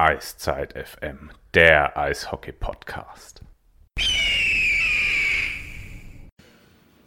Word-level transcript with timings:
Eiszeit 0.00 0.74
FM, 0.74 1.30
der 1.54 1.98
Eishockey-Podcast. 1.98 3.40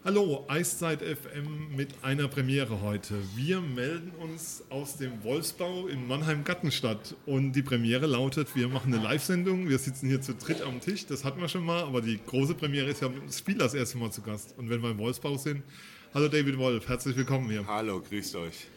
Hallo, 0.03 0.43
Eiszeit 0.49 1.01
FM 1.01 1.73
mit 1.73 2.03
einer 2.03 2.27
Premiere 2.27 2.81
heute. 2.81 3.13
Wir 3.33 3.61
melden 3.61 4.11
uns 4.19 4.65
aus 4.69 4.97
dem 4.97 5.23
Wolfsbau 5.23 5.87
in 5.87 6.05
Mannheim-Gattenstadt 6.05 7.15
und 7.25 7.53
die 7.53 7.61
Premiere 7.61 8.07
lautet, 8.07 8.53
wir 8.57 8.67
machen 8.67 8.93
eine 8.93 9.01
Live-Sendung, 9.01 9.69
wir 9.69 9.79
sitzen 9.79 10.09
hier 10.09 10.19
zu 10.19 10.35
dritt 10.35 10.61
am 10.61 10.81
Tisch, 10.81 11.05
das 11.05 11.23
hatten 11.23 11.39
wir 11.39 11.47
schon 11.47 11.63
mal, 11.63 11.83
aber 11.83 12.01
die 12.01 12.19
große 12.21 12.55
Premiere 12.55 12.89
ist 12.89 13.01
ja 13.01 13.07
mit 13.07 13.21
dem 13.21 13.31
Spieler 13.31 13.63
das 13.63 13.73
erste 13.73 13.99
Mal 13.99 14.11
zu 14.11 14.21
Gast. 14.21 14.53
Und 14.57 14.69
wenn 14.69 14.81
wir 14.81 14.91
im 14.91 14.97
Wolfsbau 14.97 15.37
sind, 15.37 15.63
hallo 16.13 16.27
David 16.27 16.57
Wolf, 16.57 16.89
herzlich 16.89 17.15
willkommen 17.15 17.49
hier. 17.49 17.65
Hallo, 17.65 18.01
grüßt 18.01 18.35
euch. 18.35 18.67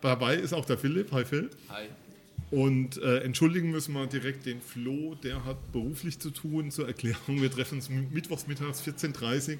Dabei 0.00 0.36
ist 0.36 0.52
auch 0.52 0.64
der 0.64 0.78
Philipp, 0.78 1.10
hi 1.10 1.24
Phil. 1.24 1.50
Hi. 1.68 1.88
Und 2.50 2.96
äh, 2.98 3.18
entschuldigen 3.18 3.70
müssen 3.70 3.94
wir 3.94 4.06
direkt 4.06 4.44
den 4.46 4.60
Flo, 4.60 5.14
der 5.14 5.44
hat 5.44 5.72
beruflich 5.72 6.18
zu 6.18 6.30
tun, 6.30 6.70
zur 6.70 6.88
Erklärung. 6.88 7.40
Wir 7.40 7.50
treffen 7.50 7.76
uns 7.76 7.88
mittwochs 7.88 8.46
mittags 8.46 8.82
14.30 8.82 9.52
Uhr. 9.52 9.58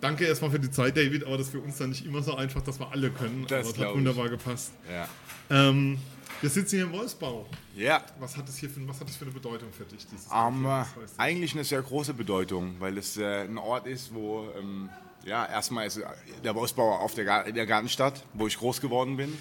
Danke 0.00 0.24
erstmal 0.24 0.50
für 0.50 0.58
die 0.58 0.70
Zeit, 0.70 0.96
David, 0.96 1.22
aber 1.24 1.38
das 1.38 1.46
ist 1.46 1.52
für 1.52 1.60
uns 1.60 1.78
dann 1.78 1.90
nicht 1.90 2.04
immer 2.04 2.22
so 2.22 2.34
einfach, 2.34 2.60
dass 2.62 2.80
wir 2.80 2.90
alle 2.90 3.10
können. 3.10 3.46
Das 3.46 3.68
aber 3.68 3.76
es 3.76 3.86
hat 3.86 3.94
wunderbar 3.94 4.28
gepasst. 4.28 4.72
Ja. 4.90 5.08
Ähm, 5.48 5.98
wir 6.40 6.50
sitzen 6.50 6.74
hier 6.74 6.86
im 6.86 6.92
Wolfsbau. 6.92 7.46
Ja. 7.76 8.04
Was 8.18 8.36
hat 8.36 8.48
das 8.48 8.56
hier 8.56 8.68
für, 8.68 8.86
was 8.88 8.98
hat 8.98 9.08
das 9.08 9.14
für 9.14 9.26
eine 9.26 9.32
Bedeutung 9.32 9.68
für 9.72 9.84
dich? 9.84 10.04
Dieses 10.08 10.26
Um, 10.26 10.66
heißt 10.66 10.90
das? 11.00 11.18
eigentlich 11.18 11.54
eine 11.54 11.62
sehr 11.62 11.80
große 11.82 12.14
Bedeutung, 12.14 12.74
weil 12.80 12.98
es 12.98 13.16
äh, 13.16 13.44
ein 13.44 13.58
Ort 13.58 13.86
ist, 13.86 14.12
wo 14.12 14.48
ähm, 14.58 14.90
ja, 15.24 15.46
erstmal 15.46 15.86
ist 15.86 16.00
der 16.42 16.54
Wolfsbau 16.56 16.96
auf 16.96 17.14
der, 17.14 17.46
in 17.46 17.54
der 17.54 17.66
Gartenstadt, 17.66 18.24
wo 18.34 18.48
ich 18.48 18.58
groß 18.58 18.80
geworden 18.80 19.16
bin. 19.16 19.32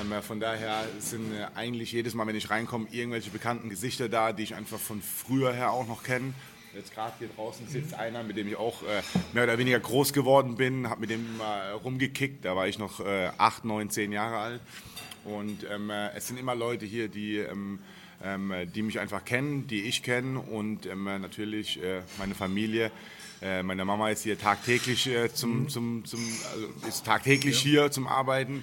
Ähm, 0.00 0.12
äh, 0.12 0.22
von 0.22 0.40
daher 0.40 0.84
sind 0.98 1.32
äh, 1.34 1.46
eigentlich 1.54 1.92
jedes 1.92 2.14
Mal, 2.14 2.26
wenn 2.26 2.36
ich 2.36 2.50
reinkomme, 2.50 2.86
irgendwelche 2.90 3.30
bekannten 3.30 3.68
Gesichter 3.68 4.08
da, 4.08 4.32
die 4.32 4.42
ich 4.42 4.54
einfach 4.54 4.78
von 4.78 5.02
früher 5.02 5.52
her 5.52 5.72
auch 5.72 5.86
noch 5.86 6.02
kenne. 6.02 6.34
Jetzt 6.74 6.92
gerade 6.92 7.12
hier 7.20 7.28
draußen 7.36 7.68
sitzt 7.68 7.94
einer, 7.94 8.24
mit 8.24 8.36
dem 8.36 8.48
ich 8.48 8.56
auch 8.56 8.82
äh, 8.82 9.02
mehr 9.32 9.44
oder 9.44 9.58
weniger 9.58 9.78
groß 9.78 10.12
geworden 10.12 10.56
bin, 10.56 10.90
habe 10.90 11.02
mit 11.02 11.10
dem 11.10 11.36
mal 11.36 11.72
rumgekickt. 11.72 12.44
Da 12.44 12.56
war 12.56 12.66
ich 12.66 12.78
noch 12.78 12.98
äh, 13.00 13.30
8, 13.38 13.64
9, 13.64 13.90
10 13.90 14.10
Jahre 14.10 14.38
alt. 14.38 14.60
Und 15.24 15.64
ähm, 15.70 15.90
äh, 15.90 16.10
es 16.14 16.26
sind 16.26 16.38
immer 16.38 16.54
Leute 16.54 16.84
hier, 16.84 17.08
die, 17.08 17.38
ähm, 17.38 17.78
ähm, 18.22 18.52
die 18.74 18.82
mich 18.82 18.98
einfach 18.98 19.24
kennen, 19.24 19.68
die 19.68 19.82
ich 19.82 20.02
kenne 20.02 20.40
und 20.40 20.86
ähm, 20.86 21.06
äh, 21.06 21.18
natürlich 21.18 21.78
meine 22.18 22.34
Familie. 22.34 22.90
Meine 23.62 23.84
Mama 23.84 24.08
ist 24.08 24.22
hier 24.22 24.38
tagtäglich 24.38 25.06
äh, 25.06 25.30
zum, 25.30 25.68
zum, 25.68 26.06
zum 26.06 26.20
also 26.50 26.88
ist 26.88 27.04
tagtäglich 27.04 27.58
hier 27.58 27.90
zum 27.90 28.06
Arbeiten. 28.06 28.62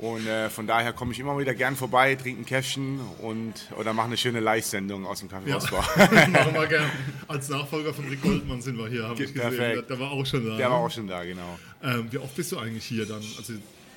Und 0.00 0.26
äh, 0.26 0.48
von 0.48 0.66
daher 0.66 0.92
komme 0.94 1.12
ich 1.12 1.20
immer 1.20 1.38
wieder 1.38 1.54
gern 1.54 1.76
vorbei, 1.76 2.14
trinke 2.14 2.40
ein 2.42 2.46
Käffchen 2.46 3.00
und 3.18 3.52
oder 3.76 3.92
mache 3.92 4.06
eine 4.06 4.16
schöne 4.16 4.40
Live-Sendung 4.40 5.04
aus 5.06 5.20
dem 5.20 5.28
Café 5.28 5.48
Ja. 5.48 5.56
Ausbau. 5.56 5.76
Machen 6.06 6.54
wir 6.54 6.66
gern. 6.66 6.90
Als 7.28 7.48
Nachfolger 7.50 7.92
von 7.92 8.08
Rick 8.08 8.22
Goldmann 8.22 8.62
sind 8.62 8.78
wir 8.78 8.88
hier, 8.88 9.02
habe 9.04 9.22
ich 9.22 9.32
gesehen. 9.34 9.50
Der, 9.50 9.56
Perfekt. 9.58 9.90
der 9.90 10.00
war 10.00 10.10
auch 10.12 10.24
schon 10.24 10.46
da. 10.46 10.56
Der 10.56 10.70
war 10.70 10.78
auch 10.78 10.90
schon 10.90 11.06
da, 11.06 11.22
genau. 11.24 11.58
ähm, 11.82 12.06
wie 12.10 12.16
oft 12.18 12.34
bist 12.34 12.50
du 12.52 12.58
eigentlich 12.58 12.84
hier 12.86 13.04
dann? 13.04 13.22
Also, 13.36 13.52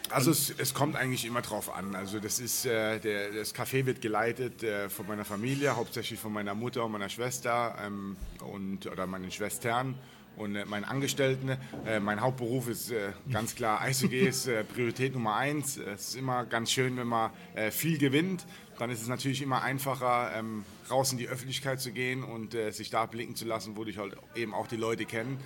Also 0.10 0.32
es, 0.32 0.54
es 0.58 0.74
kommt 0.74 0.98
eigentlich 0.98 1.24
immer 1.26 1.42
drauf 1.42 1.74
an. 1.74 1.96
Also 1.96 2.20
das 2.20 2.40
ist 2.40 2.66
äh, 2.66 3.00
der, 3.00 3.32
das 3.32 3.56
Café 3.56 3.86
wird 3.86 4.02
geleitet 4.02 4.62
äh, 4.62 4.90
von 4.90 5.08
meiner 5.08 5.24
Familie, 5.24 5.76
hauptsächlich 5.78 6.20
von 6.20 6.34
meiner 6.34 6.54
Mutter 6.54 6.84
und 6.84 6.92
meiner 6.92 7.10
Schwester 7.10 7.76
ähm, 7.82 8.18
und 8.42 8.88
oder 8.88 9.08
meinen 9.08 9.32
Schwestern 9.32 9.96
und 10.38 10.56
äh, 10.56 10.66
meinen 10.66 10.84
Angestellten. 10.84 11.58
Äh, 11.86 12.00
mein 12.00 12.22
Hauptberuf 12.22 12.68
ist 12.68 12.92
äh, 12.92 13.12
ganz 13.32 13.56
klar 13.56 13.82
Eishockey 13.82 14.28
ist 14.28 14.48
äh, 14.48 14.64
Priorität 14.64 15.14
Nummer 15.14 15.36
eins. 15.36 15.78
Es 15.78 16.10
ist 16.10 16.16
immer 16.16 16.46
ganz 16.46 16.72
schön, 16.72 16.98
wenn 16.98 17.08
man 17.08 17.32
äh, 17.56 17.72
viel 17.72 17.98
gewinnt. 17.98 18.46
Dann 18.80 18.90
ist 18.90 19.02
es 19.02 19.08
natürlich 19.08 19.42
immer 19.42 19.62
einfacher, 19.62 20.32
ähm, 20.36 20.66
raus 20.90 21.12
in 21.12 21.18
die 21.18 21.28
Öffentlichkeit 21.28 21.80
zu 21.80 21.92
gehen 21.92 22.24
und 22.24 22.56
äh, 22.56 22.72
sich 22.72 22.90
da 22.90 23.06
blicken 23.06 23.36
zu 23.36 23.46
lassen, 23.46 23.78
wo 23.78 23.84
dich 23.84 23.98
halt 23.98 24.16
eben 24.36 24.54
auch 24.54 24.68
die 24.68 24.78
Leute 24.78 25.06
kennen. 25.06 25.38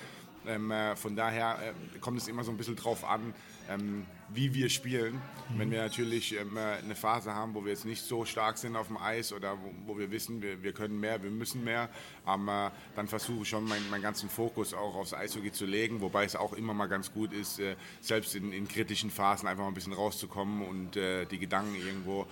Ähm, 0.47 0.71
äh, 0.71 0.95
von 0.95 1.15
daher 1.15 1.59
äh, 1.61 1.99
kommt 1.99 2.17
es 2.17 2.27
immer 2.27 2.43
so 2.43 2.51
ein 2.51 2.57
bisschen 2.57 2.75
drauf 2.75 3.03
an, 3.03 3.33
ähm, 3.69 4.05
wie 4.29 4.53
wir 4.53 4.69
spielen. 4.69 5.21
Wenn 5.55 5.71
wir 5.71 5.81
natürlich 5.81 6.37
ähm, 6.37 6.57
äh, 6.57 6.77
eine 6.83 6.95
Phase 6.95 7.33
haben, 7.33 7.53
wo 7.53 7.63
wir 7.63 7.71
jetzt 7.71 7.85
nicht 7.85 8.01
so 8.01 8.25
stark 8.25 8.57
sind 8.57 8.75
auf 8.75 8.87
dem 8.87 8.97
Eis 8.97 9.31
oder 9.33 9.57
wo, 9.57 9.93
wo 9.93 9.97
wir 9.97 10.11
wissen, 10.11 10.41
wir, 10.41 10.63
wir 10.63 10.73
können 10.73 10.99
mehr, 10.99 11.21
wir 11.23 11.31
müssen 11.31 11.63
mehr, 11.63 11.89
ähm, 12.27 12.47
äh, 12.47 12.69
dann 12.95 13.07
versuche 13.07 13.43
ich 13.43 13.49
schon 13.49 13.65
meinen, 13.65 13.89
meinen 13.89 14.01
ganzen 14.01 14.29
Fokus 14.29 14.73
auch 14.73 14.95
aufs 14.95 15.13
Eishockey 15.13 15.51
zu 15.51 15.65
legen, 15.65 16.01
wobei 16.01 16.25
es 16.25 16.35
auch 16.35 16.53
immer 16.53 16.73
mal 16.73 16.87
ganz 16.87 17.13
gut 17.13 17.33
ist, 17.33 17.59
äh, 17.59 17.75
selbst 18.01 18.35
in, 18.35 18.51
in 18.51 18.67
kritischen 18.67 19.11
Phasen 19.11 19.47
einfach 19.47 19.63
mal 19.63 19.69
ein 19.69 19.75
bisschen 19.75 19.93
rauszukommen 19.93 20.65
und 20.65 20.95
äh, 20.95 21.25
die 21.25 21.39
Gedanken 21.39 21.75
irgendwo, 21.75 22.25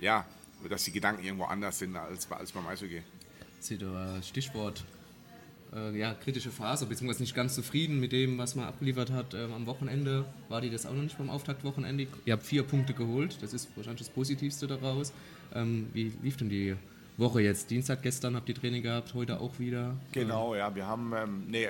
ja, 0.00 0.24
dass 0.68 0.84
die 0.84 0.92
Gedanken 0.92 1.24
irgendwo 1.24 1.44
anders 1.44 1.78
sind 1.80 1.96
als, 1.96 2.30
als 2.30 2.52
beim 2.52 2.66
Eishockey. 2.66 3.02
Ihr 3.68 4.22
Stichwort 4.22 4.84
äh, 5.74 5.98
ja, 5.98 6.14
kritische 6.14 6.50
Phase, 6.50 6.86
beziehungsweise 6.86 7.22
nicht 7.22 7.34
ganz 7.34 7.54
zufrieden 7.54 8.00
mit 8.00 8.12
dem, 8.12 8.38
was 8.38 8.54
man 8.54 8.66
abgeliefert 8.66 9.10
hat 9.10 9.34
ähm, 9.34 9.52
am 9.52 9.66
Wochenende. 9.66 10.24
War 10.48 10.60
die 10.60 10.70
das 10.70 10.86
auch 10.86 10.92
noch 10.92 11.02
nicht 11.02 11.18
beim 11.18 11.30
Auftaktwochenende? 11.30 12.06
Ihr 12.24 12.32
habt 12.32 12.44
vier 12.44 12.62
Punkte 12.62 12.94
geholt, 12.94 13.38
das 13.42 13.52
ist 13.52 13.68
wahrscheinlich 13.76 14.06
das 14.06 14.10
Positivste 14.10 14.66
daraus. 14.66 15.12
Ähm, 15.54 15.88
wie 15.92 16.12
lief 16.22 16.36
denn 16.36 16.48
die 16.48 16.76
Woche 17.16 17.40
jetzt? 17.40 17.70
Dienstag 17.70 18.02
gestern 18.02 18.34
habt 18.34 18.48
ihr 18.48 18.56
Training 18.56 18.82
gehabt, 18.82 19.14
heute 19.14 19.40
auch 19.40 19.58
wieder. 19.58 19.96
Genau, 20.12 20.54
ja, 20.54 20.74
wir 20.74 20.86
haben, 20.86 21.12
ähm, 21.16 21.44
nee, 21.48 21.68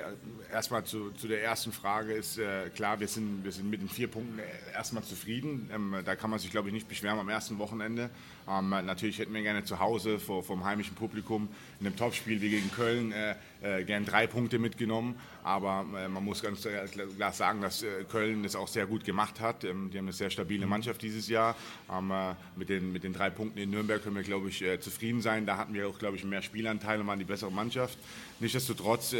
erstmal 0.51 0.83
zu, 0.83 1.11
zu 1.11 1.27
der 1.27 1.43
ersten 1.43 1.71
Frage 1.71 2.13
ist 2.13 2.39
äh, 2.39 2.69
klar, 2.73 2.99
wir 2.99 3.07
sind, 3.07 3.43
wir 3.43 3.51
sind 3.51 3.69
mit 3.69 3.81
den 3.81 3.89
vier 3.89 4.07
Punkten 4.07 4.39
äh, 4.39 4.43
erstmal 4.73 5.03
zufrieden. 5.03 5.69
Ähm, 5.73 5.95
da 6.03 6.15
kann 6.15 6.31
man 6.31 6.39
sich, 6.39 6.49
glaube 6.49 6.69
ich, 6.69 6.73
nicht 6.73 6.87
beschweren 6.87 7.19
am 7.19 7.29
ersten 7.29 7.59
Wochenende. 7.59 8.09
Ähm, 8.47 8.69
natürlich 8.69 9.19
hätten 9.19 9.33
wir 9.33 9.41
gerne 9.41 9.63
zu 9.63 9.79
Hause 9.79 10.19
vor, 10.19 10.43
vom 10.43 10.63
heimischen 10.63 10.95
Publikum 10.95 11.49
in 11.79 11.87
einem 11.87 11.95
Topspiel 11.95 12.41
wie 12.41 12.49
gegen 12.49 12.71
Köln 12.71 13.11
äh, 13.11 13.35
äh, 13.61 13.83
gern 13.83 14.05
drei 14.05 14.27
Punkte 14.27 14.59
mitgenommen. 14.59 15.15
Aber 15.43 15.85
äh, 15.97 16.07
man 16.07 16.23
muss 16.23 16.43
ganz 16.43 16.67
klar 16.91 17.33
sagen, 17.33 17.61
dass 17.61 17.81
äh, 17.81 18.03
Köln 18.09 18.43
das 18.43 18.55
auch 18.55 18.67
sehr 18.67 18.85
gut 18.85 19.03
gemacht 19.03 19.39
hat. 19.39 19.63
Ähm, 19.63 19.89
die 19.91 19.97
haben 19.97 20.05
eine 20.05 20.13
sehr 20.13 20.29
stabile 20.29 20.67
Mannschaft 20.67 21.01
dieses 21.01 21.27
Jahr. 21.27 21.55
Ähm, 21.91 22.11
äh, 22.11 22.35
mit, 22.55 22.69
den, 22.69 22.93
mit 22.93 23.03
den 23.03 23.13
drei 23.13 23.31
Punkten 23.31 23.57
in 23.57 23.71
Nürnberg 23.71 24.03
können 24.03 24.15
wir, 24.15 24.23
glaube 24.23 24.49
ich, 24.49 24.61
äh, 24.61 24.79
zufrieden 24.79 25.21
sein. 25.21 25.47
Da 25.47 25.57
hatten 25.57 25.73
wir 25.73 25.87
auch, 25.87 25.97
glaube 25.97 26.15
ich, 26.15 26.23
mehr 26.23 26.43
Spielanteile 26.43 27.01
und 27.01 27.07
waren 27.07 27.19
die 27.19 27.25
bessere 27.25 27.51
Mannschaft. 27.51 27.97
Nichtsdestotrotz 28.39 29.15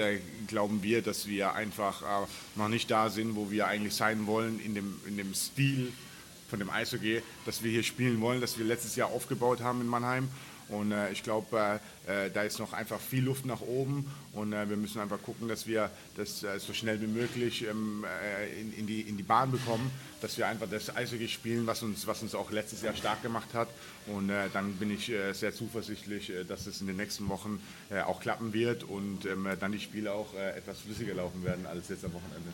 glauben 0.48 0.84
wir, 0.84 1.02
dass 1.02 1.26
wir 1.26 1.54
einfach 1.54 2.28
noch 2.56 2.68
nicht 2.68 2.92
da 2.92 3.10
sind, 3.10 3.38
wo 3.38 3.50
wir 3.50 3.68
eigentlich 3.68 3.96
sein 3.96 4.28
wollen 4.28 4.60
in 4.60 4.76
dem, 4.76 5.00
in 5.08 5.16
dem 5.16 5.34
Stil 5.34 5.94
von 6.48 6.60
dem 6.60 6.70
Eishockey, 6.70 7.22
dass 7.46 7.64
wir 7.64 7.72
hier 7.72 7.84
spielen 7.84 8.22
wollen, 8.22 8.42
dass 8.42 8.58
wir 8.58 8.66
letztes 8.66 8.96
Jahr 8.96 9.10
aufgebaut 9.10 9.62
haben 9.62 9.82
in 9.82 9.88
Mannheim. 9.88 10.30
Und 10.68 10.92
äh, 10.92 11.12
ich 11.12 11.22
glaube, 11.22 11.80
äh, 12.08 12.26
äh, 12.26 12.32
da 12.32 12.42
ist 12.42 12.60
noch 12.60 12.74
einfach 12.74 13.00
viel 13.00 13.24
Luft 13.24 13.46
nach 13.46 13.62
oben 13.62 14.12
und 14.34 14.52
äh, 14.54 14.68
wir 14.68 14.78
müssen 14.78 15.00
einfach 15.00 15.22
gucken, 15.22 15.48
dass 15.48 15.68
wir 15.68 15.92
das 16.18 16.44
äh, 16.44 16.60
so 16.60 16.74
schnell 16.74 17.00
wie 17.02 17.08
möglich 17.08 17.66
ähm, 17.70 18.04
äh, 18.04 18.60
in, 18.60 18.74
in, 18.74 18.88
die, 18.88 19.02
in 19.02 19.16
die 19.16 19.24
Bahn 19.24 19.52
bekommen, 19.52 19.92
dass 20.22 20.38
wir 20.38 20.48
einfach 20.48 20.68
das 20.68 20.96
Eishockey 20.96 21.28
spielen, 21.28 21.68
was 21.68 21.84
uns, 21.84 22.08
was 22.08 22.24
uns 22.24 22.34
auch 22.34 22.50
letztes 22.50 22.82
Jahr 22.82 22.96
stark 22.96 23.22
gemacht 23.22 23.54
hat. 23.54 23.68
Und 24.08 24.30
dann 24.54 24.74
bin 24.74 24.92
ich 24.92 25.12
sehr 25.34 25.54
zuversichtlich, 25.54 26.32
dass 26.48 26.68
es 26.68 26.80
in 26.80 26.88
den 26.88 26.96
nächsten 26.96 27.28
Wochen 27.28 27.60
auch 28.06 28.20
klappen 28.22 28.54
wird 28.54 28.84
und 28.84 29.26
ähm, 29.26 29.48
dann 29.60 29.72
die 29.72 29.80
Spiele 29.80 30.12
auch 30.12 30.34
etwas 30.34 30.80
flüssiger 30.80 31.16
laufen 31.16 31.44
werden 31.44 31.66
als 31.66 31.90
jetzt 31.90 32.06
am 32.06 32.14
Wochenende. 32.14 32.52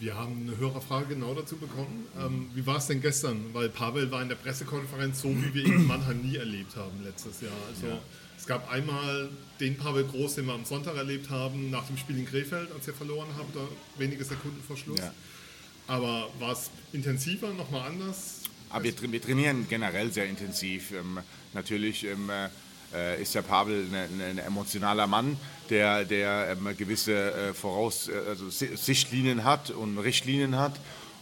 Wir 0.00 0.16
haben 0.16 0.48
eine 0.48 0.56
Hörerfrage 0.56 1.14
genau 1.14 1.34
dazu 1.34 1.56
bekommen. 1.56 2.06
Ähm, 2.18 2.50
wie 2.54 2.66
war 2.66 2.78
es 2.78 2.86
denn 2.86 3.00
gestern? 3.00 3.52
Weil 3.52 3.68
Pavel 3.68 4.10
war 4.10 4.22
in 4.22 4.28
der 4.28 4.36
Pressekonferenz 4.36 5.20
so, 5.20 5.28
wie 5.28 5.54
wir 5.54 5.64
ihn 5.66 5.74
in 5.74 5.86
Mannheim 5.86 6.22
nie 6.22 6.36
erlebt 6.36 6.74
haben 6.74 7.04
letztes 7.04 7.42
Jahr. 7.42 7.52
Also 7.68 8.00
es 8.38 8.46
gab 8.46 8.70
einmal 8.72 9.28
den 9.60 9.76
Pavel 9.76 10.04
Groß, 10.04 10.36
den 10.36 10.46
wir 10.46 10.54
am 10.54 10.64
Sonntag 10.64 10.96
erlebt 10.96 11.28
haben, 11.28 11.70
nach 11.70 11.86
dem 11.86 11.98
Spiel 11.98 12.18
in 12.18 12.26
Krefeld, 12.26 12.72
als 12.72 12.88
ihr 12.88 12.94
verloren 12.94 13.28
habt, 13.36 13.54
da 13.54 13.60
wenige 13.98 14.24
Sekunden 14.24 14.62
vor 14.66 14.78
Schluss. 14.78 14.98
Ja. 14.98 15.12
Aber 15.86 16.30
war 16.38 16.52
es 16.52 16.70
intensiver, 16.92 17.52
nochmal 17.52 17.90
anders? 17.90 18.40
Aber 18.70 18.84
wir, 18.84 18.94
tra- 18.94 19.12
wir 19.12 19.20
trainieren 19.20 19.66
generell 19.68 20.10
sehr 20.10 20.26
intensiv. 20.26 20.92
Ähm, 20.92 21.18
natürlich 21.52 22.04
ähm, 22.04 22.30
äh, 22.94 23.20
ist 23.22 23.34
der 23.34 23.42
Pavel 23.42 23.86
ein 23.92 24.20
ein- 24.20 24.38
emotionaler 24.38 25.06
Mann, 25.06 25.36
der, 25.68 26.04
der 26.04 26.56
ähm, 26.58 26.76
gewisse 26.76 27.12
äh, 27.32 27.54
Voraus 27.54 28.08
äh, 28.08 28.12
also 28.28 28.50
Si- 28.50 28.76
Sichtlinien 28.76 29.44
hat 29.44 29.70
und 29.70 29.98
Richtlinien 29.98 30.56
hat. 30.56 30.72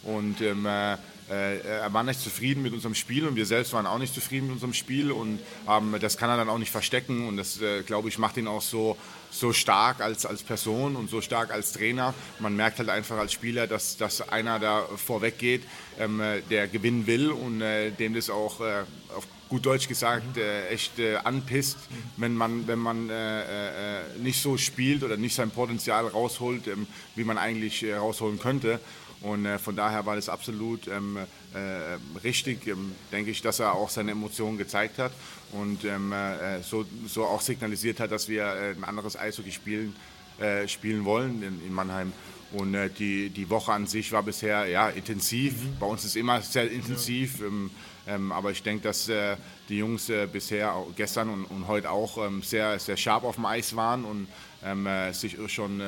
Und 0.03 0.41
ähm, 0.41 0.65
äh, 0.67 0.93
äh, 0.94 0.97
er 1.29 1.93
war 1.93 2.03
nicht 2.05 2.21
zufrieden 2.21 2.63
mit 2.63 2.73
unserem 2.73 2.95
Spiel 2.95 3.27
und 3.27 3.37
wir 3.37 3.47
selbst 3.47 3.73
waren 3.73 3.87
auch 3.87 3.99
nicht 3.99 4.15
zufrieden 4.15 4.47
mit 4.47 4.55
unserem 4.55 4.75
Spiel 4.75 5.13
und 5.13 5.39
ähm, 5.69 5.95
das 6.01 6.17
kann 6.17 6.31
er 6.31 6.37
dann 6.37 6.49
auch 6.49 6.59
nicht 6.59 6.71
verstecken 6.71 7.29
und 7.29 7.37
das, 7.37 7.61
äh, 7.61 7.83
glaube 7.83 8.09
ich, 8.09 8.19
macht 8.19 8.37
ihn 8.37 8.47
auch 8.47 8.63
so, 8.63 8.97
so 9.31 9.53
stark 9.53 10.01
als, 10.01 10.25
als 10.27 10.43
Person 10.43 10.97
und 10.97 11.11
so 11.11 11.21
stark 11.21 11.53
als 11.53 11.73
Trainer. 11.73 12.15
Man 12.39 12.57
merkt 12.57 12.79
halt 12.79 12.89
einfach 12.89 13.19
als 13.19 13.33
Spieler, 13.33 13.67
dass, 13.67 13.97
dass 13.97 14.29
einer 14.29 14.59
da 14.59 14.87
vorweg 14.97 15.39
geht, 15.39 15.63
ähm, 15.99 16.21
äh, 16.21 16.41
der 16.43 16.69
gewinnen 16.69 17.07
will 17.07 17.31
und 17.31 17.61
äh, 17.61 17.91
dem 17.91 18.15
das 18.15 18.31
auch 18.31 18.61
äh, 18.61 18.85
auf 19.15 19.27
gut 19.49 19.65
Deutsch 19.65 19.89
gesagt 19.89 20.37
äh, 20.37 20.69
echt 20.69 20.99
äh, 20.99 21.17
anpisst, 21.17 21.79
wenn 22.17 22.35
man, 22.35 22.67
wenn 22.67 22.79
man 22.79 23.09
äh, 23.11 24.01
äh, 24.01 24.03
nicht 24.23 24.43
so 24.43 24.59
spielt 24.59 25.03
oder 25.03 25.17
nicht 25.17 25.35
sein 25.35 25.51
Potenzial 25.51 26.07
rausholt, 26.07 26.67
ähm, 26.69 26.87
wie 27.15 27.25
man 27.25 27.39
eigentlich 27.39 27.83
äh, 27.83 27.95
rausholen 27.95 28.39
könnte. 28.39 28.79
Und 29.20 29.47
äh, 29.47 29.59
von 29.59 29.75
daher 29.75 30.06
war 30.06 30.17
das 30.17 30.29
absolut 30.29 30.87
ähm, 30.87 31.19
äh, 31.55 32.19
richtig, 32.23 32.67
ähm, 32.67 32.93
denke 33.11 33.31
ich, 33.31 33.43
dass 33.43 33.59
er 33.59 33.73
auch 33.73 33.91
seine 33.91 34.12
Emotionen 34.12 34.59
gezeigt 34.59 34.99
hat 34.99 35.12
und 35.53 35.85
ähm, 35.85 36.12
äh, 36.12 36.62
so, 36.62 36.85
so 37.06 37.25
auch 37.25 37.41
signalisiert 37.41 37.99
hat, 38.00 38.12
dass 38.12 38.29
wir 38.29 38.44
äh, 38.44 38.70
ein 38.76 38.85
anderes 38.85 39.17
Eishockey 39.17 39.50
spielen, 39.50 39.97
äh, 40.41 40.69
spielen 40.69 41.05
wollen 41.05 41.43
in, 41.43 41.67
in 41.67 41.73
Mannheim. 41.73 42.12
Und 42.53 42.75
äh, 42.75 42.88
die, 42.88 43.29
die 43.29 43.50
Woche 43.50 43.73
an 43.73 43.87
sich 43.87 44.12
war 44.12 44.23
bisher 44.23 44.67
ja, 44.67 44.88
intensiv. 44.88 45.53
Mhm. 45.53 45.76
Bei 45.81 45.87
uns 45.87 46.05
ist 46.05 46.17
immer 46.17 46.41
sehr 46.41 46.70
intensiv. 46.70 47.41
Ähm, 47.43 47.70
ähm, 48.06 48.32
aber 48.32 48.50
ich 48.53 48.62
denke, 48.62 48.85
dass 48.85 49.09
äh, 49.09 49.37
die 49.69 49.79
Jungs 49.79 50.09
äh, 50.09 50.26
bisher 50.26 50.75
gestern 50.97 51.29
und, 51.29 51.44
und 51.44 51.69
heute 51.69 51.91
auch 51.91 52.17
ähm, 52.26 52.43
sehr, 52.43 52.79
sehr 52.79 52.97
scharf 52.97 53.23
auf 53.23 53.35
dem 53.35 53.44
Eis 53.44 53.76
waren 53.76 54.05
und 54.05 54.29
ähm, 54.65 54.87
äh, 54.87 55.12
sich 55.12 55.37
schon 55.49 55.81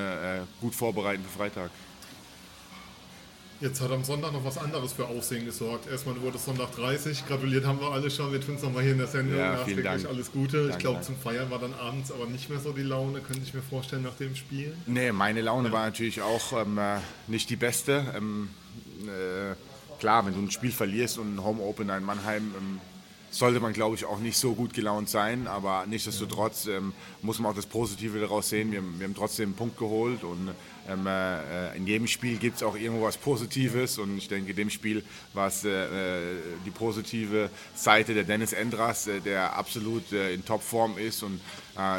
gut 0.60 0.74
vorbereiten 0.74 1.24
für 1.24 1.38
Freitag. 1.38 1.70
Jetzt 3.60 3.82
hat 3.82 3.90
am 3.92 4.02
Sonntag 4.04 4.32
noch 4.32 4.42
was 4.42 4.56
anderes 4.56 4.94
für 4.94 5.06
Aufsehen 5.06 5.44
gesorgt. 5.44 5.86
Erstmal 5.86 6.18
wurde 6.22 6.38
es 6.38 6.46
Sonntag 6.46 6.74
30. 6.76 7.26
Gratuliert 7.26 7.66
haben 7.66 7.78
wir 7.78 7.92
alle 7.92 8.10
schon. 8.10 8.32
Wir 8.32 8.40
tun 8.40 8.54
es 8.54 8.62
nochmal 8.62 8.82
hier 8.82 8.92
in 8.92 8.98
der 8.98 9.06
Sendung. 9.06 9.38
Ja, 9.38 9.52
Nachträglich 9.52 9.84
Dank. 9.84 10.06
alles 10.06 10.32
Gute. 10.32 10.62
Dank, 10.62 10.70
ich 10.72 10.78
glaube, 10.78 11.02
zum 11.02 11.16
Feiern 11.16 11.50
war 11.50 11.58
dann 11.58 11.74
abends 11.74 12.10
aber 12.10 12.24
nicht 12.24 12.48
mehr 12.48 12.58
so 12.58 12.72
die 12.72 12.82
Laune, 12.82 13.20
könnte 13.20 13.42
ich 13.44 13.52
mir 13.52 13.60
vorstellen, 13.60 14.02
nach 14.02 14.14
dem 14.14 14.34
Spiel. 14.34 14.74
Nee, 14.86 15.12
meine 15.12 15.42
Laune 15.42 15.68
ja. 15.68 15.74
war 15.74 15.84
natürlich 15.84 16.22
auch 16.22 16.54
ähm, 16.54 16.78
äh, 16.78 17.00
nicht 17.26 17.50
die 17.50 17.56
beste. 17.56 18.14
Ähm, 18.16 18.48
äh, 19.02 19.54
klar, 19.98 20.24
wenn 20.24 20.32
du 20.32 20.40
ein 20.40 20.50
Spiel 20.50 20.72
verlierst 20.72 21.18
und 21.18 21.34
ein 21.34 21.44
Home 21.44 21.62
Opener 21.62 21.98
in 21.98 22.04
Mannheim 22.04 22.54
ähm, 22.56 22.80
sollte 23.30 23.60
man, 23.60 23.74
glaube 23.74 23.94
ich, 23.94 24.06
auch 24.06 24.18
nicht 24.18 24.38
so 24.38 24.54
gut 24.54 24.72
gelaunt 24.72 25.10
sein. 25.10 25.46
Aber 25.46 25.84
nichtsdestotrotz 25.86 26.66
ähm, 26.66 26.94
muss 27.20 27.38
man 27.38 27.52
auch 27.52 27.56
das 27.56 27.66
Positive 27.66 28.18
daraus 28.20 28.48
sehen. 28.48 28.72
Wir, 28.72 28.82
wir 28.82 29.06
haben 29.06 29.14
trotzdem 29.14 29.50
einen 29.50 29.54
Punkt 29.54 29.78
geholt 29.78 30.24
und 30.24 30.50
ähm, 30.90 31.06
äh, 31.06 31.76
in 31.76 31.86
jedem 31.86 32.06
Spiel 32.06 32.36
gibt 32.38 32.56
es 32.56 32.62
auch 32.62 32.76
irgendwo 32.76 33.04
was 33.04 33.16
Positives. 33.16 33.98
Und 33.98 34.18
ich 34.18 34.28
denke, 34.28 34.50
in 34.50 34.56
dem 34.56 34.70
Spiel 34.70 35.04
war 35.32 35.48
es 35.48 35.64
äh, 35.64 35.68
äh, 35.70 36.36
die 36.66 36.70
positive 36.70 37.50
Seite 37.74 38.14
der 38.14 38.24
Dennis 38.24 38.52
Endras, 38.52 39.06
äh, 39.06 39.20
der 39.20 39.56
absolut 39.56 40.12
äh, 40.12 40.34
in 40.34 40.44
Topform 40.44 40.98
ist. 40.98 41.22
Und 41.22 41.40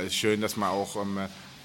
es 0.01 0.07
ist 0.07 0.15
schön, 0.15 0.41
dass 0.41 0.57
man 0.57 0.69
auch 0.69 0.95
ähm, 0.95 1.19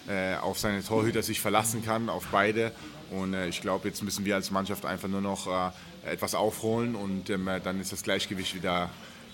äh, 0.09 0.37
auf 0.37 0.59
seine 0.59 0.83
Torhüter 0.83 1.23
sich 1.23 1.41
verlassen 1.41 1.85
kann, 1.85 2.09
auf 2.09 2.27
beide. 2.31 2.73
Und 3.11 3.35
ich 3.35 3.61
glaube, 3.61 3.87
jetzt 3.87 4.03
müssen 4.03 4.25
wir 4.25 4.35
als 4.35 4.51
Mannschaft 4.51 4.85
einfach 4.85 5.07
nur 5.07 5.21
noch 5.21 5.73
etwas 6.05 6.35
aufholen 6.35 6.97
und 6.97 7.31
ähm, 7.31 7.49
dann 7.63 7.81
ist 7.81 7.93
das 7.93 8.03
Gleichgewicht 8.03 8.57
wieder 8.57 8.91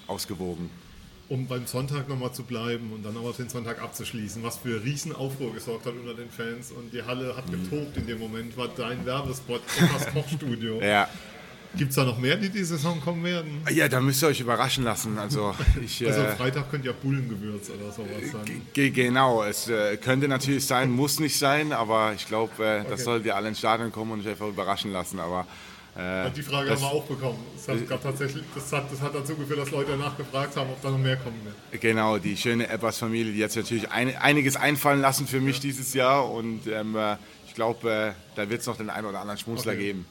ausgewogen. 0.07 0.69
Um 1.29 1.47
beim 1.47 1.67
Sonntag 1.67 2.09
nochmal 2.09 2.33
zu 2.33 2.43
bleiben 2.43 2.93
und 2.93 3.05
dann 3.05 3.17
aber 3.17 3.33
den 3.33 3.49
Sonntag 3.49 3.81
abzuschließen, 3.81 4.43
was 4.43 4.59
für 4.59 4.85
Riesenaufruhr 4.85 5.55
gesorgt 5.55 5.87
hat 5.87 5.95
unter 5.95 6.15
den 6.15 6.31
Fans 6.31 6.73
und 6.73 6.93
die 6.93 7.03
Halle 7.03 7.37
hat 7.37 7.49
mhm. 7.49 7.63
getobt 7.63 7.97
in 7.97 8.07
dem 8.07 8.19
Moment, 8.19 8.57
war 8.57 8.69
dein 8.69 9.07
Werbespot 9.07 9.63
das 9.93 10.07
Kochstudio. 10.13 10.83
ja. 10.83 11.09
Gibt 11.75 11.91
es 11.91 11.97
da 11.97 12.05
noch 12.05 12.19
mehr, 12.19 12.37
die 12.37 12.51
diese 12.51 12.77
Saison 12.77 13.01
kommen 13.01 13.25
werden? 13.25 13.63
Ja, 13.71 13.89
da 13.89 14.01
müsst 14.01 14.23
ihr 14.23 14.29
euch 14.29 14.41
überraschen 14.41 14.85
lassen. 14.85 15.19
Also, 15.19 15.55
ich, 15.83 16.07
also 16.07 16.21
äh, 16.21 16.37
Freitag 16.37 16.71
könnt 16.71 16.85
ihr 16.85 16.93
Bullengewürz 16.93 17.71
oder 17.71 17.91
sowas 17.91 18.31
sein. 18.31 18.63
Genau, 18.75 19.43
es 19.43 19.69
äh, 19.69 19.97
könnte 19.97 20.29
natürlich 20.29 20.67
sein, 20.67 20.91
muss 20.91 21.19
nicht 21.19 21.39
sein, 21.39 21.73
aber 21.73 22.13
ich 22.15 22.27
glaube, 22.27 22.53
äh, 22.63 22.81
okay. 22.81 22.87
das 22.91 23.05
solltet 23.05 23.27
ihr 23.27 23.37
alle 23.37 23.49
ins 23.49 23.59
Stadion 23.59 23.91
kommen 23.91 24.13
und 24.13 24.21
euch 24.21 24.29
einfach 24.29 24.49
überraschen 24.49 24.93
lassen. 24.93 25.19
Aber 25.19 25.47
äh, 25.95 26.31
die 26.31 26.43
Frage 26.43 26.71
haben 26.71 26.81
wir 26.81 26.87
auch 26.87 27.05
bekommen. 27.05 27.39
Das 27.55 27.69
hat, 27.69 28.03
tatsächlich, 28.03 28.45
das, 28.55 28.73
hat, 28.73 28.91
das 28.91 29.01
hat 29.01 29.15
dazu 29.15 29.37
geführt, 29.37 29.59
dass 29.59 29.71
Leute 29.71 29.91
danach 29.91 30.17
gefragt 30.17 30.57
haben, 30.57 30.71
ob 30.71 30.81
da 30.81 30.91
noch 30.91 30.99
mehr 30.99 31.17
kommen 31.17 31.39
wird. 31.45 31.83
Genau, 31.83 32.19
die 32.19 32.37
schöne 32.37 32.69
Ebbers-Familie, 32.69 33.33
die 33.33 33.45
hat 33.45 33.53
sich 33.53 33.63
natürlich 33.63 33.91
ein, 33.91 34.17
einiges 34.17 34.57
einfallen 34.57 35.01
lassen 35.01 35.27
für 35.27 35.41
mich 35.41 35.57
ja. 35.57 35.63
dieses 35.63 35.93
Jahr 35.93 36.31
und 36.31 36.67
ähm, 36.67 36.97
äh, 36.97 37.17
ich 37.47 37.55
glaube, 37.55 37.91
äh, 37.91 38.13
da 38.37 38.49
wird 38.49 38.63
es 38.63 38.67
noch 38.67 38.79
den 38.79 38.89
einen 38.89 39.07
oder 39.07 39.21
anderen 39.21 39.39
Schmunzler 39.39 39.73
okay. 39.73 39.83
geben. 39.83 40.07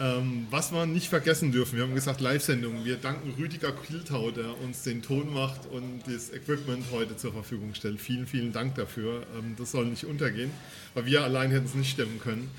Ähm, 0.00 0.46
was 0.50 0.72
wir 0.72 0.86
nicht 0.86 1.08
vergessen 1.08 1.52
dürfen, 1.52 1.76
wir 1.76 1.84
haben 1.84 1.94
gesagt 1.94 2.20
Live-Sendung. 2.20 2.84
Wir 2.84 2.96
danken 2.96 3.34
Rüdiger 3.38 3.72
Kiltau, 3.72 4.30
der 4.30 4.60
uns 4.60 4.82
den 4.82 5.02
Ton 5.02 5.32
macht 5.32 5.66
und 5.66 6.02
das 6.06 6.32
Equipment 6.32 6.86
heute 6.92 7.16
zur 7.16 7.32
Verfügung 7.32 7.74
stellt. 7.74 8.00
Vielen, 8.00 8.26
vielen 8.26 8.52
Dank 8.52 8.76
dafür. 8.76 9.22
Ähm, 9.36 9.54
das 9.58 9.72
soll 9.72 9.86
nicht 9.86 10.04
untergehen, 10.04 10.50
weil 10.94 11.06
wir 11.06 11.22
allein 11.22 11.50
hätten 11.50 11.66
es 11.66 11.74
nicht 11.74 11.90
stemmen 11.90 12.20
können. 12.20 12.50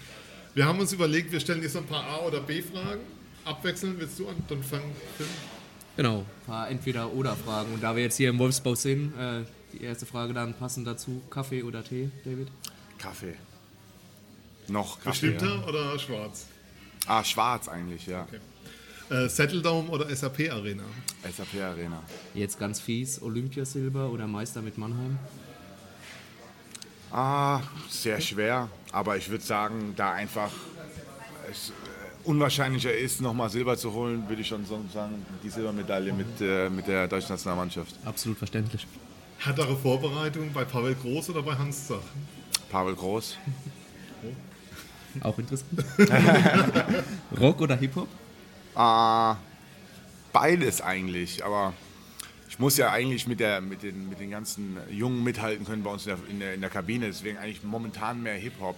Wir 0.56 0.66
haben 0.66 0.80
uns 0.80 0.94
überlegt, 0.94 1.32
wir 1.32 1.40
stellen 1.40 1.64
jetzt 1.64 1.76
ein 1.76 1.86
paar 1.86 2.04
A- 2.04 2.28
oder 2.28 2.40
B-Fragen. 2.40 3.02
Abwechselnd 3.44 4.00
willst 4.00 4.20
du 4.20 4.28
an, 4.28 4.36
dann 4.48 4.62
fangen 4.62 4.96
Phil. 5.18 5.26
Genau, 5.98 6.20
ein 6.20 6.46
paar 6.46 6.70
Entweder-Oder-Fragen. 6.70 7.74
Und 7.74 7.82
da 7.82 7.96
wir 7.96 8.04
jetzt 8.04 8.18
hier 8.18 8.30
im 8.30 8.38
Wolfsbau 8.38 8.76
sind, 8.76 9.18
äh, 9.18 9.42
die 9.74 9.84
erste 9.84 10.06
Frage 10.06 10.34
dann 10.34 10.54
passend 10.54 10.86
dazu: 10.86 11.22
Kaffee 11.32 11.64
oder 11.64 11.84
Tee, 11.84 12.10
David? 12.24 12.50
Kaffee. 13.00 13.34
Noch 14.68 15.00
Kaffee. 15.00 15.32
Bestimmter 15.32 15.56
ja. 15.56 15.68
oder 15.68 16.00
schwarz? 16.00 16.46
Ah, 17.08 17.24
schwarz 17.24 17.68
eigentlich, 17.68 18.06
ja. 18.06 18.28
Okay. 18.28 19.26
Äh, 19.26 19.30
Settledome 19.30 19.90
oder 19.90 20.16
SAP 20.16 20.52
Arena? 20.52 20.84
SAP 21.24 21.62
Arena. 21.62 22.02
Jetzt 22.36 22.60
ganz 22.60 22.80
fies: 22.80 23.22
Olympiasilber 23.22 24.10
oder 24.12 24.28
Meister 24.28 24.62
mit 24.62 24.78
Mannheim? 24.78 25.18
Ah, 27.14 27.62
sehr 27.90 28.20
schwer. 28.20 28.70
Aber 28.92 29.16
ich 29.18 29.30
würde 29.30 29.44
sagen, 29.44 29.94
da 29.96 30.14
einfach 30.14 30.50
es 31.50 31.70
äh, 31.70 31.74
unwahrscheinlicher 32.24 32.92
ist, 32.92 33.22
nochmal 33.22 33.52
Silber 33.52 33.78
zu 33.78 33.94
holen, 33.94 34.28
würde 34.28 34.42
ich 34.42 34.48
schon 34.48 34.66
sagen, 34.66 35.24
die 35.44 35.50
Silbermedaille 35.50 36.12
mit, 36.12 36.42
äh, 36.42 36.72
mit 36.72 36.88
der 36.88 37.08
deutschen 37.08 37.30
Nationalmannschaft. 37.30 37.96
Absolut 38.04 38.40
verständlich. 38.40 38.88
Härtere 39.38 39.76
Vorbereitung 39.76 40.52
bei 40.54 40.66
Pavel 40.66 40.96
Groß 40.96 41.30
oder 41.30 41.44
bei 41.44 41.56
Hans 41.56 41.88
Zach? 41.88 42.02
Pavel 42.72 42.96
Groß. 42.96 43.38
Auch 45.22 45.38
interessant. 45.38 45.86
Rock 47.40 47.62
oder 47.62 47.76
Hip-Hop? 47.76 48.08
Ah, 48.74 49.36
beides 50.32 50.82
eigentlich, 50.82 51.46
aber 51.46 51.74
ich 52.54 52.60
muss 52.60 52.78
ja 52.78 52.92
eigentlich 52.92 53.26
mit, 53.26 53.40
der, 53.40 53.62
mit, 53.62 53.82
den, 53.82 54.10
mit 54.10 54.20
den 54.20 54.30
ganzen 54.30 54.78
Jungen 54.88 55.24
mithalten 55.24 55.66
können 55.66 55.82
bei 55.82 55.90
uns 55.90 56.06
in 56.06 56.16
der, 56.16 56.30
in 56.30 56.40
der, 56.40 56.54
in 56.54 56.62
der 56.62 56.70
Kabine. 56.70 57.08
Deswegen 57.08 57.40
eigentlich 57.40 57.64
momentan 57.64 58.22
mehr 58.22 58.36
Hip-Hop. 58.36 58.76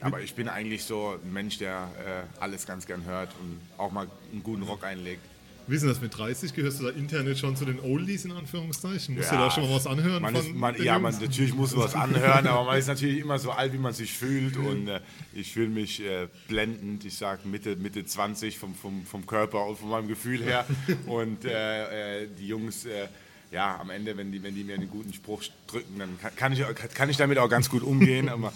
Aber 0.00 0.20
ich 0.20 0.36
bin 0.36 0.48
eigentlich 0.48 0.84
so 0.84 1.18
ein 1.20 1.32
Mensch, 1.32 1.58
der 1.58 1.88
äh, 1.98 2.40
alles 2.40 2.66
ganz 2.66 2.86
gern 2.86 3.04
hört 3.04 3.30
und 3.40 3.60
auch 3.78 3.90
mal 3.90 4.06
einen 4.30 4.44
guten 4.44 4.62
Rock 4.62 4.84
einlegt. 4.84 5.22
Wie 5.68 5.78
denn 5.78 5.88
das 5.88 6.00
mit 6.00 6.16
30? 6.16 6.54
Gehörst 6.54 6.80
du 6.80 6.84
da 6.84 6.90
Internet 6.90 7.38
schon 7.38 7.56
zu 7.56 7.64
den 7.64 7.80
Oldies 7.80 8.24
in 8.24 8.32
Anführungszeichen? 8.32 9.16
Musst 9.16 9.32
ja, 9.32 9.36
du 9.36 9.42
da 9.44 9.50
schon 9.50 9.64
mal 9.64 9.74
was 9.74 9.86
anhören? 9.86 10.22
Man 10.22 10.34
ist, 10.34 10.54
man, 10.54 10.82
ja, 10.82 10.98
man, 10.98 11.12
natürlich 11.20 11.54
muss 11.54 11.74
man 11.74 11.84
was 11.84 11.94
anhören, 11.94 12.46
aber 12.46 12.64
man 12.64 12.78
ist 12.78 12.86
natürlich 12.86 13.18
immer 13.18 13.38
so 13.38 13.50
alt, 13.50 13.72
wie 13.72 13.78
man 13.78 13.92
sich 13.92 14.12
fühlt. 14.12 14.56
Und 14.56 14.88
äh, 14.88 15.00
ich 15.34 15.52
fühle 15.52 15.68
mich 15.68 16.04
äh, 16.04 16.28
blendend. 16.46 17.04
Ich 17.04 17.16
sage 17.16 17.48
Mitte, 17.48 17.74
Mitte 17.76 18.04
20 18.04 18.58
vom, 18.58 18.74
vom, 18.74 19.04
vom 19.04 19.26
Körper 19.26 19.66
und 19.66 19.78
von 19.78 19.88
meinem 19.88 20.08
Gefühl 20.08 20.42
her. 20.42 20.64
Und 21.06 21.44
äh, 21.44 22.22
äh 22.22 22.28
die 22.38 22.46
Jungs 22.46 22.84
äh, 22.84 23.08
ja, 23.50 23.78
am 23.80 23.90
Ende, 23.90 24.16
wenn 24.16 24.32
die, 24.32 24.42
wenn 24.42 24.54
die 24.54 24.64
mir 24.64 24.74
einen 24.74 24.90
guten 24.90 25.12
Spruch 25.12 25.42
drücken, 25.66 25.98
dann 25.98 26.18
kann 26.36 26.52
ich, 26.52 26.62
kann 26.94 27.10
ich 27.10 27.16
damit 27.16 27.38
auch 27.38 27.48
ganz 27.48 27.70
gut 27.70 27.82
umgehen. 27.82 28.28
Aber 28.28 28.52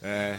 äh, 0.00 0.34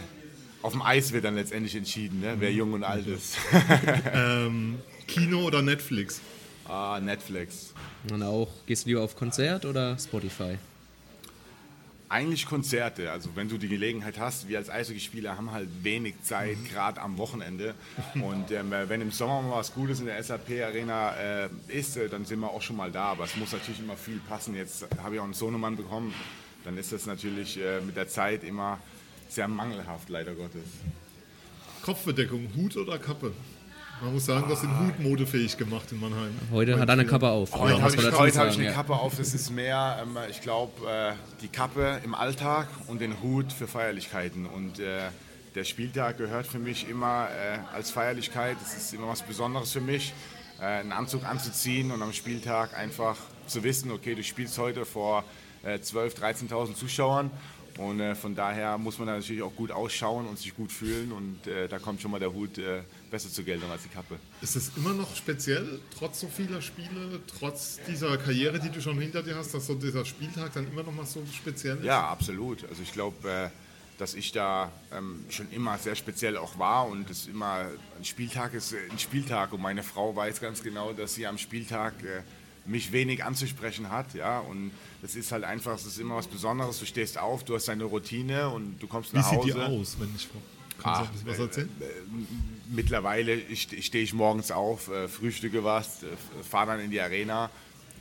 auf 0.62 0.72
dem 0.72 0.82
Eis 0.82 1.12
wird 1.12 1.24
dann 1.24 1.34
letztendlich 1.34 1.74
entschieden, 1.76 2.20
ne? 2.20 2.36
wer 2.38 2.52
jung 2.52 2.72
und 2.72 2.84
alt 2.84 3.06
ist. 3.06 3.36
ähm, 4.12 4.78
Kino 5.10 5.40
oder 5.42 5.60
Netflix? 5.60 6.20
Ah, 6.68 7.00
Netflix. 7.02 7.74
Und 8.12 8.22
auch, 8.22 8.48
gehst 8.66 8.84
du 8.84 8.90
lieber 8.90 9.02
auf 9.02 9.16
Konzert 9.16 9.64
oder 9.64 9.98
Spotify? 9.98 10.56
Eigentlich 12.08 12.46
Konzerte. 12.46 13.10
Also 13.10 13.30
wenn 13.34 13.48
du 13.48 13.58
die 13.58 13.66
Gelegenheit 13.66 14.20
hast, 14.20 14.48
wir 14.48 14.58
als 14.58 14.70
Eishockeyspieler 14.70 15.36
haben 15.36 15.50
halt 15.50 15.68
wenig 15.82 16.14
Zeit, 16.22 16.58
mhm. 16.58 16.68
gerade 16.68 17.00
am 17.00 17.18
Wochenende. 17.18 17.74
Und 18.14 18.52
ähm, 18.52 18.70
wenn 18.70 19.00
im 19.00 19.10
Sommer 19.10 19.42
mal 19.42 19.56
was 19.56 19.74
Gutes 19.74 19.98
in 19.98 20.06
der 20.06 20.22
SAP-Arena 20.22 21.16
äh, 21.16 21.48
ist, 21.66 21.96
äh, 21.96 22.08
dann 22.08 22.24
sind 22.24 22.38
wir 22.38 22.50
auch 22.50 22.62
schon 22.62 22.76
mal 22.76 22.92
da. 22.92 23.06
Aber 23.06 23.24
es 23.24 23.36
muss 23.36 23.50
natürlich 23.50 23.80
immer 23.80 23.96
viel 23.96 24.20
passen. 24.28 24.54
Jetzt 24.54 24.86
habe 25.02 25.16
ich 25.16 25.20
auch 25.20 25.24
einen 25.24 25.34
Sohnemann 25.34 25.76
bekommen. 25.76 26.14
Dann 26.64 26.78
ist 26.78 26.92
das 26.92 27.06
natürlich 27.06 27.58
äh, 27.58 27.80
mit 27.80 27.96
der 27.96 28.06
Zeit 28.06 28.44
immer 28.44 28.78
sehr 29.28 29.48
mangelhaft, 29.48 30.08
leider 30.08 30.34
Gottes. 30.34 30.62
Kopfbedeckung, 31.82 32.48
Hut 32.54 32.76
oder 32.76 32.96
Kappe? 32.98 33.32
Man 34.02 34.14
muss 34.14 34.24
sagen, 34.24 34.46
das 34.48 34.62
sind 34.62 34.70
Hut 34.78 34.98
modefähig 34.98 35.58
gemacht 35.58 35.92
in 35.92 36.00
Mannheim. 36.00 36.32
Heute 36.50 36.78
hat 36.78 36.88
er 36.88 36.94
eine 36.94 37.04
Kappe 37.04 37.28
auf. 37.28 37.52
Heute 37.52 37.74
ja, 37.74 37.82
habe 37.82 37.94
ich, 37.94 38.18
heute 38.18 38.38
hab 38.38 38.48
ich 38.48 38.58
eine 38.58 38.72
Kappe 38.72 38.94
auf. 38.94 39.16
Das 39.16 39.34
ist 39.34 39.50
mehr, 39.50 39.98
ähm, 40.02 40.16
ich 40.30 40.40
glaube, 40.40 40.72
äh, 40.88 41.12
die 41.42 41.48
Kappe 41.48 42.00
im 42.02 42.14
Alltag 42.14 42.68
und 42.86 43.02
den 43.02 43.20
Hut 43.22 43.52
für 43.52 43.66
Feierlichkeiten. 43.66 44.46
Und 44.46 44.78
äh, 44.78 45.10
der 45.54 45.64
Spieltag 45.64 46.16
gehört 46.16 46.46
für 46.46 46.58
mich 46.58 46.88
immer 46.88 47.28
äh, 47.28 47.58
als 47.74 47.90
Feierlichkeit. 47.90 48.56
Das 48.62 48.74
ist 48.74 48.94
immer 48.94 49.08
was 49.08 49.20
Besonderes 49.20 49.72
für 49.72 49.82
mich, 49.82 50.14
äh, 50.60 50.64
einen 50.64 50.92
Anzug 50.92 51.26
anzuziehen 51.26 51.90
und 51.90 52.00
am 52.00 52.14
Spieltag 52.14 52.74
einfach 52.78 53.16
zu 53.46 53.62
wissen, 53.64 53.90
okay, 53.90 54.14
du 54.14 54.22
spielst 54.22 54.56
heute 54.56 54.86
vor 54.86 55.24
12.000, 55.66 56.22
äh, 56.22 56.54
13.000 56.54 56.74
Zuschauern 56.74 57.30
und 57.78 58.00
äh, 58.00 58.14
von 58.14 58.34
daher 58.34 58.78
muss 58.78 58.98
man 58.98 59.08
natürlich 59.08 59.42
auch 59.42 59.54
gut 59.54 59.70
ausschauen 59.70 60.26
und 60.26 60.38
sich 60.38 60.54
gut 60.54 60.72
fühlen. 60.72 61.12
Und 61.12 61.46
äh, 61.46 61.68
da 61.68 61.78
kommt 61.78 62.00
schon 62.00 62.10
mal 62.10 62.20
der 62.20 62.32
Hut 62.32 62.58
äh, 62.58 62.82
besser 63.10 63.28
zur 63.30 63.44
Geltung 63.44 63.70
als 63.70 63.82
die 63.82 63.88
Kappe. 63.88 64.18
Ist 64.40 64.56
es 64.56 64.72
immer 64.76 64.94
noch 64.94 65.14
speziell, 65.16 65.80
trotz 65.96 66.20
so 66.20 66.28
vieler 66.28 66.62
Spiele, 66.62 67.20
trotz 67.38 67.78
dieser 67.86 68.16
Karriere, 68.16 68.60
die 68.60 68.70
du 68.70 68.80
schon 68.80 68.98
hinter 69.00 69.22
dir 69.22 69.36
hast, 69.36 69.52
dass 69.52 69.66
so 69.66 69.74
dieser 69.74 70.04
Spieltag 70.04 70.52
dann 70.54 70.66
immer 70.70 70.82
noch 70.82 70.94
mal 70.94 71.06
so 71.06 71.22
speziell 71.32 71.78
ist? 71.78 71.84
Ja, 71.84 72.08
absolut. 72.08 72.64
Also 72.68 72.82
ich 72.82 72.92
glaube, 72.92 73.28
äh, 73.28 73.48
dass 74.00 74.14
ich 74.14 74.32
da 74.32 74.72
ähm, 74.92 75.24
schon 75.28 75.50
immer 75.50 75.76
sehr 75.78 75.94
speziell 75.94 76.36
auch 76.36 76.58
war 76.58 76.86
und 76.86 77.10
es 77.10 77.26
immer 77.26 77.66
ein 77.98 78.04
Spieltag 78.04 78.54
ist 78.54 78.74
ein 78.90 78.98
Spieltag 78.98 79.52
und 79.52 79.60
meine 79.60 79.82
Frau 79.82 80.16
weiß 80.16 80.40
ganz 80.40 80.62
genau, 80.62 80.92
dass 80.92 81.14
sie 81.14 81.26
am 81.26 81.36
Spieltag 81.36 81.92
äh, 82.02 82.22
mich 82.64 82.92
wenig 82.92 83.24
anzusprechen 83.24 83.90
hat, 83.90 84.14
ja 84.14 84.38
und 84.38 84.70
das 85.02 85.16
ist 85.16 85.32
halt 85.32 85.44
einfach, 85.44 85.74
es 85.74 85.86
ist 85.86 85.98
immer 85.98 86.16
was 86.16 86.26
Besonderes. 86.26 86.78
Du 86.78 86.86
stehst 86.86 87.18
auf, 87.18 87.44
du 87.44 87.54
hast 87.54 87.68
deine 87.68 87.84
Routine 87.84 88.48
und 88.50 88.78
du 88.80 88.86
kommst 88.86 89.12
Wie 89.12 89.18
nach 89.18 89.28
sieht 89.28 89.38
Hause. 89.38 89.52
die 89.52 89.60
aus, 89.60 89.96
wenn 89.98 90.14
ich 90.14 90.28
Kannst 90.82 91.00
du 91.00 91.04
ein 91.04 91.12
bisschen 91.12 91.28
was 91.28 91.38
erzählen? 91.38 91.70
Mittlerweile 92.68 93.38
stehe 93.56 94.04
ich 94.04 94.14
morgens 94.14 94.50
auf, 94.50 94.88
äh, 94.88 95.08
frühstücke 95.08 95.64
was, 95.64 96.02
äh, 96.02 96.06
fahre 96.48 96.68
dann 96.68 96.80
in 96.80 96.90
die 96.90 97.00
Arena 97.00 97.50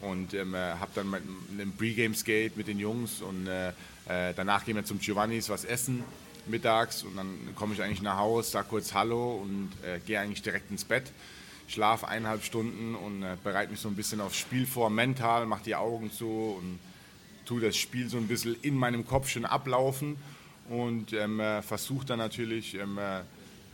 und 0.02 0.34
ähm, 0.34 0.56
habe 0.56 0.92
dann 0.96 1.14
einen 1.14 1.74
Pre-Game-Skate 1.78 2.56
mit 2.56 2.68
den 2.68 2.80
Jungs 2.80 3.22
und 3.22 3.48
äh, 3.48 3.70
äh, 4.08 4.34
danach 4.36 4.66
gehen 4.66 4.76
wir 4.76 4.86
zum 4.86 5.00
Giovannis 5.00 5.50
was 5.50 5.66
essen 5.66 6.04
mittags 6.48 7.04
und 7.04 7.16
dann 7.16 7.54
komme 7.56 7.74
ich 7.74 7.82
eigentlich 7.82 8.02
nach 8.02 8.18
Hause, 8.18 8.52
sage 8.52 8.68
kurz 8.70 8.94
Hallo 8.94 9.36
und 9.36 9.70
äh, 9.86 10.00
gehe 10.00 10.20
eigentlich 10.20 10.42
direkt 10.42 10.72
ins 10.72 10.84
Bett, 10.84 11.12
schlafe 11.68 12.08
eineinhalb 12.08 12.44
Stunden 12.44 12.96
und 12.96 13.24
äh, 13.24 13.38
bereite 13.44 13.72
mich 13.72 13.80
so 13.80 13.88
ein 13.88 13.96
bisschen 13.96 14.22
aufs 14.22 14.38
Spiel 14.38 14.66
vor, 14.66 14.90
mental, 14.90 15.46
mache 15.46 15.64
die 15.64 15.76
Augen 15.76 16.12
zu 16.12 16.58
und 16.58 16.80
tue 17.46 17.62
das 17.62 17.78
Spiel 17.78 18.10
so 18.10 18.18
ein 18.18 18.28
bisschen 18.28 18.56
in 18.62 18.76
meinem 18.76 19.06
Kopf 19.06 19.30
schon 19.30 19.46
ablaufen 19.46 20.18
und 20.70 21.14
ähm, 21.14 21.40
äh, 21.40 21.62
versuche 21.62 22.06
dann 22.06 22.20
natürlich 22.20 22.76
ähm, 22.76 23.00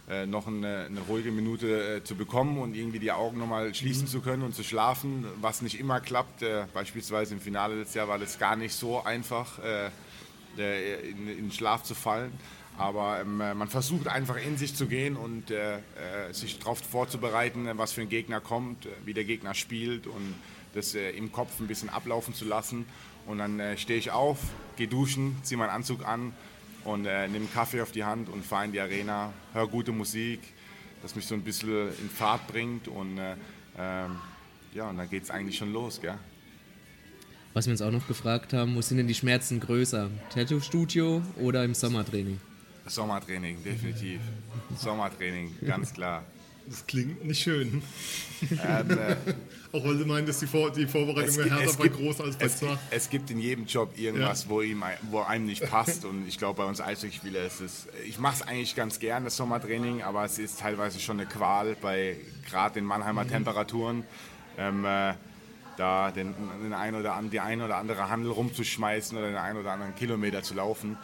äh, 0.07 0.27
noch 0.27 0.45
eine, 0.45 0.85
eine, 0.85 0.99
ruhige 0.99 1.31
Minute 1.31 1.95
äh, 1.95 2.03
zu 2.03 2.13
bekommen 2.13 2.59
und 2.59 2.75
irgendwie 2.75 2.99
die 2.99 3.11
Augen 3.11 3.39
nochmal 3.39 3.73
schließen 3.73 4.03
mhm. 4.03 4.07
zu 4.07 4.21
können 4.21 4.43
und 4.43 4.53
zu 4.53 4.63
schlafen, 4.63 5.25
was 5.41 5.63
nicht 5.63 5.79
immer 5.79 5.99
klappt. 5.99 6.43
Äh, 6.43 6.65
beispielsweise 6.75 7.33
im 7.33 7.39
Finale 7.39 7.75
letztes 7.75 7.95
Jahr 7.95 8.07
war 8.07 8.19
das 8.19 8.37
gar 8.37 8.55
nicht 8.55 8.75
so 8.75 9.03
einfach, 9.03 9.57
äh, 9.63 9.89
äh, 10.59 11.09
in, 11.09 11.27
in, 11.27 11.51
Schlaf 11.51 11.81
zu 11.81 11.95
fallen. 11.95 12.31
Aber 12.77 13.19
ähm, 13.19 13.37
man 13.37 13.67
versucht 13.67 14.07
einfach 14.07 14.35
in 14.35 14.57
sich 14.57 14.75
zu 14.75 14.85
gehen 14.85 15.15
und 15.15 15.45
sich 16.31 16.59
darauf 16.59 16.79
vorzubereiten, 16.79 17.69
was 17.77 17.93
für 17.93 18.01
ein 18.01 18.09
Gegner 18.09 18.41
kommt, 18.41 18.89
wie 19.05 19.13
der 19.13 19.23
Gegner 19.23 19.53
spielt 19.53 20.07
und 20.07 20.35
das 20.73 20.93
im 20.93 21.31
Kopf 21.31 21.57
ein 21.61 21.67
bisschen 21.67 21.87
ablaufen 21.87 22.33
zu 22.33 22.43
lassen. 22.43 22.85
Und 23.27 23.37
dann 23.37 23.77
stehe 23.77 23.97
ich 23.97 24.11
auf, 24.11 24.39
gehe 24.75 24.89
duschen, 24.89 25.37
ziehe 25.41 25.57
meinen 25.57 25.69
Anzug 25.69 26.05
an 26.05 26.33
und 26.85 27.05
äh, 27.05 27.09
einen 27.09 27.51
Kaffee 27.51 27.81
auf 27.81 27.91
die 27.91 28.03
Hand 28.03 28.29
und 28.29 28.45
fahre 28.45 28.65
in 28.65 28.71
die 28.71 28.79
Arena, 28.79 29.33
höre 29.53 29.67
gute 29.67 29.91
Musik, 29.91 30.39
das 31.01 31.15
mich 31.15 31.25
so 31.25 31.35
ein 31.35 31.41
bisschen 31.41 31.89
in 31.99 32.09
Fahrt 32.09 32.47
bringt 32.47 32.87
und 32.87 33.17
äh, 33.17 33.35
ähm, 33.77 34.15
ja, 34.73 34.89
und 34.89 34.97
dann 34.97 35.09
geht 35.09 35.23
es 35.23 35.31
eigentlich 35.31 35.57
schon 35.57 35.73
los, 35.73 35.99
gell? 35.99 36.17
Was 37.53 37.65
wir 37.67 37.71
uns 37.71 37.81
auch 37.81 37.91
noch 37.91 38.07
gefragt 38.07 38.53
haben, 38.53 38.75
wo 38.75 38.81
sind 38.81 38.97
denn 38.97 39.07
die 39.07 39.13
Schmerzen 39.13 39.59
größer? 39.59 40.09
Tattoo-Studio 40.33 41.21
oder 41.41 41.63
im 41.63 41.73
Sommertraining? 41.73 42.39
Sommertraining, 42.85 43.63
definitiv. 43.63 44.19
Sommertraining, 44.77 45.55
ganz 45.65 45.93
klar. 45.93 46.23
Das 46.67 46.85
klingt 46.87 47.23
nicht 47.23 47.41
schön. 47.41 47.83
Ähm, 48.41 48.89
äh, 48.97 49.15
Auch 49.71 49.83
weil 49.83 49.97
du 49.97 50.05
meintest, 50.05 50.41
die, 50.41 50.47
Vor 50.47 50.71
die 50.71 50.87
Vorbereitung 50.87 51.35
wäre 51.37 51.49
härter 51.49 51.77
bei 51.77 51.89
groß 51.89 52.21
als 52.21 52.37
bei 52.37 52.45
es. 52.45 52.61
Es 52.91 53.09
gibt 53.09 53.29
in 53.29 53.39
jedem 53.39 53.65
Job 53.65 53.97
irgendwas, 53.97 54.45
ja. 54.45 54.49
wo, 54.49 54.61
ihm, 54.61 54.83
wo 55.11 55.19
einem 55.19 55.45
nicht 55.45 55.69
passt. 55.69 56.05
Und 56.05 56.27
ich 56.27 56.37
glaube, 56.37 56.57
bei 56.57 56.65
uns 56.65 56.79
Eishockeyspieler 56.79 57.45
ist 57.45 57.59
es. 57.59 57.87
Ich 58.07 58.17
mache 58.17 58.35
es 58.35 58.41
eigentlich 58.41 58.75
ganz 58.75 58.99
gern, 58.99 59.25
das 59.25 59.35
Sommertraining, 59.35 60.01
aber 60.01 60.23
es 60.23 60.39
ist 60.39 60.59
teilweise 60.59 60.99
schon 60.99 61.19
eine 61.19 61.27
Qual 61.27 61.75
bei 61.81 62.15
gerade 62.49 62.75
den 62.75 62.85
Mannheimer 62.85 63.25
mhm. 63.25 63.29
Temperaturen. 63.29 64.03
Ähm, 64.57 64.85
äh, 64.85 65.13
da 65.77 66.11
den, 66.11 66.33
den 66.63 66.73
ein 66.73 66.95
oder 66.95 67.15
an, 67.15 67.29
die 67.29 67.41
eine 67.41 67.65
oder 67.65 67.75
andere 67.75 68.09
Handel 68.09 68.31
rumzuschmeißen 68.31 69.17
oder 69.17 69.27
den 69.27 69.35
einen 69.35 69.59
oder 69.59 69.71
anderen 69.71 69.93
Kilometer 69.95 70.41
zu 70.41 70.53
laufen. 70.53 70.97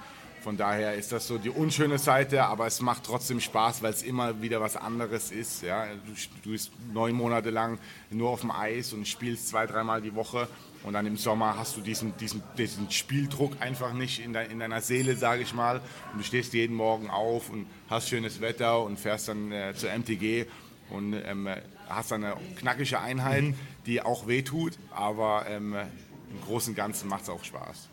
Von 0.44 0.58
daher 0.58 0.96
ist 0.96 1.12
das 1.12 1.28
so 1.28 1.38
die 1.38 1.52
unschöne 1.52 2.00
Seite, 2.00 2.46
aber 2.46 2.66
es 2.66 2.82
macht 2.82 3.04
trotzdem 3.04 3.40
Spaß, 3.40 3.84
weil 3.84 3.94
es 3.94 4.02
immer 4.02 4.42
wieder 4.42 4.60
was 4.60 4.76
anderes 4.76 5.32
ist. 5.32 5.62
Ja? 5.62 5.86
Du, 5.86 6.14
du 6.44 6.50
bist 6.50 6.72
neun 6.92 7.14
Monate 7.16 7.52
lang 7.52 7.78
nur 8.10 8.30
auf 8.30 8.42
dem 8.42 8.50
Eis 8.50 8.92
und 8.92 9.08
spielst 9.08 9.50
zwei, 9.50 9.68
dreimal 9.68 10.02
die 10.02 10.16
Woche 10.16 10.48
und 10.84 10.94
dann 10.94 11.06
im 11.06 11.16
Sommer 11.18 11.58
hast 11.58 11.78
du 11.78 11.82
diesen, 11.82 12.18
diesen, 12.18 12.42
diesen 12.58 12.90
Spieldruck 12.90 13.54
einfach 13.60 13.94
nicht 13.94 14.24
in, 14.24 14.34
de, 14.34 14.52
in 14.52 14.60
deiner 14.60 14.82
Seele, 14.82 15.16
sage 15.16 15.44
ich 15.44 15.54
mal. 15.54 15.80
Und 16.12 16.20
du 16.20 16.24
stehst 16.24 16.54
jeden 16.54 16.76
Morgen 16.76 17.10
auf 17.12 17.50
und 17.52 17.68
hast 17.88 18.10
schönes 18.10 18.42
Wetter 18.42 18.84
und 18.84 19.00
fährst 19.00 19.28
dann 19.28 19.52
äh, 19.52 19.74
zur 19.76 19.92
MTG 19.92 20.48
und 20.90 21.14
ähm, 21.14 21.50
hast 21.88 22.12
dann 22.12 22.24
eine 22.24 22.36
knackige 22.58 23.00
Einheit, 23.00 23.44
mhm. 23.44 23.56
die 23.86 24.02
auch 24.02 24.28
wehtut, 24.28 24.74
aber 24.90 25.46
ähm, 25.48 25.76
im 25.76 26.42
Großen 26.46 26.72
und 26.72 26.76
Ganzen 26.76 27.10
macht 27.10 27.24
es 27.24 27.30
auch 27.30 27.44
Spaß. 27.44 27.91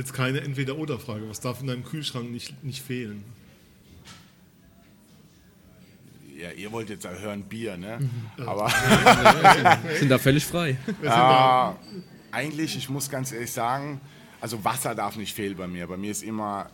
Jetzt 0.00 0.14
keine 0.14 0.40
Entweder-Oder-Frage. 0.40 1.28
Was 1.28 1.40
darf 1.40 1.60
in 1.60 1.66
deinem 1.66 1.84
Kühlschrank 1.84 2.30
nicht, 2.30 2.64
nicht 2.64 2.80
fehlen? 2.80 3.22
Ja, 6.38 6.52
ihr 6.52 6.72
wollt 6.72 6.88
jetzt 6.88 7.06
hören 7.06 7.42
Bier, 7.42 7.76
ne? 7.76 7.98
Mhm. 8.00 8.46
Aber 8.46 8.70
sind 9.98 10.08
da 10.08 10.16
völlig 10.16 10.46
frei. 10.46 10.78
Äh, 11.02 12.34
eigentlich, 12.34 12.78
ich 12.78 12.88
muss 12.88 13.10
ganz 13.10 13.30
ehrlich 13.32 13.52
sagen, 13.52 14.00
also 14.40 14.64
Wasser 14.64 14.94
darf 14.94 15.16
nicht 15.16 15.34
fehlen 15.34 15.54
bei 15.54 15.66
mir. 15.66 15.86
Bei 15.86 15.98
mir 15.98 16.12
ist 16.12 16.22
immer 16.22 16.70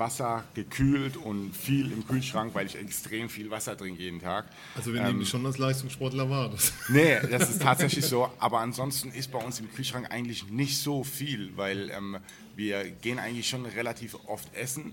Wasser 0.00 0.42
gekühlt 0.54 1.16
und 1.16 1.54
viel 1.54 1.92
im 1.92 2.04
Kühlschrank, 2.08 2.52
weil 2.54 2.66
ich 2.66 2.74
extrem 2.74 3.28
viel 3.28 3.50
Wasser 3.50 3.76
trinke 3.76 4.02
jeden 4.02 4.20
Tag. 4.20 4.46
Also 4.74 4.92
wir 4.92 5.02
nehmen 5.02 5.20
ähm, 5.20 5.26
schon 5.26 5.46
als 5.46 5.58
Leistungssportler 5.58 6.28
wahr. 6.28 6.50
Das. 6.50 6.72
Nee, 6.88 7.20
das 7.30 7.50
ist 7.50 7.62
tatsächlich 7.62 8.04
so. 8.04 8.28
Aber 8.40 8.58
ansonsten 8.58 9.12
ist 9.12 9.30
bei 9.30 9.38
uns 9.38 9.60
im 9.60 9.72
Kühlschrank 9.72 10.10
eigentlich 10.10 10.48
nicht 10.48 10.78
so 10.78 11.04
viel, 11.04 11.56
weil 11.56 11.90
ähm, 11.90 12.18
wir 12.56 12.90
gehen 12.90 13.20
eigentlich 13.20 13.48
schon 13.48 13.64
relativ 13.64 14.16
oft 14.26 14.52
essen. 14.56 14.92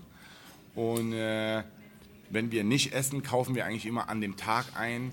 Und 0.76 1.12
äh, 1.12 1.64
wenn 2.30 2.52
wir 2.52 2.62
nicht 2.62 2.92
essen, 2.92 3.24
kaufen 3.24 3.56
wir 3.56 3.64
eigentlich 3.64 3.86
immer 3.86 4.08
an 4.08 4.20
dem 4.20 4.36
Tag 4.36 4.66
ein, 4.76 5.12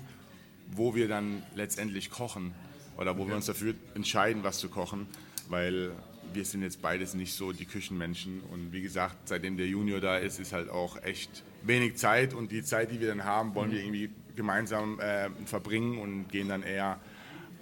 wo 0.70 0.94
wir 0.94 1.08
dann 1.08 1.42
letztendlich 1.56 2.10
kochen. 2.10 2.54
Oder 2.98 3.16
wo 3.16 3.22
okay. 3.22 3.30
wir 3.30 3.36
uns 3.36 3.46
dafür 3.46 3.74
entscheiden, 3.94 4.44
was 4.44 4.58
zu 4.58 4.68
kochen. 4.68 5.08
Weil 5.48 5.92
wir 6.36 6.44
sind 6.44 6.62
jetzt 6.62 6.82
beides 6.82 7.14
nicht 7.14 7.32
so 7.32 7.52
die 7.52 7.64
Küchenmenschen. 7.64 8.40
Und 8.52 8.72
wie 8.72 8.82
gesagt, 8.82 9.28
seitdem 9.28 9.56
der 9.56 9.66
Junior 9.66 10.00
da 10.00 10.18
ist, 10.18 10.38
ist 10.38 10.52
halt 10.52 10.68
auch 10.68 11.02
echt 11.02 11.42
wenig 11.62 11.96
Zeit. 11.96 12.34
Und 12.34 12.52
die 12.52 12.62
Zeit, 12.62 12.92
die 12.92 13.00
wir 13.00 13.08
dann 13.08 13.24
haben, 13.24 13.54
wollen 13.54 13.72
wir 13.72 13.80
irgendwie 13.80 14.10
gemeinsam 14.36 15.00
äh, 15.00 15.30
verbringen 15.46 15.98
und 15.98 16.28
gehen 16.28 16.48
dann 16.48 16.62
eher 16.62 17.00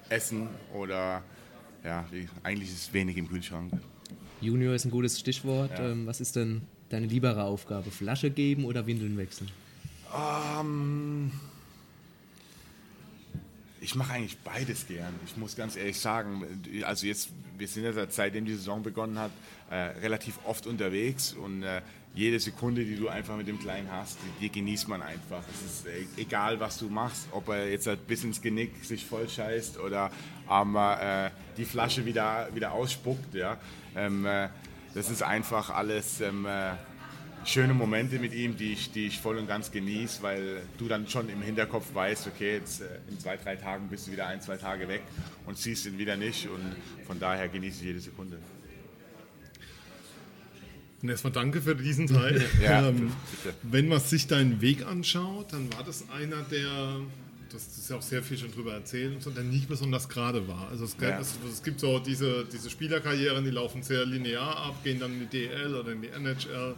essen 0.08 0.48
oder 0.74 1.22
ja, 1.84 2.04
eigentlich 2.42 2.70
ist 2.70 2.88
es 2.88 2.92
wenig 2.92 3.16
im 3.16 3.28
Kühlschrank. 3.28 3.72
Junior 4.40 4.74
ist 4.74 4.84
ein 4.84 4.90
gutes 4.90 5.18
Stichwort. 5.18 5.78
Ja. 5.78 5.90
Ähm, 5.90 6.06
was 6.06 6.20
ist 6.20 6.36
denn 6.36 6.62
deine 6.88 7.06
liebere 7.06 7.44
Aufgabe? 7.44 7.90
Flasche 7.90 8.30
geben 8.30 8.64
oder 8.64 8.86
Windeln 8.86 9.16
wechseln? 9.16 9.50
Um, 10.12 11.30
ähm, 11.30 11.32
ich 13.84 13.94
mache 13.94 14.14
eigentlich 14.14 14.38
beides 14.38 14.86
gern. 14.86 15.14
Ich 15.26 15.36
muss 15.36 15.56
ganz 15.56 15.76
ehrlich 15.76 16.00
sagen, 16.00 16.42
also 16.84 17.06
jetzt, 17.06 17.28
wir 17.58 17.68
sind 17.68 17.84
ja 17.84 17.92
seit 17.92 18.14
seitdem 18.14 18.46
die 18.46 18.54
Saison 18.54 18.82
begonnen 18.82 19.18
hat, 19.18 19.30
äh, 19.70 19.76
relativ 20.00 20.38
oft 20.46 20.66
unterwegs 20.66 21.34
und 21.34 21.62
äh, 21.62 21.82
jede 22.14 22.40
Sekunde, 22.40 22.84
die 22.84 22.96
du 22.96 23.08
einfach 23.08 23.36
mit 23.36 23.46
dem 23.46 23.58
Kleinen 23.58 23.90
hast, 23.92 24.16
die, 24.22 24.48
die 24.48 24.52
genießt 24.52 24.88
man 24.88 25.02
einfach. 25.02 25.42
Es 25.52 25.70
ist 25.70 25.86
äh, 25.86 26.06
egal, 26.16 26.60
was 26.60 26.78
du 26.78 26.88
machst, 26.88 27.28
ob 27.32 27.48
er 27.48 27.70
jetzt 27.70 27.86
halt 27.86 28.06
bis 28.06 28.24
ins 28.24 28.40
Genick 28.40 28.82
sich 28.84 29.04
voll 29.04 29.28
scheißt 29.28 29.78
oder 29.78 30.10
aber, 30.46 31.02
äh, 31.02 31.30
die 31.58 31.66
Flasche 31.66 32.06
wieder, 32.06 32.48
wieder 32.54 32.72
ausspuckt. 32.72 33.34
Ja? 33.34 33.58
Ähm, 33.94 34.24
äh, 34.24 34.48
das 34.94 35.10
ist 35.10 35.22
einfach 35.22 35.68
alles 35.68 36.22
ähm, 36.22 36.46
äh, 36.46 36.70
schöne 37.44 37.74
Momente 37.74 38.18
mit 38.18 38.32
ihm, 38.32 38.56
die 38.56 38.72
ich, 38.72 38.90
die 38.92 39.06
ich 39.06 39.18
voll 39.18 39.38
und 39.38 39.46
ganz 39.46 39.70
genieße, 39.70 40.22
weil 40.22 40.62
du 40.78 40.88
dann 40.88 41.08
schon 41.08 41.28
im 41.28 41.42
Hinterkopf 41.42 41.94
weißt, 41.94 42.26
okay, 42.26 42.56
jetzt 42.58 42.80
äh, 42.80 42.86
in 43.08 43.18
zwei, 43.18 43.36
drei 43.36 43.56
Tagen 43.56 43.88
bist 43.88 44.06
du 44.06 44.12
wieder 44.12 44.26
ein, 44.26 44.40
zwei 44.40 44.56
Tage 44.56 44.88
weg 44.88 45.02
und 45.46 45.58
siehst 45.58 45.86
ihn 45.86 45.98
wieder 45.98 46.16
nicht 46.16 46.48
und 46.48 46.74
von 47.06 47.18
daher 47.18 47.48
genieße 47.48 47.80
ich 47.80 47.86
jede 47.86 48.00
Sekunde. 48.00 48.38
Und 51.02 51.10
erstmal 51.10 51.34
danke 51.34 51.60
für 51.60 51.76
diesen 51.76 52.06
Teil. 52.06 52.42
ja, 52.62 52.88
ähm, 52.88 53.12
wenn 53.62 53.88
man 53.88 54.00
sich 54.00 54.26
deinen 54.26 54.62
Weg 54.62 54.86
anschaut, 54.86 55.52
dann 55.52 55.70
war 55.74 55.84
das 55.84 56.08
einer, 56.08 56.42
der, 56.50 57.00
das 57.52 57.66
ist 57.76 57.90
ja 57.90 57.96
auch 57.96 58.02
sehr 58.02 58.22
viel 58.22 58.38
schon 58.38 58.52
drüber 58.52 58.72
erzählt, 58.72 59.18
der 59.36 59.44
nicht 59.44 59.68
besonders 59.68 60.08
gerade 60.08 60.48
war. 60.48 60.68
Also 60.70 60.84
es, 60.84 60.96
ja. 60.98 61.20
es, 61.20 61.34
es, 61.52 61.62
gibt 61.62 61.80
so 61.80 61.98
diese, 61.98 62.46
diese 62.50 62.70
Spielerkarrieren, 62.70 63.44
die 63.44 63.50
laufen 63.50 63.82
sehr 63.82 64.06
linear 64.06 64.56
ab, 64.56 64.82
gehen 64.82 64.98
dann 64.98 65.12
in 65.12 65.28
die 65.28 65.46
DL 65.46 65.74
oder 65.74 65.92
in 65.92 66.00
die 66.00 66.08
NHL 66.08 66.74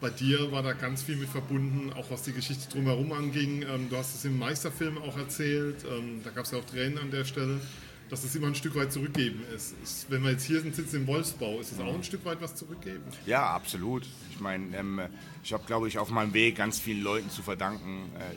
bei 0.00 0.10
dir 0.10 0.52
war 0.52 0.62
da 0.62 0.72
ganz 0.72 1.02
viel 1.02 1.16
mit 1.16 1.28
verbunden, 1.28 1.92
auch 1.94 2.10
was 2.10 2.22
die 2.22 2.32
Geschichte 2.32 2.68
drumherum 2.70 3.12
anging. 3.12 3.62
Ähm, 3.62 3.88
du 3.88 3.96
hast 3.96 4.14
es 4.14 4.24
im 4.24 4.38
Meisterfilm 4.38 4.98
auch 4.98 5.16
erzählt, 5.16 5.84
ähm, 5.84 6.20
da 6.24 6.30
gab 6.30 6.44
es 6.44 6.50
ja 6.50 6.58
auch 6.58 6.64
Tränen 6.64 6.98
an 6.98 7.10
der 7.10 7.24
Stelle, 7.24 7.60
dass 8.10 8.22
es 8.24 8.34
immer 8.34 8.48
ein 8.48 8.54
Stück 8.54 8.74
weit 8.74 8.92
zurückgeben 8.92 9.42
ist. 9.54 9.74
ist 9.82 10.10
wenn 10.10 10.22
wir 10.22 10.32
jetzt 10.32 10.44
hier 10.44 10.60
sind, 10.60 10.74
sitzen 10.74 10.96
im 10.96 11.06
Wolfsbau, 11.06 11.58
ist 11.60 11.72
es 11.72 11.80
auch 11.80 11.94
ein 11.94 12.04
Stück 12.04 12.24
weit 12.24 12.40
was 12.40 12.54
zurückgeben? 12.54 13.02
Ja, 13.26 13.46
absolut. 13.46 14.06
Ich 14.30 14.40
meine, 14.40 14.76
ähm, 14.76 15.00
ich 15.42 15.52
habe, 15.52 15.64
glaube 15.66 15.88
ich, 15.88 15.98
auf 15.98 16.10
meinem 16.10 16.34
Weg 16.34 16.56
ganz 16.56 16.78
vielen 16.78 17.02
Leuten 17.02 17.30
zu 17.30 17.42
verdanken. 17.42 18.10
Äh, 18.16 18.34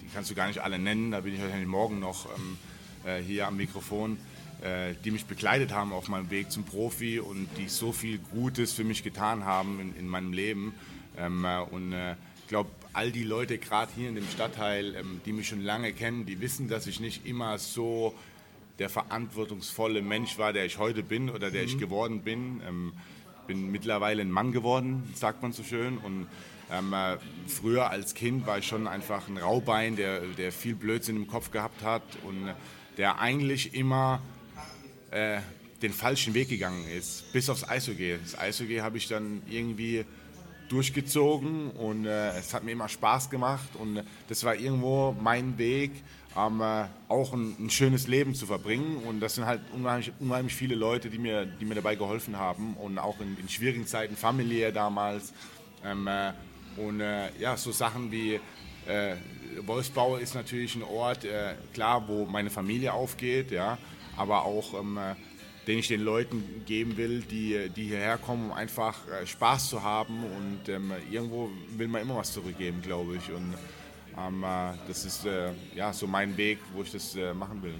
die 0.00 0.06
kannst 0.14 0.30
du 0.30 0.34
gar 0.34 0.48
nicht 0.48 0.60
alle 0.60 0.78
nennen, 0.78 1.10
da 1.10 1.20
bin 1.20 1.34
ich 1.34 1.40
wahrscheinlich 1.40 1.68
morgen 1.68 2.00
noch 2.00 2.26
ähm, 2.34 2.58
äh, 3.04 3.22
hier 3.22 3.46
am 3.46 3.56
Mikrofon 3.56 4.16
äh, 4.62 4.94
die 5.04 5.10
mich 5.10 5.24
begleitet 5.24 5.72
haben 5.72 5.92
auf 5.92 6.08
meinem 6.08 6.30
Weg 6.30 6.50
zum 6.50 6.64
Profi 6.64 7.18
und 7.18 7.48
die 7.56 7.68
so 7.68 7.92
viel 7.92 8.18
Gutes 8.18 8.72
für 8.72 8.84
mich 8.84 9.02
getan 9.02 9.44
haben 9.44 9.80
in, 9.80 9.96
in 9.96 10.06
meinem 10.06 10.32
Leben. 10.32 10.74
Ähm, 11.16 11.44
äh, 11.44 11.60
und 11.60 11.92
äh, 11.92 12.12
ich 12.42 12.48
glaube, 12.48 12.70
all 12.92 13.12
die 13.12 13.24
Leute 13.24 13.58
gerade 13.58 13.90
hier 13.94 14.08
in 14.08 14.14
dem 14.14 14.28
Stadtteil, 14.28 14.94
ähm, 14.96 15.20
die 15.24 15.32
mich 15.32 15.48
schon 15.48 15.62
lange 15.62 15.92
kennen, 15.92 16.26
die 16.26 16.40
wissen, 16.40 16.68
dass 16.68 16.86
ich 16.86 17.00
nicht 17.00 17.26
immer 17.26 17.58
so 17.58 18.14
der 18.78 18.88
verantwortungsvolle 18.88 20.02
Mensch 20.02 20.38
war, 20.38 20.52
der 20.52 20.64
ich 20.64 20.78
heute 20.78 21.02
bin 21.02 21.30
oder 21.30 21.50
der 21.50 21.62
mhm. 21.62 21.68
ich 21.68 21.78
geworden 21.78 22.22
bin. 22.22 22.62
Ähm, 22.66 22.92
bin 23.46 23.70
mittlerweile 23.70 24.22
ein 24.22 24.30
Mann 24.30 24.52
geworden, 24.52 25.12
sagt 25.14 25.42
man 25.42 25.52
so 25.52 25.62
schön. 25.62 25.98
Und 25.98 26.28
ähm, 26.70 26.92
äh, 26.92 27.16
früher 27.48 27.90
als 27.90 28.14
Kind 28.14 28.46
war 28.46 28.58
ich 28.58 28.66
schon 28.66 28.86
einfach 28.86 29.28
ein 29.28 29.36
Raubein, 29.36 29.96
der, 29.96 30.20
der 30.20 30.52
viel 30.52 30.74
Blödsinn 30.74 31.16
im 31.16 31.26
Kopf 31.26 31.50
gehabt 31.50 31.82
hat 31.82 32.02
und 32.22 32.54
der 32.96 33.18
eigentlich 33.18 33.74
immer 33.74 34.22
äh, 35.10 35.40
den 35.82 35.92
falschen 35.92 36.34
Weg 36.34 36.48
gegangen 36.48 36.84
ist, 36.88 37.32
bis 37.32 37.50
aufs 37.50 37.68
Eishockey. 37.68 38.18
Das 38.22 38.38
Eishockey 38.38 38.76
habe 38.78 38.98
ich 38.98 39.08
dann 39.08 39.42
irgendwie 39.50 40.04
durchgezogen 40.70 41.70
und 41.72 42.06
äh, 42.06 42.30
es 42.38 42.54
hat 42.54 42.62
mir 42.62 42.72
immer 42.72 42.88
Spaß 42.88 43.28
gemacht 43.28 43.70
und 43.74 44.02
das 44.28 44.44
war 44.44 44.54
irgendwo 44.54 45.14
mein 45.20 45.58
Weg, 45.58 45.90
ähm, 46.36 46.60
äh, 46.60 46.84
auch 47.08 47.32
ein, 47.32 47.56
ein, 47.58 47.70
schönes 47.70 48.06
Leben 48.06 48.34
zu 48.34 48.46
verbringen 48.46 48.98
und 48.98 49.18
das 49.20 49.34
sind 49.34 49.46
halt 49.46 49.60
unheimlich, 49.74 50.12
unheimlich, 50.20 50.54
viele 50.54 50.76
Leute, 50.76 51.10
die 51.10 51.18
mir, 51.18 51.44
die 51.44 51.64
mir 51.64 51.74
dabei 51.74 51.96
geholfen 51.96 52.38
haben 52.38 52.74
und 52.74 52.98
auch 52.98 53.20
in, 53.20 53.36
in 53.36 53.48
schwierigen 53.48 53.86
Zeiten, 53.86 54.16
familiär 54.16 54.70
damals 54.70 55.32
ähm, 55.84 56.06
äh, 56.06 56.32
und 56.76 57.00
äh, 57.00 57.30
ja, 57.40 57.56
so 57.56 57.72
Sachen 57.72 58.12
wie 58.12 58.38
äh, 58.86 59.16
Wolfsbau 59.66 60.16
ist 60.16 60.36
natürlich 60.36 60.76
ein 60.76 60.84
Ort, 60.84 61.24
äh, 61.24 61.54
klar, 61.74 62.06
wo 62.06 62.26
meine 62.26 62.50
Familie 62.50 62.92
aufgeht, 62.92 63.50
ja, 63.50 63.76
aber 64.16 64.44
auch 64.44 64.74
ähm, 64.80 64.98
den 65.66 65.78
ich 65.78 65.88
den 65.88 66.00
Leuten 66.00 66.64
geben 66.66 66.96
will, 66.96 67.20
die, 67.20 67.68
die 67.74 67.84
hierher 67.84 68.18
kommen, 68.18 68.50
um 68.50 68.52
einfach 68.52 68.96
äh, 69.08 69.26
Spaß 69.26 69.70
zu 69.70 69.82
haben. 69.82 70.24
Und 70.24 70.68
ähm, 70.68 70.92
irgendwo 71.10 71.50
will 71.76 71.88
man 71.88 72.02
immer 72.02 72.16
was 72.16 72.32
zurückgeben, 72.32 72.80
glaube 72.82 73.16
ich. 73.16 73.30
Und 73.30 73.54
ähm, 74.18 74.42
äh, 74.42 74.72
das 74.88 75.04
ist 75.04 75.26
äh, 75.26 75.52
ja, 75.74 75.92
so 75.92 76.06
mein 76.06 76.36
Weg, 76.36 76.58
wo 76.74 76.82
ich 76.82 76.90
das 76.90 77.14
äh, 77.16 77.34
machen 77.34 77.62
will. 77.62 77.74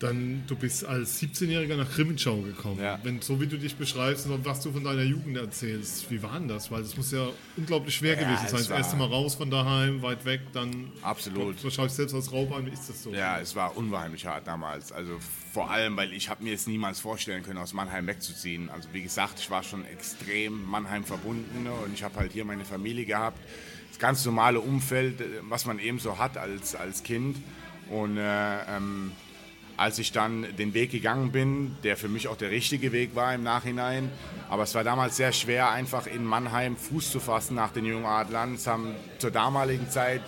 Dann, 0.00 0.42
du 0.46 0.56
bist 0.56 0.84
als 0.84 1.22
17-Jähriger 1.22 1.76
nach 1.76 1.90
Grimmitschau 1.90 2.38
gekommen. 2.42 2.80
Ja. 2.80 2.98
Wenn, 3.02 3.20
so 3.20 3.40
wie 3.40 3.46
du 3.46 3.56
dich 3.56 3.76
beschreibst 3.76 4.26
und 4.26 4.44
was 4.44 4.60
du 4.60 4.72
von 4.72 4.84
deiner 4.84 5.02
Jugend 5.02 5.36
erzählst, 5.36 6.10
wie 6.10 6.22
war 6.22 6.38
denn 6.38 6.48
das? 6.48 6.70
Weil 6.70 6.82
das 6.82 6.96
muss 6.96 7.12
ja 7.12 7.28
unglaublich 7.56 7.94
schwer 7.94 8.14
ja, 8.14 8.22
gewesen 8.22 8.48
sein. 8.48 8.58
Das 8.58 8.70
erste 8.70 8.96
Mal 8.96 9.06
raus 9.06 9.36
von 9.36 9.50
daheim, 9.50 10.02
weit 10.02 10.24
weg, 10.24 10.40
dann. 10.52 10.92
Absolut. 11.02 11.62
Wahrscheinlich 11.62 11.92
selbst 11.92 12.14
als 12.14 12.32
Raubein, 12.32 12.66
wie 12.66 12.70
ist 12.70 12.88
das 12.88 13.02
so? 13.02 13.12
Ja, 13.12 13.38
es 13.38 13.54
war 13.54 13.76
unwahrscheinlich 13.76 14.26
hart 14.26 14.46
damals. 14.46 14.90
Also 14.90 15.18
vor 15.52 15.70
allem, 15.70 15.96
weil 15.96 16.12
ich 16.12 16.28
habe 16.28 16.42
mir 16.42 16.50
jetzt 16.50 16.66
niemals 16.66 16.98
vorstellen 16.98 17.44
können, 17.44 17.58
aus 17.58 17.72
Mannheim 17.72 18.08
wegzuziehen. 18.08 18.68
Also 18.70 18.88
wie 18.92 19.02
gesagt, 19.02 19.38
ich 19.38 19.50
war 19.50 19.62
schon 19.62 19.84
extrem 19.86 20.68
Mannheim 20.68 21.04
verbunden 21.04 21.62
ne, 21.62 21.72
und 21.72 21.94
ich 21.94 22.02
habe 22.02 22.16
halt 22.16 22.32
hier 22.32 22.44
meine 22.44 22.64
Familie 22.64 23.04
gehabt. 23.04 23.38
Das 23.90 24.00
ganz 24.00 24.24
normale 24.24 24.60
Umfeld, 24.60 25.20
äh, 25.20 25.24
was 25.42 25.66
man 25.66 25.78
eben 25.78 26.00
so 26.00 26.18
hat 26.18 26.36
als, 26.36 26.74
als 26.74 27.04
Kind. 27.04 27.36
Und 27.88 28.16
äh, 28.16 28.76
ähm, 28.76 29.12
als 29.76 29.98
ich 29.98 30.12
dann 30.12 30.46
den 30.56 30.74
Weg 30.74 30.90
gegangen 30.90 31.32
bin, 31.32 31.76
der 31.82 31.96
für 31.96 32.08
mich 32.08 32.28
auch 32.28 32.36
der 32.36 32.50
richtige 32.50 32.92
Weg 32.92 33.14
war 33.14 33.34
im 33.34 33.42
Nachhinein. 33.42 34.10
Aber 34.48 34.62
es 34.62 34.74
war 34.74 34.84
damals 34.84 35.16
sehr 35.16 35.32
schwer, 35.32 35.70
einfach 35.70 36.06
in 36.06 36.24
Mannheim 36.24 36.76
Fuß 36.76 37.10
zu 37.10 37.20
fassen 37.20 37.56
nach 37.56 37.72
den 37.72 37.84
jungen 37.84 38.06
Adlern. 38.06 38.54
Es 38.54 38.66
haben 38.66 38.94
zur 39.18 39.30
damaligen 39.30 39.90
Zeit 39.90 40.22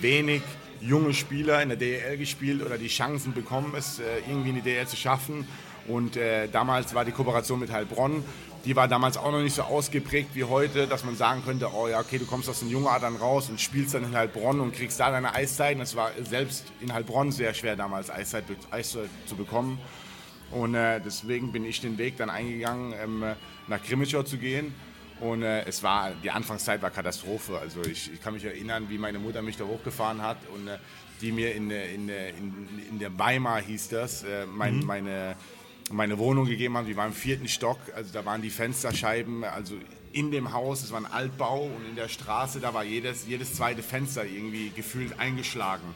wenig 0.00 0.42
junge 0.80 1.14
Spieler 1.14 1.62
in 1.62 1.68
der 1.68 1.78
DEL 1.78 2.16
gespielt 2.16 2.62
oder 2.62 2.78
die 2.78 2.88
Chancen 2.88 3.32
bekommen, 3.32 3.72
es 3.76 4.00
äh, 4.00 4.02
irgendwie 4.28 4.50
in 4.50 4.54
die 4.56 4.62
DEL 4.62 4.86
zu 4.86 4.96
schaffen. 4.96 5.46
Und 5.86 6.16
äh, 6.16 6.48
damals 6.48 6.94
war 6.94 7.04
die 7.04 7.12
Kooperation 7.12 7.60
mit 7.60 7.70
Heilbronn 7.70 8.24
die 8.64 8.76
war 8.76 8.86
damals 8.86 9.16
auch 9.16 9.32
noch 9.32 9.40
nicht 9.40 9.54
so 9.54 9.62
ausgeprägt 9.62 10.30
wie 10.34 10.44
heute, 10.44 10.86
dass 10.86 11.04
man 11.04 11.16
sagen 11.16 11.42
könnte, 11.44 11.72
oh 11.72 11.88
ja, 11.88 12.00
okay, 12.00 12.18
du 12.18 12.26
kommst 12.26 12.48
aus 12.48 12.60
den 12.60 12.68
Jungadern 12.68 13.16
raus 13.16 13.48
und 13.50 13.60
spielst 13.60 13.94
dann 13.94 14.04
in 14.04 14.16
Heilbronn 14.16 14.60
und 14.60 14.74
kriegst 14.74 15.00
da 15.00 15.10
deine 15.10 15.34
Eiszeit. 15.34 15.76
Und 15.76 15.82
es 15.82 15.96
war 15.96 16.10
selbst 16.22 16.72
in 16.80 16.92
Heilbronn 16.92 17.32
sehr 17.32 17.54
schwer 17.54 17.76
damals 17.76 18.10
Eiszeit, 18.10 18.44
Eiszeit 18.70 19.08
zu 19.26 19.36
bekommen. 19.36 19.78
Und 20.52 20.74
äh, 20.74 21.00
deswegen 21.00 21.50
bin 21.50 21.64
ich 21.64 21.80
den 21.80 21.98
Weg 21.98 22.18
dann 22.18 22.30
eingegangen, 22.30 22.94
ähm, 23.02 23.24
nach 23.68 23.82
Grimmitschau 23.82 24.22
zu 24.22 24.36
gehen. 24.36 24.74
Und 25.20 25.42
äh, 25.42 25.64
es 25.64 25.82
war, 25.82 26.12
die 26.22 26.30
Anfangszeit 26.30 26.82
war 26.82 26.90
Katastrophe. 26.90 27.58
Also 27.58 27.80
ich, 27.82 28.12
ich, 28.12 28.20
kann 28.20 28.34
mich 28.34 28.44
erinnern, 28.44 28.86
wie 28.88 28.98
meine 28.98 29.18
Mutter 29.18 29.40
mich 29.40 29.56
da 29.56 29.64
hochgefahren 29.64 30.22
hat 30.22 30.36
und 30.54 30.68
äh, 30.68 30.78
die 31.20 31.32
mir 31.32 31.54
in, 31.54 31.70
in, 31.70 32.08
in, 32.08 32.68
in, 32.90 32.98
der 32.98 33.16
Weimar 33.18 33.60
hieß 33.60 33.88
das, 33.88 34.24
äh, 34.24 34.46
mein, 34.46 34.78
mhm. 34.78 34.86
meine 34.86 35.36
meine 35.90 36.18
Wohnung 36.18 36.46
gegeben 36.46 36.76
haben. 36.76 36.86
Die 36.86 36.96
war 36.96 37.06
im 37.06 37.12
vierten 37.12 37.48
Stock, 37.48 37.78
also 37.94 38.12
da 38.12 38.24
waren 38.24 38.42
die 38.42 38.50
Fensterscheiben, 38.50 39.44
also 39.44 39.74
in 40.12 40.30
dem 40.30 40.52
Haus, 40.52 40.82
es 40.82 40.92
war 40.92 41.00
ein 41.00 41.06
Altbau 41.06 41.64
und 41.64 41.88
in 41.88 41.96
der 41.96 42.08
Straße, 42.08 42.60
da 42.60 42.74
war 42.74 42.84
jedes, 42.84 43.26
jedes 43.26 43.54
zweite 43.54 43.82
Fenster 43.82 44.24
irgendwie 44.24 44.70
gefühlt 44.70 45.18
eingeschlagen. 45.18 45.94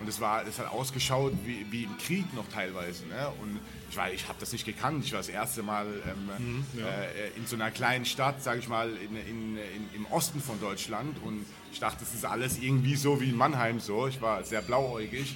Und 0.00 0.08
es, 0.08 0.20
war, 0.20 0.46
es 0.46 0.60
hat 0.60 0.70
ausgeschaut 0.70 1.32
wie, 1.44 1.66
wie 1.70 1.82
im 1.82 1.98
Krieg 1.98 2.32
noch 2.34 2.48
teilweise. 2.48 3.04
Ne? 3.06 3.28
Und 3.42 3.58
ich, 3.90 3.98
ich 4.14 4.28
habe 4.28 4.38
das 4.38 4.52
nicht 4.52 4.64
gekannt. 4.64 5.04
Ich 5.04 5.12
war 5.12 5.18
das 5.18 5.28
erste 5.28 5.64
Mal 5.64 5.86
ähm, 5.86 6.30
mhm, 6.38 6.64
ja. 6.78 6.86
äh, 6.86 7.36
in 7.36 7.46
so 7.46 7.56
einer 7.56 7.72
kleinen 7.72 8.04
Stadt, 8.04 8.40
sage 8.42 8.60
ich 8.60 8.68
mal, 8.68 8.90
in, 8.90 9.16
in, 9.16 9.56
in, 9.56 9.88
im 9.96 10.06
Osten 10.06 10.40
von 10.40 10.60
Deutschland. 10.60 11.16
Und 11.24 11.44
ich 11.72 11.80
dachte, 11.80 11.98
das 12.00 12.14
ist 12.14 12.24
alles 12.24 12.58
irgendwie 12.60 12.94
so 12.94 13.20
wie 13.20 13.30
in 13.30 13.36
Mannheim 13.36 13.80
so. 13.80 14.06
Ich 14.06 14.22
war 14.22 14.44
sehr 14.44 14.62
blauäugig. 14.62 15.34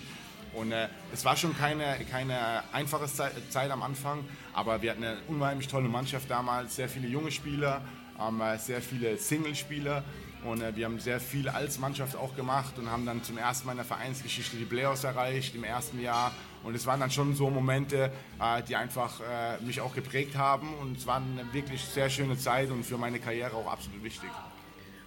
Und 0.55 0.73
äh, 0.73 0.89
es 1.13 1.25
war 1.25 1.37
schon 1.37 1.57
keine, 1.57 1.97
keine 2.11 2.63
einfache 2.73 3.07
Zeit, 3.07 3.71
am 3.71 3.83
Anfang, 3.83 4.25
aber 4.53 4.83
wir 4.83 4.91
hatten 4.91 5.05
eine 5.05 5.19
unheimlich 5.29 5.69
tolle 5.69 5.89
Mannschaft 5.89 6.31
damals, 6.31 6.77
sehr 6.77 6.89
viele 6.89 7.09
junge 7.09 7.31
Spieler, 7.31 7.83
ähm, 8.21 8.43
sehr 8.59 8.83
viele 8.83 9.17
Single-Spieler 9.17 10.05
und 10.45 10.61
äh, 10.61 10.75
wir 10.75 10.87
haben 10.87 10.99
sehr 10.99 11.21
viel 11.21 11.49
als 11.49 11.79
Mannschaft 11.79 12.17
auch 12.17 12.35
gemacht 12.35 12.79
und 12.79 12.91
haben 12.91 13.07
dann 13.07 13.23
zum 13.23 13.39
ersten 13.39 13.67
Mal 13.67 13.73
in 13.73 13.79
der 13.79 13.87
Vereinsgeschichte 13.87 14.57
die 14.57 14.65
Playoffs 14.65 15.05
erreicht 15.05 15.55
im 15.55 15.65
ersten 15.65 16.01
Jahr. 16.01 16.33
Und 16.65 16.75
es 16.75 16.87
waren 16.87 17.01
dann 17.01 17.11
schon 17.11 17.35
so 17.35 17.49
Momente, 17.49 18.11
äh, 18.41 18.63
die 18.63 18.77
einfach 18.77 19.21
äh, 19.21 19.63
mich 19.63 19.81
auch 19.81 19.95
geprägt 19.95 20.37
haben 20.37 20.75
und 20.81 20.99
es 20.99 21.07
war 21.07 21.17
eine 21.17 21.53
wirklich 21.53 21.85
sehr 21.85 22.11
schöne 22.11 22.37
Zeit 22.37 22.71
und 22.71 22.85
für 22.85 22.99
meine 22.99 23.19
Karriere 23.19 23.57
auch 23.57 23.71
absolut 23.71 24.03
wichtig. 24.03 24.31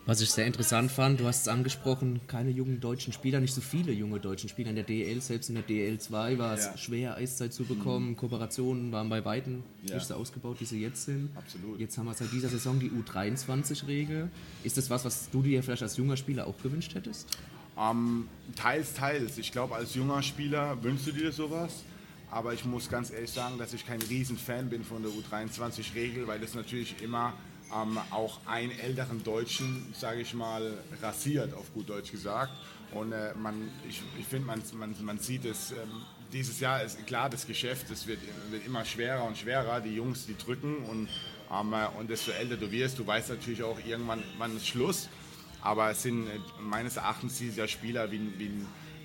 Was 0.07 0.21
ich 0.21 0.29
sehr 0.29 0.45
interessant 0.45 0.91
fand, 0.91 1.19
du 1.19 1.25
hast 1.25 1.41
es 1.41 1.47
angesprochen, 1.47 2.21
keine 2.27 2.51
jungen 2.51 2.79
deutschen 2.79 3.11
Spieler, 3.11 3.39
nicht 3.39 3.55
so 3.55 3.61
viele 3.61 3.91
junge 3.91 4.19
deutschen 4.19 4.49
Spieler 4.49 4.69
in 4.69 4.75
der 4.75 4.83
DL, 4.83 5.19
selbst 5.19 5.49
in 5.49 5.55
der 5.55 5.63
DL 5.63 5.97
2 5.97 6.37
war 6.37 6.53
es 6.53 6.65
ja. 6.65 6.77
schwer, 6.77 7.15
Eiszeit 7.15 7.53
zu 7.53 7.63
bekommen. 7.63 8.09
Mhm. 8.09 8.15
Kooperationen 8.15 8.91
waren 8.91 9.09
bei 9.09 9.25
Weitem 9.25 9.63
ja. 9.83 9.95
nicht 9.95 10.05
so 10.05 10.13
ausgebaut, 10.13 10.57
wie 10.59 10.65
sie 10.65 10.79
jetzt 10.79 11.05
sind. 11.05 11.35
Absolut. 11.35 11.79
Jetzt 11.79 11.97
haben 11.97 12.05
wir 12.05 12.13
seit 12.13 12.31
dieser 12.31 12.49
Saison 12.49 12.79
die 12.79 12.91
U23-Regel. 12.91 14.29
Ist 14.63 14.77
das 14.77 14.91
was, 14.91 15.05
was 15.05 15.31
du 15.31 15.41
dir 15.41 15.63
vielleicht 15.63 15.81
als 15.81 15.97
junger 15.97 16.17
Spieler 16.17 16.45
auch 16.45 16.61
gewünscht 16.61 16.93
hättest? 16.93 17.27
Ähm, 17.75 18.27
teils, 18.55 18.93
teils. 18.93 19.39
Ich 19.39 19.51
glaube, 19.51 19.73
als 19.73 19.95
junger 19.95 20.21
Spieler 20.21 20.83
wünschst 20.83 21.07
du 21.07 21.13
dir 21.13 21.31
sowas. 21.31 21.83
Aber 22.29 22.53
ich 22.53 22.63
muss 22.63 22.89
ganz 22.89 23.11
ehrlich 23.11 23.31
sagen, 23.31 23.57
dass 23.57 23.73
ich 23.73 23.87
kein 23.87 24.01
Riesenfan 24.03 24.69
bin 24.69 24.83
von 24.83 25.01
der 25.01 25.11
U23-Regel, 25.11 26.27
weil 26.27 26.39
das 26.39 26.53
natürlich 26.53 26.95
immer 27.01 27.33
ähm, 27.73 27.97
auch 28.12 28.39
einen 28.45 28.71
älteren 28.71 29.23
Deutschen, 29.23 29.93
sage 29.97 30.21
ich 30.21 30.34
mal, 30.34 30.73
rasiert, 31.01 31.54
auf 31.54 31.73
gut 31.73 31.89
Deutsch 31.89 32.12
gesagt. 32.12 32.51
Und 32.93 33.12
äh, 33.12 33.34
man, 33.36 33.69
ich, 33.88 34.01
ich 34.19 34.25
finde, 34.25 34.47
man, 34.47 34.62
man, 34.73 34.95
man 35.01 35.19
sieht 35.19 35.45
es, 35.45 35.71
ähm, 35.71 35.78
dieses 36.32 36.60
Jahr 36.60 36.84
ist 36.84 37.06
klar, 37.08 37.30
das 37.30 37.47
Geschäft, 37.47 37.89
es 37.91 38.08
wird, 38.08 38.19
wird 38.49 38.65
immer 38.65 38.84
schwerer 38.86 39.23
und 39.23 39.38
schwerer. 39.38 39.82
Die 39.82 39.95
Jungs, 39.95 40.25
die 40.25 40.38
drücken 40.38 40.78
und, 40.86 41.10
ähm, 41.51 41.73
und 41.97 42.10
desto 42.10 42.32
älter 42.32 42.58
du 42.58 42.71
wirst, 42.71 42.99
du 42.99 43.08
weißt 43.08 43.30
natürlich 43.30 43.63
auch 43.63 43.80
irgendwann, 43.86 44.23
wann 44.38 44.56
ist 44.56 44.67
Schluss. 44.67 45.10
Aber 45.62 45.89
es 45.91 46.04
sind 46.04 46.28
äh, 46.28 46.39
meines 46.62 46.97
Erachtens 46.97 47.38
dieser 47.38 47.67
Spieler 47.67 48.12
wie, 48.12 48.19
wie, 48.38 48.51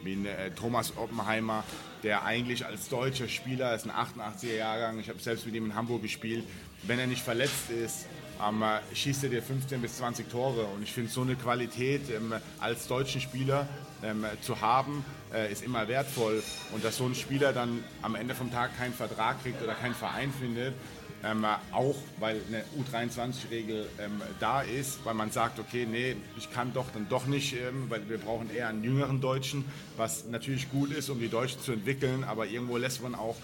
wie 0.05 0.27
äh, 0.27 0.51
Thomas 0.51 0.97
Oppenheimer, 0.97 1.65
der 2.03 2.25
eigentlich 2.25 2.67
als 2.67 2.89
deutscher 2.89 3.29
Spieler, 3.29 3.75
ist 3.75 3.89
ein 3.89 3.93
88er 3.93 4.55
Jahrgang, 4.55 4.99
ich 4.99 5.09
habe 5.09 5.19
selbst 5.19 5.47
mit 5.47 5.55
ihm 5.55 5.67
in 5.67 5.75
Hamburg 5.75 6.03
gespielt, 6.03 6.45
wenn 6.83 6.99
er 6.99 7.07
nicht 7.07 7.23
verletzt 7.23 7.71
ist, 7.71 8.07
ähm, 8.49 8.65
schießt 8.95 9.25
er 9.25 9.31
dir 9.31 9.43
15 9.43 9.81
bis 9.81 9.97
20 9.99 10.31
Tore. 10.31 10.65
Und 10.65 10.83
ich 10.83 10.93
finde, 10.93 11.11
so 11.11 11.23
eine 11.23 11.37
Qualität 11.37 12.11
ähm, 12.11 12.35
als 12.59 12.87
deutschen 12.89 13.21
Spieler 13.21 13.69
ähm, 14.03 14.25
zu 14.43 14.61
haben, 14.61 15.05
äh, 15.33 15.53
ist 15.53 15.63
immer 15.63 15.89
wertvoll. 15.89 16.43
Und 16.73 16.85
dass 16.85 16.97
so 16.97 17.07
ein 17.07 17.15
Spieler 17.15 17.53
dann 17.53 17.85
am 18.03 18.15
Ende 18.15 18.35
vom 18.35 18.51
Tag 18.51 18.77
keinen 18.77 18.95
Vertrag 18.95 19.43
kriegt 19.43 19.63
oder 19.63 19.75
keinen 19.75 19.95
Verein 19.95 20.33
findet, 20.33 20.75
ähm, 21.23 21.45
auch 21.73 21.97
weil 22.19 22.41
eine 22.49 22.65
U23-Regel 22.79 23.89
ähm, 23.99 24.23
da 24.39 24.63
ist, 24.63 25.05
weil 25.05 25.15
man 25.15 25.31
sagt, 25.31 25.59
okay, 25.59 25.87
nee, 25.91 26.17
ich 26.39 26.51
kann 26.51 26.73
doch 26.73 26.87
dann 26.95 27.09
doch 27.09 27.27
nicht, 27.27 27.55
ähm, 27.55 27.91
weil 27.91 28.09
wir 28.09 28.19
brauchen 28.19 28.55
eher 28.55 28.69
einen 28.69 28.83
jüngeren 28.83 29.21
Deutschen, 29.21 29.65
was 29.97 30.27
natürlich 30.29 30.71
gut 30.71 30.91
ist, 30.93 31.11
um 31.11 31.21
die 31.21 31.29
Deutschen 31.29 31.61
zu 31.61 31.73
entwickeln, 31.73 32.25
aber 32.25 32.47
irgendwo 32.47 32.79
lässt 32.79 33.03
man 33.03 33.15
auch 33.15 33.37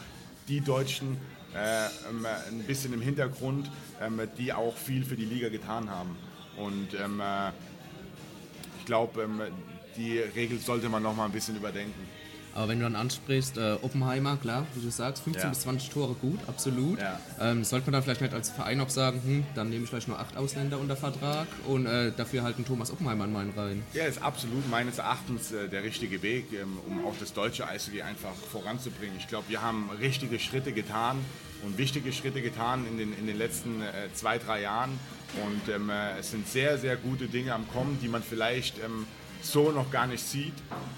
die 0.49 0.61
Deutschen 0.61 1.15
äh, 1.15 1.36
ein 1.59 2.59
bisschen 2.67 2.93
im 2.93 3.01
Hintergrund, 3.01 3.71
ähm, 4.01 4.21
die 4.39 4.53
auch 4.53 4.77
viel 4.77 5.05
für 5.05 5.17
die 5.17 5.25
Liga 5.25 5.49
getan 5.49 5.91
haben. 5.91 6.17
Und 6.57 6.89
ähm, 7.03 7.21
äh, 7.21 7.51
ich 8.81 8.87
glaube, 8.87 9.29
die 9.97 10.19
Regel 10.19 10.59
sollte 10.59 10.89
man 10.89 11.03
noch 11.03 11.15
mal 11.17 11.25
ein 11.27 11.33
bisschen 11.33 11.57
überdenken. 11.57 12.09
Aber 12.55 12.69
wenn 12.69 12.79
du 12.79 12.85
dann 12.85 12.97
ansprichst, 12.97 13.59
äh, 13.59 13.77
Oppenheimer, 13.83 14.39
klar, 14.39 14.65
wie 14.75 14.81
du 14.81 14.89
sagst, 14.91 15.23
15 15.25 15.43
Ja. 15.43 15.49
bis 15.51 15.61
20 15.61 15.91
Tore 15.91 16.15
gut, 16.15 16.39
absolut. 16.47 16.99
Ja. 16.99 17.21
Ähm, 17.39 17.65
sollte 17.65 17.85
man 17.87 17.93
dann 17.93 18.03
vielleicht 18.03 18.23
nicht 18.23 18.33
als 18.33 18.49
Verein 18.49 18.81
auch 18.81 18.89
sagen, 18.89 19.21
hm, 19.23 19.45
dann 19.55 19.69
nehme 19.69 19.85
ich 19.85 19.91
vielleicht 19.91 20.09
nur 20.09 20.19
acht 20.19 20.39
Ausländer 20.39 20.79
unter 20.81 20.97
Vertrag 20.97 21.47
und 21.67 21.85
äh, 21.85 22.13
dafür 22.17 22.45
halt 22.45 22.57
einen 22.57 22.65
Thomas 22.65 22.91
Oppenheimer 22.91 23.27
in 23.27 23.33
meinen 23.35 23.51
Reihen. 23.51 23.83
Ja, 23.93 24.07
ist 24.07 24.23
absolut 24.23 24.67
meines 24.71 24.97
Erachtens 24.97 25.53
äh, 25.53 25.69
der 25.69 25.83
richtige 25.83 26.23
Weg, 26.23 26.47
ähm, 26.55 26.79
um 26.89 27.05
auch 27.05 27.15
das 27.21 27.35
deutsche 27.35 27.69
Eishockey 27.69 28.01
einfach 28.01 28.33
voranzubringen. 28.51 29.17
Ich 29.19 29.29
glaube, 29.29 29.51
wir 29.51 29.61
haben 29.61 29.91
richtige 30.01 30.39
Schritte 30.39 30.73
getan 30.73 31.19
und 31.63 31.79
wichtige 31.79 32.13
Schritte 32.13 32.43
getan 32.43 32.87
in 32.87 32.99
den, 32.99 33.17
in 33.19 33.27
den 33.27 33.39
letzten 33.39 33.83
äh, 33.83 34.13
zwei, 34.15 34.39
drei 34.39 34.63
Jahren. 34.63 34.99
Und 35.45 35.73
ähm, 35.73 35.91
äh, 35.91 36.19
es 36.19 36.31
sind 36.31 36.49
sehr, 36.49 36.79
sehr 36.79 36.97
gute 36.97 37.27
Dinge 37.27 37.55
am 37.55 37.69
Kommen, 37.69 37.99
die 38.01 38.09
man 38.09 38.23
vielleicht 38.23 38.79
ähm, 38.79 39.07
so 39.43 39.71
noch 39.71 39.91
gar 39.91 40.07
nicht 40.07 40.25
sieht. 40.25 40.55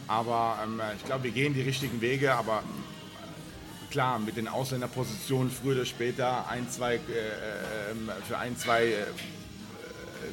Aber 0.06 0.58
ähm, 0.64 0.80
äh, 0.80 0.94
ich 0.96 1.04
glaube, 1.04 1.24
wir 1.24 1.30
gehen 1.30 1.54
die 1.54 1.62
richtigen 1.62 2.00
Wege. 2.00 2.34
Aber 2.34 2.58
äh, 2.58 3.92
klar, 3.92 4.18
mit 4.18 4.36
den 4.36 4.48
Ausländerpositionen 4.48 5.50
früher 5.50 5.76
oder 5.76 5.84
später 5.86 6.48
ein, 6.48 6.68
zwei, 6.70 6.94
äh, 6.94 6.98
äh, 6.98 7.90
ähm, 7.90 8.10
für 8.26 8.38
ein, 8.38 8.56
zwei 8.56 8.92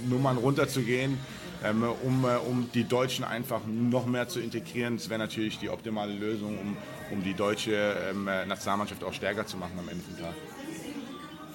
Nummern 0.09 0.37
runterzugehen, 0.37 1.17
ähm, 1.63 1.83
um, 2.03 2.25
um 2.25 2.69
die 2.73 2.83
Deutschen 2.83 3.23
einfach 3.23 3.61
noch 3.65 4.05
mehr 4.05 4.27
zu 4.27 4.39
integrieren. 4.39 4.97
Das 4.97 5.09
wäre 5.09 5.19
natürlich 5.19 5.57
die 5.57 5.69
optimale 5.69 6.13
Lösung, 6.13 6.59
um, 6.59 6.77
um 7.11 7.23
die 7.23 7.33
deutsche 7.33 7.73
ähm, 8.09 8.27
äh, 8.27 8.45
Nationalmannschaft 8.45 9.03
auch 9.03 9.13
stärker 9.13 9.45
zu 9.45 9.57
machen 9.57 9.73
am 9.77 9.87
Ende 9.89 10.03
des 10.03 10.19
Tages. 10.19 10.35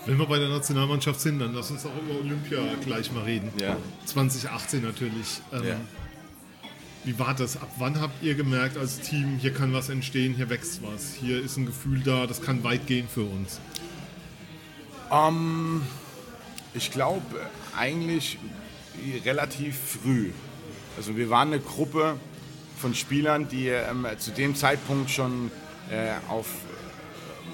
Wenn 0.07 0.19
wir 0.19 0.27
bei 0.27 0.39
der 0.39 0.49
Nationalmannschaft 0.49 1.21
sind, 1.21 1.41
dann 1.41 1.55
lass 1.55 1.71
uns 1.71 1.85
auch 1.85 1.91
über 2.03 2.19
Olympia 2.21 2.59
gleich 2.85 3.13
mal 3.13 3.25
reden. 3.25 3.53
Ja. 3.61 3.77
2018 4.07 4.83
natürlich. 4.83 5.41
Ähm, 5.53 5.65
Ja. 5.65 5.77
Wie 7.05 7.19
war 7.19 7.35
das? 7.35 7.57
Ab 7.57 7.71
wann 7.79 7.99
habt 7.99 8.23
ihr 8.23 8.35
gemerkt 8.35 8.77
als 8.77 9.01
Team, 9.01 9.39
hier 9.39 9.55
kann 9.55 9.73
was 9.73 9.89
entstehen, 9.89 10.35
hier 10.35 10.51
wächst 10.51 10.83
was, 10.83 11.15
hier 11.15 11.43
ist 11.43 11.57
ein 11.57 11.65
Gefühl 11.65 12.01
da, 12.01 12.27
das 12.27 12.43
kann 12.43 12.63
weit 12.63 12.87
gehen 12.87 13.09
für 13.09 13.23
uns? 13.23 13.59
Ähm, 15.11 15.81
ich 16.75 16.91
glaube 16.91 17.23
eigentlich 17.75 18.39
relativ 19.25 19.79
früh. 19.79 20.31
Also 20.99 21.17
wir 21.17 21.31
waren 21.31 21.49
eine 21.49 21.61
Gruppe 21.61 22.17
von 22.81 22.95
Spielern, 22.95 23.49
die 23.49 23.69
ähm, 23.69 24.07
zu 24.19 24.31
dem 24.31 24.57
Zeitpunkt 24.57 25.11
schon 25.11 25.51
äh, 25.90 26.12
auf 26.29 26.47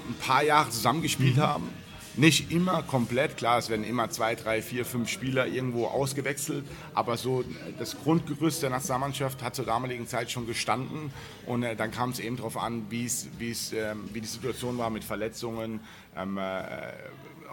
ein 0.07 0.15
paar 0.15 0.43
Jahre 0.43 0.69
zusammengespielt 0.69 1.37
haben. 1.37 1.69
Nicht 2.15 2.51
immer 2.51 2.81
komplett, 2.81 3.37
klar, 3.37 3.59
es 3.59 3.69
werden 3.69 3.85
immer 3.85 4.09
zwei, 4.09 4.33
drei, 4.33 4.63
vier, 4.63 4.85
fünf 4.85 5.07
Spieler 5.07 5.45
irgendwo 5.45 5.85
ausgewechselt, 5.85 6.65
aber 6.95 7.15
so 7.15 7.43
das 7.77 7.95
Grundgerüst 7.95 8.63
der 8.63 8.71
Nationalmannschaft 8.71 9.43
hat 9.43 9.53
zur 9.53 9.65
damaligen 9.65 10.07
Zeit 10.07 10.31
schon 10.31 10.47
gestanden 10.47 11.11
und 11.45 11.61
äh, 11.61 11.75
dann 11.75 11.91
kam 11.91 12.09
es 12.09 12.19
eben 12.19 12.37
darauf 12.37 12.57
an, 12.57 12.87
wie 12.89 13.05
es, 13.05 13.27
wie 13.37 13.51
es, 13.51 13.71
ähm, 13.71 14.09
wie 14.13 14.21
die 14.21 14.27
Situation 14.27 14.79
war 14.79 14.89
mit 14.89 15.03
Verletzungen 15.03 15.81
ähm, 16.15 16.39
äh, 16.39 16.71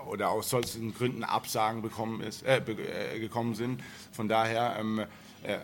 oder 0.09 0.31
aus 0.31 0.49
solchen 0.49 0.95
Gründen 0.95 1.25
Absagen 1.25 1.83
bekommen 1.83 2.23
ist, 2.23 2.43
äh, 2.47 2.59
äh, 2.59 3.19
gekommen 3.19 3.55
sind. 3.55 3.83
Von 4.13 4.29
daher 4.29 4.77
ähm, 4.79 5.01
äh, 5.01 5.07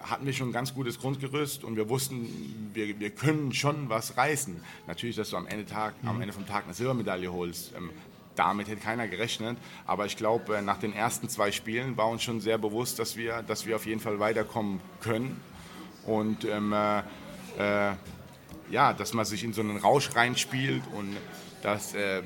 hatten 0.02 0.26
wir 0.26 0.32
schon 0.32 0.50
ein 0.50 0.52
ganz 0.52 0.74
gutes 0.74 0.98
Grundgerüst 0.98 1.64
und 1.64 1.76
wir 1.76 1.88
wussten, 1.88 2.70
wir, 2.74 3.00
wir 3.00 3.10
können 3.10 3.52
schon 3.54 3.88
was 3.88 4.16
reißen. 4.16 4.62
Natürlich, 4.86 5.16
dass 5.16 5.30
du 5.30 5.36
am 5.36 5.46
Ende, 5.46 5.64
Tag, 5.66 5.94
am 6.04 6.20
Ende 6.20 6.34
vom 6.34 6.46
Tag 6.46 6.64
eine 6.64 6.74
Silbermedaille 6.74 7.32
holst, 7.32 7.72
ähm, 7.76 7.90
damit 8.36 8.68
hätte 8.68 8.80
keiner 8.80 9.08
gerechnet. 9.08 9.58
Aber 9.86 10.06
ich 10.06 10.16
glaube, 10.16 10.56
äh, 10.56 10.62
nach 10.62 10.78
den 10.78 10.92
ersten 10.92 11.28
zwei 11.28 11.52
Spielen 11.52 11.96
war 11.96 12.08
uns 12.08 12.22
schon 12.22 12.40
sehr 12.40 12.58
bewusst, 12.58 12.98
dass 12.98 13.16
wir, 13.16 13.42
dass 13.42 13.66
wir 13.66 13.76
auf 13.76 13.86
jeden 13.86 14.00
Fall 14.00 14.18
weiterkommen 14.18 14.80
können. 15.00 15.40
Und 16.06 16.44
ähm, 16.44 16.72
äh, 16.72 16.98
äh, 17.58 17.94
ja, 18.70 18.92
dass 18.92 19.14
man 19.14 19.24
sich 19.24 19.44
in 19.44 19.52
so 19.52 19.60
einen 19.60 19.76
Rausch 19.76 20.14
reinspielt 20.14 20.82
und 20.94 21.16
dass 21.62 21.94
äh, 21.94 22.22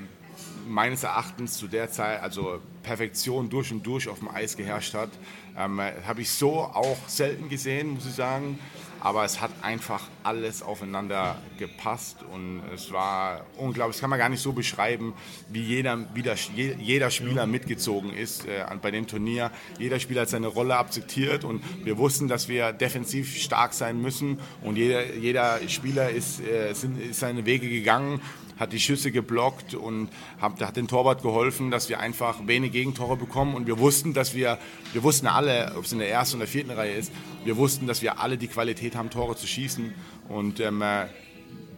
meines 0.69 1.03
Erachtens 1.03 1.59
zu 1.59 1.69
der 1.69 1.91
Zeit, 1.91 2.23
also 2.23 2.61
Perfektion 2.83 3.49
durch 3.49 3.73
und 3.73 3.85
durch 3.85 4.09
auf 4.09 4.19
dem 4.19 4.29
Eis 4.29 4.57
geherrscht 4.57 4.95
hat, 4.95 5.11
ähm, 5.59 5.81
habe 6.07 6.21
ich 6.23 6.31
so 6.31 6.61
auch 6.61 6.99
selten 7.07 7.49
gesehen, 7.49 7.95
muss 7.95 8.07
ich 8.07 8.15
sagen. 8.15 8.59
Aber 9.01 9.23
es 9.27 9.39
hat 9.43 9.51
einfach 9.61 10.01
alles 10.23 10.63
aufeinander 10.63 11.37
gepasst 11.59 12.17
und 12.33 12.63
es 12.75 12.91
war 12.91 13.45
unglaublich. 13.59 13.97
Das 13.97 14.01
kann 14.01 14.09
man 14.09 14.19
gar 14.19 14.31
nicht 14.31 14.41
so 14.41 14.55
beschreiben, 14.55 15.13
wie 15.51 15.61
jeder, 15.63 15.99
wie 16.15 16.23
der, 16.23 16.37
je- 16.57 16.75
jeder 16.81 17.11
Spieler 17.11 17.45
mitgezogen 17.45 18.15
ist 18.15 18.47
äh, 18.47 18.65
bei 18.81 18.91
dem 18.91 19.07
Turnier. 19.07 19.51
Jeder 19.79 20.01
Spieler 20.01 20.23
hat 20.23 20.31
seine 20.31 20.47
Rolle 20.47 20.79
akzeptiert 20.79 21.45
und 21.45 21.63
wir 21.85 21.99
wussten, 21.99 22.29
dass 22.29 22.49
wir 22.49 22.73
defensiv 22.73 23.37
stark 23.37 23.75
sein 23.75 24.01
müssen 24.01 24.39
und 24.63 24.77
jeder, 24.77 25.15
jeder 25.15 25.61
Spieler 25.69 26.09
ist, 26.09 26.41
äh, 26.41 26.73
sind, 26.73 26.99
ist 26.99 27.21
seine 27.21 27.45
Wege 27.45 27.69
gegangen 27.69 28.23
hat 28.59 28.73
die 28.73 28.81
Schüsse 28.81 29.11
geblockt 29.11 29.75
und 29.75 30.09
hat, 30.41 30.61
hat 30.61 30.77
den 30.77 30.89
Torwart 30.89 31.23
geholfen, 31.23 31.71
dass 31.71 31.89
wir 31.89 32.01
einfach 32.01 32.47
wenig 32.47 32.73
Gegentore 32.73 33.17
bekommen. 33.17 33.55
Und 33.55 33.67
wir 33.67 33.79
wussten, 33.79 34.15
dass 34.15 34.35
wir, 34.35 34.59
wir 34.93 35.03
wussten 35.03 35.27
alle, 35.27 35.75
ob 35.77 35.85
es 35.85 35.93
in 35.93 35.99
der 35.99 36.11
ersten 36.11 36.37
oder 36.37 36.47
vierten 36.47 36.71
Reihe 36.71 36.95
ist, 36.95 37.13
wir 37.45 37.57
wussten, 37.57 37.87
dass 37.87 38.03
wir 38.03 38.21
alle 38.21 38.39
die 38.39 38.49
Qualität 38.49 38.95
haben, 38.97 39.11
Tore 39.11 39.37
zu 39.37 39.47
schießen. 39.47 39.93
Und 40.29 40.61
ähm, 40.61 40.83
äh, 40.83 41.07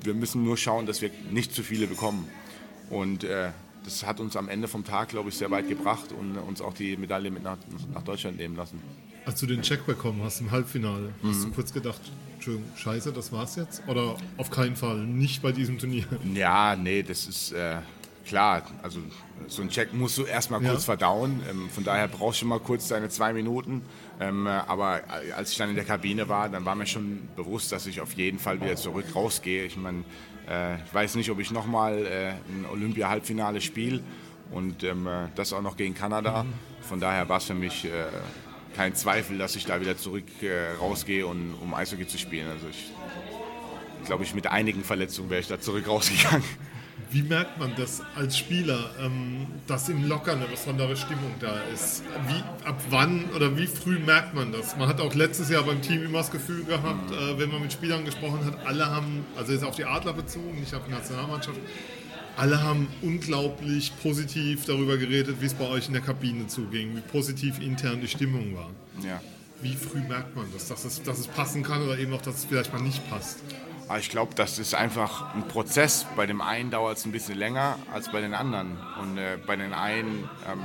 wir 0.02 0.14
müssen 0.14 0.44
nur 0.44 0.56
schauen, 0.56 0.86
dass 0.86 1.02
wir 1.02 1.10
nicht 1.30 1.52
zu 1.52 1.62
viele 1.62 1.86
bekommen. 1.86 2.28
Und 2.90 3.24
äh, 3.24 3.50
das 3.84 4.04
hat 4.04 4.20
uns 4.20 4.36
am 4.36 4.48
Ende 4.48 4.68
vom 4.68 4.84
Tag, 4.84 5.08
glaube 5.10 5.28
ich, 5.28 5.36
sehr 5.36 5.50
weit 5.50 5.68
gebracht 5.68 6.12
und 6.12 6.36
uns 6.38 6.60
auch 6.60 6.74
die 6.74 6.96
Medaille 6.96 7.30
mit 7.30 7.42
nach, 7.42 7.58
nach 7.94 8.02
Deutschland 8.02 8.36
nehmen 8.36 8.56
lassen. 8.56 8.80
Als 9.26 9.40
du 9.40 9.46
den 9.46 9.60
Check 9.62 9.84
bekommen 9.86 10.20
hast 10.22 10.40
im 10.40 10.50
Halbfinale, 10.52 11.10
hast 11.24 11.40
Mhm. 11.40 11.44
du 11.46 11.50
kurz 11.52 11.72
gedacht, 11.72 12.00
Entschuldigung, 12.34 12.70
scheiße, 12.76 13.12
das 13.12 13.32
war's 13.32 13.56
jetzt? 13.56 13.82
Oder 13.88 14.14
auf 14.36 14.50
keinen 14.50 14.76
Fall, 14.76 14.98
nicht 14.98 15.42
bei 15.42 15.50
diesem 15.50 15.78
Turnier? 15.78 16.04
Ja, 16.32 16.76
nee, 16.76 17.02
das 17.02 17.26
ist 17.26 17.50
äh, 17.50 17.78
klar. 18.24 18.62
Also 18.82 19.00
so 19.48 19.62
ein 19.62 19.68
Check 19.68 19.92
musst 19.92 20.16
du 20.16 20.22
erstmal 20.24 20.62
Ja. 20.62 20.70
kurz 20.70 20.84
verdauen. 20.84 21.40
Ähm, 21.50 21.68
von 21.70 21.82
daher 21.82 22.06
brauchst 22.06 22.40
du 22.42 22.46
mal 22.46 22.60
kurz 22.60 22.86
deine 22.86 23.08
zwei 23.08 23.32
Minuten. 23.32 23.82
Ähm, 24.20 24.46
äh, 24.46 24.50
aber 24.50 25.00
äh, 25.00 25.32
als 25.32 25.50
ich 25.50 25.58
dann 25.58 25.70
in 25.70 25.74
der 25.74 25.84
Kabine 25.84 26.28
war, 26.28 26.48
dann 26.48 26.64
war 26.64 26.76
mir 26.76 26.86
schon 26.86 27.28
bewusst, 27.34 27.72
dass 27.72 27.86
ich 27.88 28.00
auf 28.00 28.12
jeden 28.12 28.38
Fall 28.38 28.60
wieder 28.60 28.76
zurück 28.76 29.06
rausgehe. 29.14 29.64
Ich 29.64 29.76
meine, 29.76 30.04
äh, 30.48 30.76
ich 30.76 30.94
weiß 30.94 31.16
nicht, 31.16 31.30
ob 31.32 31.40
ich 31.40 31.50
nochmal 31.50 32.06
äh, 32.06 32.28
ein 32.30 32.64
Olympia-Halbfinale 32.70 33.60
spiele 33.60 34.00
und 34.52 34.84
ähm, 34.84 35.08
äh, 35.08 35.26
das 35.34 35.52
auch 35.52 35.62
noch 35.62 35.76
gegen 35.76 35.94
Kanada. 35.94 36.46
Von 36.82 37.00
daher 37.00 37.28
war 37.28 37.38
es 37.38 37.44
für 37.46 37.54
mich 37.54 37.84
kein 38.76 38.94
Zweifel, 38.94 39.38
dass 39.38 39.56
ich 39.56 39.64
da 39.64 39.80
wieder 39.80 39.96
zurück 39.96 40.24
äh, 40.42 40.72
rausgehe, 40.78 41.26
und, 41.26 41.54
um 41.62 41.74
Eishockey 41.74 42.06
zu 42.06 42.18
spielen. 42.18 42.48
Also 42.48 42.66
ich 42.68 42.92
glaube 44.06 44.22
ich, 44.22 44.34
mit 44.34 44.46
einigen 44.46 44.84
Verletzungen 44.84 45.30
wäre 45.30 45.40
ich 45.40 45.48
da 45.48 45.60
zurück 45.60 45.88
rausgegangen. 45.88 46.44
Wie 47.10 47.22
merkt 47.22 47.58
man 47.58 47.72
das 47.76 48.02
als 48.16 48.36
Spieler, 48.36 48.90
ähm, 49.00 49.46
dass 49.66 49.88
im 49.88 50.08
Locker 50.08 50.32
eine 50.32 50.46
besondere 50.46 50.96
Stimmung 50.96 51.34
da 51.40 51.60
ist? 51.72 52.02
Wie, 52.26 52.66
ab 52.66 52.80
wann 52.90 53.26
oder 53.34 53.56
wie 53.56 53.66
früh 53.66 53.98
merkt 53.98 54.34
man 54.34 54.50
das? 54.50 54.76
Man 54.76 54.88
hat 54.88 55.00
auch 55.00 55.14
letztes 55.14 55.48
Jahr 55.48 55.62
beim 55.62 55.80
Team 55.82 56.04
immer 56.04 56.18
das 56.18 56.30
Gefühl 56.30 56.64
gehabt, 56.64 57.12
äh, 57.12 57.38
wenn 57.38 57.50
man 57.50 57.62
mit 57.62 57.72
Spielern 57.72 58.04
gesprochen 58.04 58.44
hat, 58.44 58.66
alle 58.66 58.86
haben, 58.86 59.24
also 59.36 59.52
jetzt 59.52 59.64
auf 59.64 59.76
die 59.76 59.84
Adler 59.84 60.14
bezogen, 60.14 60.58
nicht 60.58 60.74
auf 60.74 60.82
die 60.86 60.92
Nationalmannschaft, 60.92 61.58
alle 62.36 62.62
haben 62.62 62.88
unglaublich 63.02 63.92
positiv 64.02 64.66
darüber 64.66 64.96
geredet, 64.96 65.40
wie 65.40 65.46
es 65.46 65.54
bei 65.54 65.68
euch 65.68 65.86
in 65.86 65.94
der 65.94 66.02
Kabine 66.02 66.46
zuging, 66.46 66.96
wie 66.96 67.00
positiv 67.00 67.60
intern 67.60 68.00
die 68.00 68.08
Stimmung 68.08 68.54
war. 68.54 68.70
Ja. 69.02 69.20
Wie 69.62 69.74
früh 69.74 70.00
merkt 70.00 70.36
man 70.36 70.46
das, 70.52 70.68
dass 70.68 70.84
es, 70.84 71.02
dass 71.02 71.18
es 71.18 71.28
passen 71.28 71.62
kann 71.62 71.82
oder 71.82 71.98
eben 71.98 72.12
auch, 72.12 72.20
dass 72.20 72.36
es 72.36 72.44
vielleicht 72.44 72.72
mal 72.72 72.82
nicht 72.82 73.08
passt? 73.08 73.38
Aber 73.88 73.98
ich 73.98 74.10
glaube, 74.10 74.34
das 74.34 74.58
ist 74.58 74.74
einfach 74.74 75.34
ein 75.34 75.48
Prozess. 75.48 76.06
Bei 76.16 76.26
dem 76.26 76.40
einen 76.40 76.70
dauert 76.70 76.98
es 76.98 77.06
ein 77.06 77.12
bisschen 77.12 77.38
länger 77.38 77.78
als 77.92 78.10
bei 78.10 78.20
den 78.20 78.34
anderen. 78.34 78.76
Und 79.00 79.16
äh, 79.16 79.38
bei 79.46 79.56
den 79.56 79.72
einen 79.72 80.28
ähm, 80.50 80.60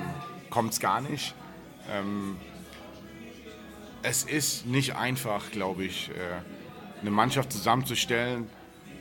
kommt 0.49 0.73
es 0.73 0.79
gar 0.79 1.01
nicht. 1.01 1.35
Ähm, 1.89 2.35
es 4.01 4.23
ist 4.23 4.65
nicht 4.65 4.95
einfach, 4.95 5.51
glaube 5.51 5.85
ich, 5.85 6.09
äh, 6.09 7.01
eine 7.01 7.11
Mannschaft 7.11 7.53
zusammenzustellen, 7.53 8.49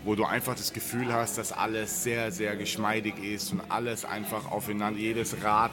wo 0.05 0.15
du 0.15 0.25
einfach 0.25 0.55
das 0.55 0.73
Gefühl 0.73 1.13
hast, 1.13 1.39
dass 1.39 1.53
alles 1.53 2.03
sehr, 2.03 2.33
sehr 2.33 2.57
geschmeidig 2.57 3.23
ist 3.23 3.53
und 3.53 3.63
alles 3.69 4.05
einfach 4.05 4.51
aufeinander, 4.51 4.99
jedes 4.99 5.43
Rad 5.43 5.73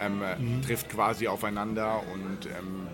ähm, 0.00 0.22
äh, 0.22 0.64
trifft 0.66 0.90
quasi 0.90 1.28
aufeinander 1.28 2.02
und 2.12 2.46
ähm, 2.46 2.86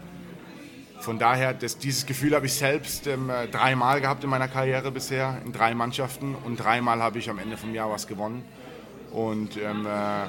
von 1.00 1.18
daher, 1.18 1.54
das, 1.54 1.78
dieses 1.78 2.06
Gefühl 2.06 2.34
habe 2.34 2.46
ich 2.46 2.54
selbst 2.54 3.06
ähm, 3.06 3.30
äh, 3.30 3.46
dreimal 3.46 4.00
gehabt 4.00 4.24
in 4.24 4.30
meiner 4.30 4.48
Karriere 4.48 4.90
bisher, 4.90 5.40
in 5.44 5.52
drei 5.52 5.74
Mannschaften. 5.74 6.34
Und 6.34 6.56
dreimal 6.56 7.00
habe 7.00 7.18
ich 7.18 7.30
am 7.30 7.38
Ende 7.38 7.56
vom 7.56 7.72
Jahr 7.72 7.90
was 7.90 8.06
gewonnen. 8.06 8.44
Und 9.12 9.56
ähm, 9.56 9.86
äh, 9.86 10.26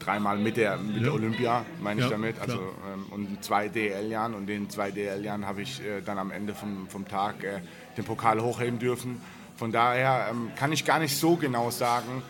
dreimal 0.00 0.38
mit 0.38 0.56
der, 0.56 0.76
mit 0.78 1.04
der 1.04 1.14
Olympia, 1.14 1.64
meine 1.80 2.00
Ja, 2.00 2.06
ich 2.06 2.12
damit. 2.12 2.40
Also, 2.40 2.58
ähm, 2.58 3.06
und 3.10 3.44
zwei 3.44 3.68
DL-Jahren. 3.68 4.34
Und 4.34 4.46
den 4.46 4.68
zwei 4.68 4.90
DL-Jahren 4.90 5.46
habe 5.46 5.62
ich 5.62 5.80
äh, 5.80 6.00
dann 6.00 6.18
am 6.18 6.30
Ende 6.30 6.54
vom, 6.54 6.88
vom 6.88 7.06
Tag 7.06 7.44
äh, 7.44 7.60
den 7.96 8.04
Pokal 8.04 8.42
hochheben 8.42 8.78
dürfen. 8.78 9.20
Von 9.56 9.72
daher 9.72 10.28
ähm, 10.30 10.50
kann 10.56 10.72
ich 10.72 10.84
gar 10.84 10.98
nicht 10.98 11.16
so 11.16 11.36
genau 11.36 11.70
sagen, 11.70 12.22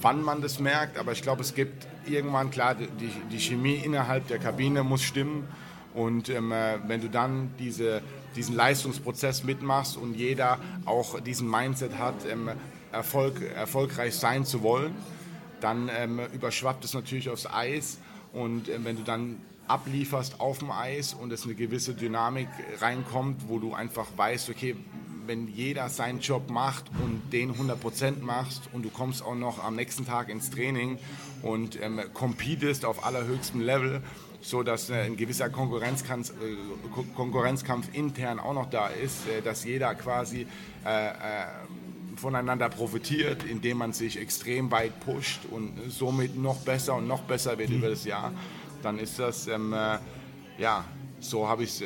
wann 0.00 0.22
man 0.22 0.42
das 0.42 0.58
merkt. 0.58 0.98
Aber 0.98 1.12
ich 1.12 1.22
glaube, 1.22 1.42
es 1.42 1.54
gibt 1.54 1.86
irgendwann, 2.06 2.50
klar, 2.50 2.74
die, 2.74 3.10
die 3.30 3.38
Chemie 3.38 3.76
innerhalb 3.76 4.26
der 4.28 4.38
Kabine 4.38 4.82
muss 4.82 5.02
stimmen. 5.02 5.48
Und 5.94 6.28
ähm, 6.28 6.50
äh, 6.50 6.78
wenn 6.86 7.00
du 7.00 7.08
dann 7.08 7.52
diese, 7.58 8.02
diesen 8.34 8.56
Leistungsprozess 8.56 9.44
mitmachst 9.44 9.96
und 9.96 10.14
jeder 10.14 10.58
auch 10.84 11.20
diesen 11.20 11.48
Mindset 11.48 11.96
hat, 11.98 12.14
ähm, 12.28 12.50
Erfolg, 12.90 13.40
erfolgreich 13.56 14.14
sein 14.14 14.44
zu 14.44 14.62
wollen, 14.62 14.94
dann 15.64 15.90
ähm, 15.96 16.20
überschwappt 16.34 16.84
es 16.84 16.92
natürlich 16.92 17.30
aufs 17.30 17.46
Eis. 17.46 17.98
Und 18.32 18.68
äh, 18.68 18.84
wenn 18.84 18.96
du 18.96 19.02
dann 19.02 19.40
ablieferst 19.66 20.40
auf 20.40 20.58
dem 20.58 20.70
Eis 20.70 21.14
und 21.14 21.32
es 21.32 21.44
eine 21.44 21.54
gewisse 21.54 21.94
Dynamik 21.94 22.48
reinkommt, 22.80 23.48
wo 23.48 23.58
du 23.58 23.72
einfach 23.72 24.06
weißt, 24.14 24.50
okay, 24.50 24.76
wenn 25.26 25.48
jeder 25.48 25.88
seinen 25.88 26.20
Job 26.20 26.50
macht 26.50 26.84
und 27.02 27.32
den 27.32 27.54
100% 27.54 28.20
machst 28.20 28.68
und 28.74 28.84
du 28.84 28.90
kommst 28.90 29.22
auch 29.22 29.34
noch 29.34 29.64
am 29.64 29.74
nächsten 29.74 30.04
Tag 30.04 30.28
ins 30.28 30.50
Training 30.50 30.98
und 31.40 31.80
ähm, 31.80 31.98
competest 32.12 32.84
auf 32.84 33.06
allerhöchstem 33.06 33.62
Level, 33.62 34.02
so 34.42 34.62
dass 34.62 34.90
äh, 34.90 34.96
ein 34.96 35.16
gewisser 35.16 35.48
Konkurrenzkampf, 35.48 36.30
äh, 36.30 37.14
Konkurrenzkampf 37.16 37.88
intern 37.94 38.38
auch 38.38 38.52
noch 38.52 38.68
da 38.68 38.88
ist, 38.88 39.26
äh, 39.28 39.40
dass 39.40 39.64
jeder 39.64 39.94
quasi 39.94 40.46
äh, 40.84 41.06
äh, 41.08 41.12
voneinander 42.16 42.68
profitiert, 42.68 43.44
indem 43.44 43.78
man 43.78 43.92
sich 43.92 44.18
extrem 44.18 44.70
weit 44.70 44.98
pusht 45.00 45.40
und 45.50 45.72
somit 45.88 46.36
noch 46.36 46.56
besser 46.58 46.96
und 46.96 47.06
noch 47.06 47.22
besser 47.22 47.58
wird 47.58 47.70
über 47.70 47.88
das 47.88 48.04
Jahr, 48.04 48.32
dann 48.82 48.98
ist 48.98 49.18
das, 49.18 49.46
ähm, 49.46 49.72
äh, 49.72 49.98
ja, 50.58 50.84
so 51.20 51.48
habe 51.48 51.64
ich 51.64 51.80
es 51.80 51.84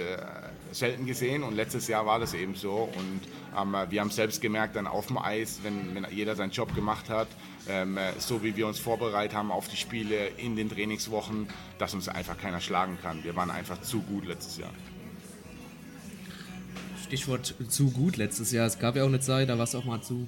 selten 0.73 1.07
gesehen 1.07 1.43
und 1.43 1.55
letztes 1.55 1.89
Jahr 1.89 2.05
war 2.07 2.19
das 2.19 2.35
eben 2.35 2.55
so 2.55 2.91
und 2.97 3.21
ähm, 3.57 3.91
wir 3.91 4.01
haben 4.01 4.11
selbst 4.11 4.41
gemerkt 4.41 4.77
dann 4.77 4.87
auf 4.87 5.07
dem 5.07 5.19
Eis, 5.19 5.61
wenn, 5.63 5.95
wenn 5.95 6.07
jeder 6.11 6.37
seinen 6.37 6.51
Job 6.51 6.75
gemacht 6.75 7.09
hat, 7.09 7.29
ähm, 7.69 7.99
so 8.19 8.43
wie 8.43 8.57
wir 8.57 8.67
uns 8.67 8.79
vorbereitet 8.79 9.37
haben 9.37 9.51
auf 9.51 9.69
die 9.69 9.77
Spiele 9.77 10.29
in 10.37 10.57
den 10.57 10.69
Trainingswochen, 10.69 11.49
dass 11.79 11.95
uns 11.95 12.09
einfach 12.09 12.37
keiner 12.37 12.61
schlagen 12.61 12.99
kann. 13.01 13.25
Wir 13.25 13.37
waren 13.37 13.51
einfach 13.51 13.81
zu 13.81 14.01
gut 14.01 14.27
letztes 14.27 14.59
Jahr. 14.59 14.71
Stichwort 17.09 17.55
zu 17.69 17.91
gut 17.91 18.19
letztes 18.19 18.53
Jahr. 18.53 18.67
Es 18.67 18.79
gab 18.79 18.95
ja 18.95 19.03
auch 19.03 19.09
eine 19.09 19.21
Zeit, 19.21 19.49
da 19.49 19.59
warst 19.59 19.73
du 19.73 19.79
auch 19.79 19.85
mal 19.85 20.03
zu, 20.03 20.27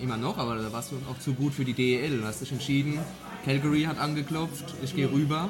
immer 0.00 0.16
noch, 0.16 0.38
aber 0.38 0.54
da 0.54 0.72
warst 0.72 0.92
du 0.92 0.96
auch 1.10 1.18
zu 1.18 1.34
gut 1.34 1.52
für 1.52 1.64
die 1.64 1.72
DEL. 1.72 2.18
Du 2.18 2.24
hast 2.24 2.40
dich 2.40 2.52
entschieden, 2.52 3.00
Calgary 3.44 3.82
hat 3.82 3.98
angeklopft, 3.98 4.64
ich 4.84 4.94
gehe 4.94 5.10
rüber 5.10 5.48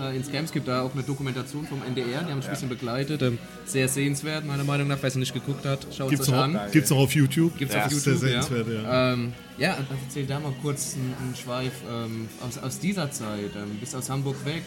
äh, 0.00 0.16
ins 0.16 0.30
Camp. 0.30 0.44
Es 0.44 0.52
gibt 0.52 0.68
da 0.68 0.82
auch 0.82 0.92
eine 0.92 1.02
Dokumentation 1.02 1.66
vom 1.66 1.82
NDR, 1.82 2.22
die 2.22 2.30
haben 2.30 2.36
mich 2.36 2.46
ein 2.46 2.52
bisschen 2.52 2.68
begleitet. 2.68 3.22
Ähm, 3.22 3.38
sehr 3.66 3.88
sehenswert, 3.88 4.46
meiner 4.46 4.62
Meinung 4.62 4.86
nach. 4.86 4.98
Wer 5.00 5.08
es 5.08 5.16
noch 5.16 5.20
nicht 5.20 5.34
geguckt 5.34 5.66
hat, 5.66 5.84
schaut 5.96 6.12
es 6.12 6.28
euch 6.28 6.34
an. 6.34 6.60
Gibt 6.70 6.84
es 6.84 6.92
auch 6.92 6.98
auf 6.98 7.12
YouTube? 7.12 7.58
Gibt 7.58 7.72
es 7.72 7.76
ja. 7.76 7.86
auf 7.86 7.90
YouTube, 7.90 8.16
sehr 8.16 8.16
sehenswert, 8.16 8.68
ja. 8.68 8.82
Ja, 8.82 9.12
ähm, 9.12 9.32
ja 9.58 9.70
also 9.72 9.86
erzähl 10.04 10.26
da 10.26 10.38
mal 10.38 10.54
kurz 10.62 10.94
einen, 10.94 11.12
einen 11.20 11.34
Schweif 11.34 11.72
ähm, 11.90 12.28
aus, 12.46 12.58
aus 12.58 12.78
dieser 12.78 13.10
Zeit. 13.10 13.50
Ähm, 13.56 13.78
bist 13.80 13.96
aus 13.96 14.08
Hamburg 14.08 14.36
weg, 14.44 14.62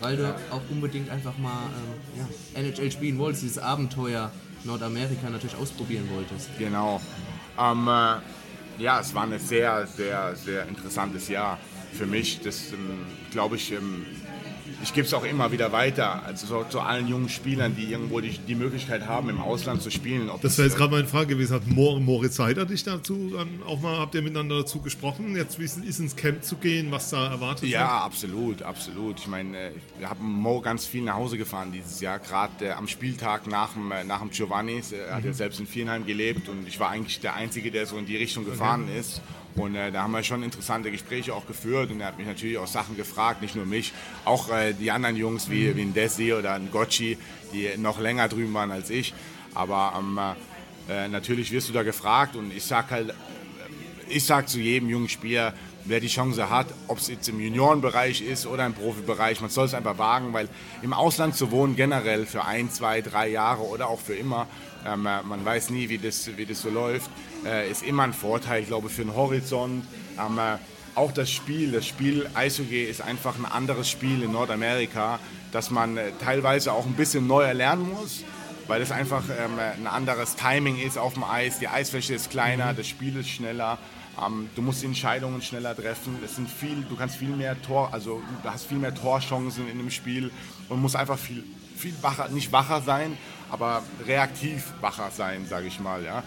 weil 0.00 0.18
du 0.18 0.34
auch 0.50 0.60
unbedingt 0.68 1.08
einfach 1.08 1.38
mal 1.38 1.70
ähm, 2.18 2.26
ja, 2.54 2.60
NHL 2.60 2.90
spielen 2.90 3.16
wolltest, 3.16 3.42
dieses 3.42 3.58
Abenteuer 3.58 4.30
Nordamerika 4.64 5.30
natürlich 5.30 5.56
ausprobieren 5.56 6.08
wolltest. 6.10 6.50
Genau. 6.58 7.00
Ähm, 7.58 7.88
äh, 7.88 8.82
ja, 8.82 9.00
es 9.00 9.14
war 9.14 9.22
ein 9.24 9.38
sehr, 9.38 9.86
sehr, 9.86 10.36
sehr 10.36 10.66
interessantes 10.68 11.28
Jahr 11.28 11.58
für 11.92 12.06
mich. 12.06 12.40
Das 12.40 12.72
ähm, 12.72 13.06
glaube 13.30 13.56
ich, 13.56 13.72
ähm, 13.72 14.04
ich 14.86 14.94
gebe 14.94 15.06
es 15.06 15.12
auch 15.14 15.24
immer 15.24 15.50
wieder 15.50 15.72
weiter, 15.72 16.22
also 16.24 16.46
so, 16.46 16.64
zu 16.64 16.80
allen 16.80 17.08
jungen 17.08 17.28
Spielern, 17.28 17.74
die 17.74 17.90
irgendwo 17.90 18.20
die, 18.20 18.38
die 18.38 18.54
Möglichkeit 18.54 19.06
haben, 19.06 19.28
im 19.28 19.40
Ausland 19.40 19.82
zu 19.82 19.90
spielen. 19.90 20.30
das 20.40 20.56
wäre 20.58 20.68
jetzt 20.68 20.76
gerade 20.76 20.92
meine 20.92 21.08
Frage 21.08 21.34
gewesen. 21.34 21.54
Hat 21.54 21.66
Moritz 21.66 22.38
Heider 22.38 22.64
dich 22.64 22.84
dazu 22.84 23.32
auch 23.66 23.80
mal, 23.80 23.98
habt 23.98 24.14
ihr 24.14 24.22
miteinander 24.22 24.58
dazu 24.58 24.80
gesprochen, 24.80 25.34
jetzt 25.34 25.58
ist, 25.58 25.98
ins 25.98 26.14
Camp 26.14 26.44
zu 26.44 26.56
gehen, 26.56 26.92
was 26.92 27.10
da 27.10 27.28
erwartet 27.30 27.68
Ja, 27.68 27.80
wird? 27.80 27.90
absolut, 27.90 28.62
absolut. 28.62 29.18
Ich 29.18 29.26
meine, 29.26 29.58
äh, 29.58 29.70
wir 29.98 30.08
haben 30.08 30.24
Mo 30.24 30.60
ganz 30.60 30.86
viel 30.86 31.02
nach 31.02 31.14
Hause 31.14 31.36
gefahren 31.36 31.72
dieses 31.72 32.00
Jahr, 32.00 32.20
gerade 32.20 32.66
äh, 32.66 32.70
am 32.70 32.86
Spieltag 32.86 33.48
nach 33.48 33.72
dem, 33.72 33.90
äh, 33.90 34.04
nach 34.04 34.20
dem 34.20 34.30
Giovanni. 34.30 34.82
Er 34.92 35.16
hat 35.16 35.22
mhm. 35.22 35.30
ja 35.30 35.34
selbst 35.34 35.58
in 35.58 35.66
Vierenheim 35.66 36.06
gelebt 36.06 36.48
und 36.48 36.68
ich 36.68 36.78
war 36.78 36.90
eigentlich 36.90 37.20
der 37.20 37.34
Einzige, 37.34 37.72
der 37.72 37.86
so 37.86 37.98
in 37.98 38.06
die 38.06 38.16
Richtung 38.16 38.44
gefahren 38.44 38.84
okay. 38.84 39.00
ist. 39.00 39.20
Und 39.56 39.74
äh, 39.74 39.90
da 39.90 40.02
haben 40.02 40.12
wir 40.12 40.22
schon 40.22 40.42
interessante 40.42 40.90
Gespräche 40.90 41.34
auch 41.34 41.46
geführt. 41.46 41.90
Und 41.90 42.00
er 42.00 42.08
hat 42.08 42.18
mich 42.18 42.26
natürlich 42.26 42.58
auch 42.58 42.66
Sachen 42.66 42.96
gefragt, 42.96 43.42
nicht 43.42 43.56
nur 43.56 43.66
mich, 43.66 43.92
auch 44.24 44.50
äh, 44.50 44.74
die 44.74 44.90
anderen 44.90 45.16
Jungs 45.16 45.50
wie, 45.50 45.74
wie 45.76 45.82
ein 45.82 45.94
Desi 45.94 46.32
oder 46.32 46.54
ein 46.54 46.70
Gocci, 46.70 47.16
die 47.52 47.70
noch 47.78 47.98
länger 47.98 48.28
drüben 48.28 48.52
waren 48.54 48.70
als 48.70 48.90
ich. 48.90 49.14
Aber 49.54 49.94
ähm, 49.98 50.20
äh, 50.88 51.08
natürlich 51.08 51.50
wirst 51.52 51.68
du 51.68 51.72
da 51.72 51.82
gefragt. 51.82 52.36
Und 52.36 52.54
ich 52.54 52.64
sag 52.64 52.90
halt, 52.90 53.14
ich 54.08 54.24
sag 54.24 54.48
zu 54.48 54.60
jedem 54.60 54.88
jungen 54.88 55.08
Spieler, 55.08 55.54
wer 55.86 56.00
die 56.00 56.08
Chance 56.08 56.50
hat, 56.50 56.66
ob 56.88 56.98
es 56.98 57.08
jetzt 57.08 57.28
im 57.28 57.40
Juniorenbereich 57.40 58.20
ist 58.20 58.46
oder 58.46 58.66
im 58.66 58.74
Profibereich, 58.74 59.40
man 59.40 59.50
soll 59.50 59.66
es 59.66 59.74
einfach 59.74 59.98
wagen, 59.98 60.32
weil 60.32 60.48
im 60.82 60.92
Ausland 60.92 61.36
zu 61.36 61.50
wohnen 61.50 61.76
generell 61.76 62.26
für 62.26 62.44
ein, 62.44 62.70
zwei, 62.70 63.00
drei 63.00 63.28
Jahre 63.28 63.62
oder 63.62 63.88
auch 63.88 64.00
für 64.00 64.14
immer, 64.14 64.46
ähm, 64.86 65.02
man 65.02 65.44
weiß 65.44 65.70
nie, 65.70 65.88
wie 65.88 65.98
das, 65.98 66.30
wie 66.36 66.46
das 66.46 66.62
so 66.62 66.70
läuft, 66.70 67.10
äh, 67.44 67.70
ist 67.70 67.82
immer 67.82 68.04
ein 68.04 68.12
Vorteil, 68.12 68.62
ich 68.62 68.68
glaube, 68.68 68.88
für 68.88 69.02
den 69.02 69.14
Horizont. 69.14 69.84
Ähm, 70.18 70.40
auch 70.96 71.12
das 71.12 71.30
Spiel, 71.30 71.72
das 71.72 71.86
Spiel 71.86 72.26
Eishockey 72.32 72.84
ist 72.84 73.02
einfach 73.02 73.36
ein 73.36 73.44
anderes 73.44 73.90
Spiel 73.90 74.22
in 74.22 74.32
Nordamerika, 74.32 75.18
das 75.52 75.70
man 75.70 75.98
äh, 75.98 76.12
teilweise 76.24 76.72
auch 76.72 76.86
ein 76.86 76.94
bisschen 76.94 77.26
neu 77.26 77.42
erlernen 77.42 77.92
muss, 77.92 78.24
weil 78.66 78.80
es 78.80 78.90
einfach 78.90 79.24
ähm, 79.28 79.58
ein 79.58 79.86
anderes 79.86 80.36
Timing 80.36 80.80
ist 80.80 80.96
auf 80.96 81.14
dem 81.14 81.24
Eis. 81.24 81.58
Die 81.58 81.68
Eisfläche 81.68 82.14
ist 82.14 82.30
kleiner, 82.30 82.72
das 82.72 82.86
Spiel 82.86 83.16
ist 83.16 83.28
schneller. 83.28 83.78
Ähm, 84.24 84.48
du 84.54 84.62
musst 84.62 84.84
Entscheidungen 84.84 85.42
schneller 85.42 85.76
treffen. 85.76 86.18
Es 86.24 86.36
sind 86.36 86.48
viel, 86.48 86.84
du 86.88 86.96
kannst 86.96 87.16
viel 87.16 87.28
mehr 87.28 87.60
Tor, 87.60 87.90
also 87.92 88.22
du 88.42 88.48
hast 88.48 88.66
viel 88.66 88.78
mehr 88.78 88.94
Torchancen 88.94 89.68
in 89.68 89.76
dem 89.76 89.90
Spiel 89.90 90.30
und 90.70 90.80
musst 90.80 90.96
einfach 90.96 91.18
viel, 91.18 91.44
viel 91.76 91.94
wacher, 92.00 92.28
nicht 92.30 92.52
wacher 92.52 92.80
sein, 92.80 93.18
aber 93.50 93.82
reaktiv 94.06 94.72
wacher 94.80 95.10
sein, 95.10 95.46
sage 95.46 95.66
ich 95.66 95.80
mal. 95.80 96.02
Ja? 96.04 96.22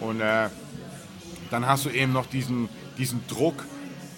Und 0.00 0.20
äh, 0.20 0.48
dann 1.50 1.66
hast 1.66 1.84
du 1.84 1.90
eben 1.90 2.12
noch 2.12 2.26
diesen, 2.26 2.68
diesen 2.98 3.26
Druck, 3.28 3.64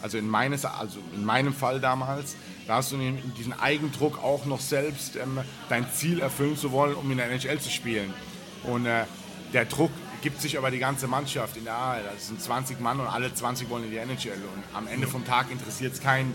also 0.03 0.19
in, 0.19 0.29
meines, 0.29 0.65
also 0.65 1.01
in 1.15 1.25
meinem 1.25 1.55
Fall 1.55 1.81
damals, 1.81 2.37
da 2.67 2.77
hast 2.77 2.93
du 2.93 2.97
diesen 3.37 3.53
Eigendruck 3.53 4.23
auch 4.23 4.47
noch 4.47 4.61
selbst 4.61 5.17
ähm, 5.17 5.41
dein 5.69 5.87
Ziel 5.93 6.21
erfüllen 6.21 6.57
zu 6.57 6.73
wollen, 6.73 6.95
um 6.95 7.11
in 7.11 7.19
der 7.19 7.31
NHL 7.31 7.59
zu 7.61 7.71
spielen. 7.71 8.15
Und 8.63 8.87
äh, 8.87 9.05
der 9.53 9.67
Druck 9.67 9.91
gibt 10.23 10.41
sich 10.41 10.57
aber 10.57 10.71
die 10.71 10.79
ganze 10.79 11.07
Mannschaft 11.07 11.57
in 11.59 11.65
der 11.65 11.75
AHL. 11.75 12.03
Das 12.15 12.29
sind 12.29 12.41
20 12.41 12.81
Mann 12.81 12.99
und 12.99 13.07
alle 13.07 13.35
20 13.35 13.69
wollen 13.69 13.85
in 13.85 13.91
die 13.91 13.99
NHL. 13.99 14.33
Und 14.33 14.65
am 14.75 14.87
Ende 14.87 15.07
vom 15.07 15.27
Tag 15.27 15.51
interessiert 15.51 15.93
es 15.93 16.01
keinen, 16.01 16.33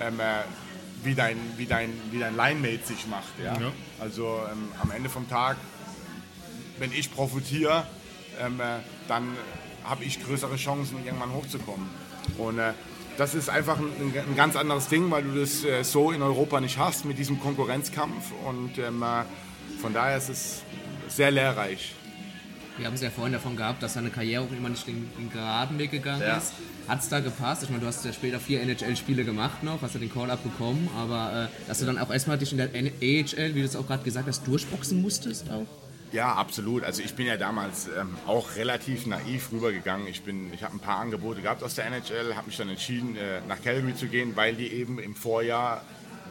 ähm, 0.00 0.20
äh, 0.20 0.42
wie, 1.02 1.14
dein, 1.14 1.36
wie, 1.56 1.66
dein, 1.66 1.92
wie 2.10 2.18
dein 2.18 2.36
Line-Mate 2.36 2.86
sich 2.86 3.06
macht. 3.06 3.38
Ja? 3.42 3.58
ja. 3.58 3.72
Also 3.98 4.40
ähm, 4.50 4.68
am 4.82 4.90
Ende 4.90 5.08
vom 5.08 5.28
Tag, 5.28 5.56
wenn 6.78 6.92
ich 6.92 7.12
profitiere, 7.12 7.86
ähm, 8.40 8.60
äh, 8.60 8.80
dann 9.08 9.28
habe 9.84 10.04
ich 10.04 10.22
größere 10.22 10.56
Chancen, 10.56 11.04
irgendwann 11.04 11.32
hochzukommen. 11.32 11.88
Und 12.38 12.58
äh, 12.58 12.72
das 13.16 13.34
ist 13.34 13.50
einfach 13.50 13.78
ein, 13.78 13.92
ein, 14.14 14.36
ganz 14.36 14.56
anderes 14.56 14.88
Ding, 14.88 15.10
weil 15.10 15.22
du 15.22 15.38
das 15.38 15.64
äh, 15.64 15.82
so 15.84 16.10
in 16.10 16.22
Europa 16.22 16.60
nicht 16.60 16.78
hast 16.78 17.04
mit 17.04 17.18
diesem 17.18 17.40
Konkurrenzkampf. 17.40 18.32
Und 18.46 18.78
ähm, 18.78 19.02
äh, 19.02 19.24
von 19.80 19.92
daher 19.92 20.16
ist 20.16 20.28
es 20.28 20.62
sehr 21.08 21.30
lehrreich. 21.30 21.94
Wir 22.80 22.86
haben 22.86 22.94
es 22.94 23.02
ja 23.02 23.10
vorhin 23.10 23.34
davon 23.34 23.56
gehabt, 23.56 23.82
dass 23.82 23.92
deine 23.92 24.08
Karriere 24.08 24.42
auch 24.42 24.50
immer 24.50 24.70
nicht 24.70 24.86
den, 24.86 25.10
den 25.18 25.30
geraden 25.30 25.78
Weg 25.78 25.90
gegangen 25.90 26.22
ja. 26.22 26.38
ist. 26.38 26.54
Hat 26.88 27.00
es 27.00 27.10
da 27.10 27.20
gepasst? 27.20 27.62
Ich 27.62 27.68
meine, 27.68 27.82
du 27.82 27.86
hast 27.86 28.02
ja 28.06 28.12
später 28.12 28.40
vier 28.40 28.62
NHL-Spiele 28.62 29.22
gemacht 29.24 29.62
noch, 29.62 29.82
hast 29.82 29.92
ja 29.92 30.00
den 30.00 30.10
Call-Up 30.10 30.42
bekommen, 30.42 30.88
aber 30.96 31.50
äh, 31.52 31.68
dass 31.68 31.80
du 31.80 31.84
dann 31.84 31.98
auch 31.98 32.10
erstmal 32.10 32.38
dich 32.38 32.52
in 32.52 32.58
der 32.58 32.68
AHL, 32.68 33.54
wie 33.54 33.60
du 33.60 33.66
es 33.66 33.76
auch 33.76 33.86
gerade 33.86 34.02
gesagt 34.02 34.26
hast, 34.26 34.46
durchboxen 34.46 35.02
musstest 35.02 35.50
auch? 35.50 35.66
Ja, 36.10 36.32
absolut. 36.32 36.82
Also 36.82 37.02
ich 37.02 37.14
bin 37.14 37.26
ja 37.26 37.36
damals 37.36 37.86
ähm, 37.86 38.16
auch 38.26 38.56
relativ 38.56 39.04
naiv 39.04 39.52
rübergegangen. 39.52 40.06
Ich, 40.08 40.22
ich 40.54 40.62
habe 40.62 40.74
ein 40.74 40.80
paar 40.80 41.00
Angebote 41.00 41.42
gehabt 41.42 41.62
aus 41.62 41.74
der 41.74 41.84
NHL, 41.84 42.34
habe 42.34 42.46
mich 42.46 42.56
dann 42.56 42.70
entschieden, 42.70 43.14
äh, 43.14 43.42
nach 43.46 43.62
Calgary 43.62 43.94
zu 43.94 44.06
gehen, 44.06 44.36
weil 44.36 44.54
die 44.54 44.68
eben 44.68 44.98
im 44.98 45.14
Vorjahr 45.14 45.82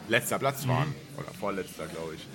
letzter 0.08 0.40
Platz 0.40 0.66
waren. 0.66 0.88
Mhm. 0.88 1.18
Oder 1.18 1.32
vorletzter, 1.38 1.86
glaube 1.86 2.16
ich. 2.16 2.26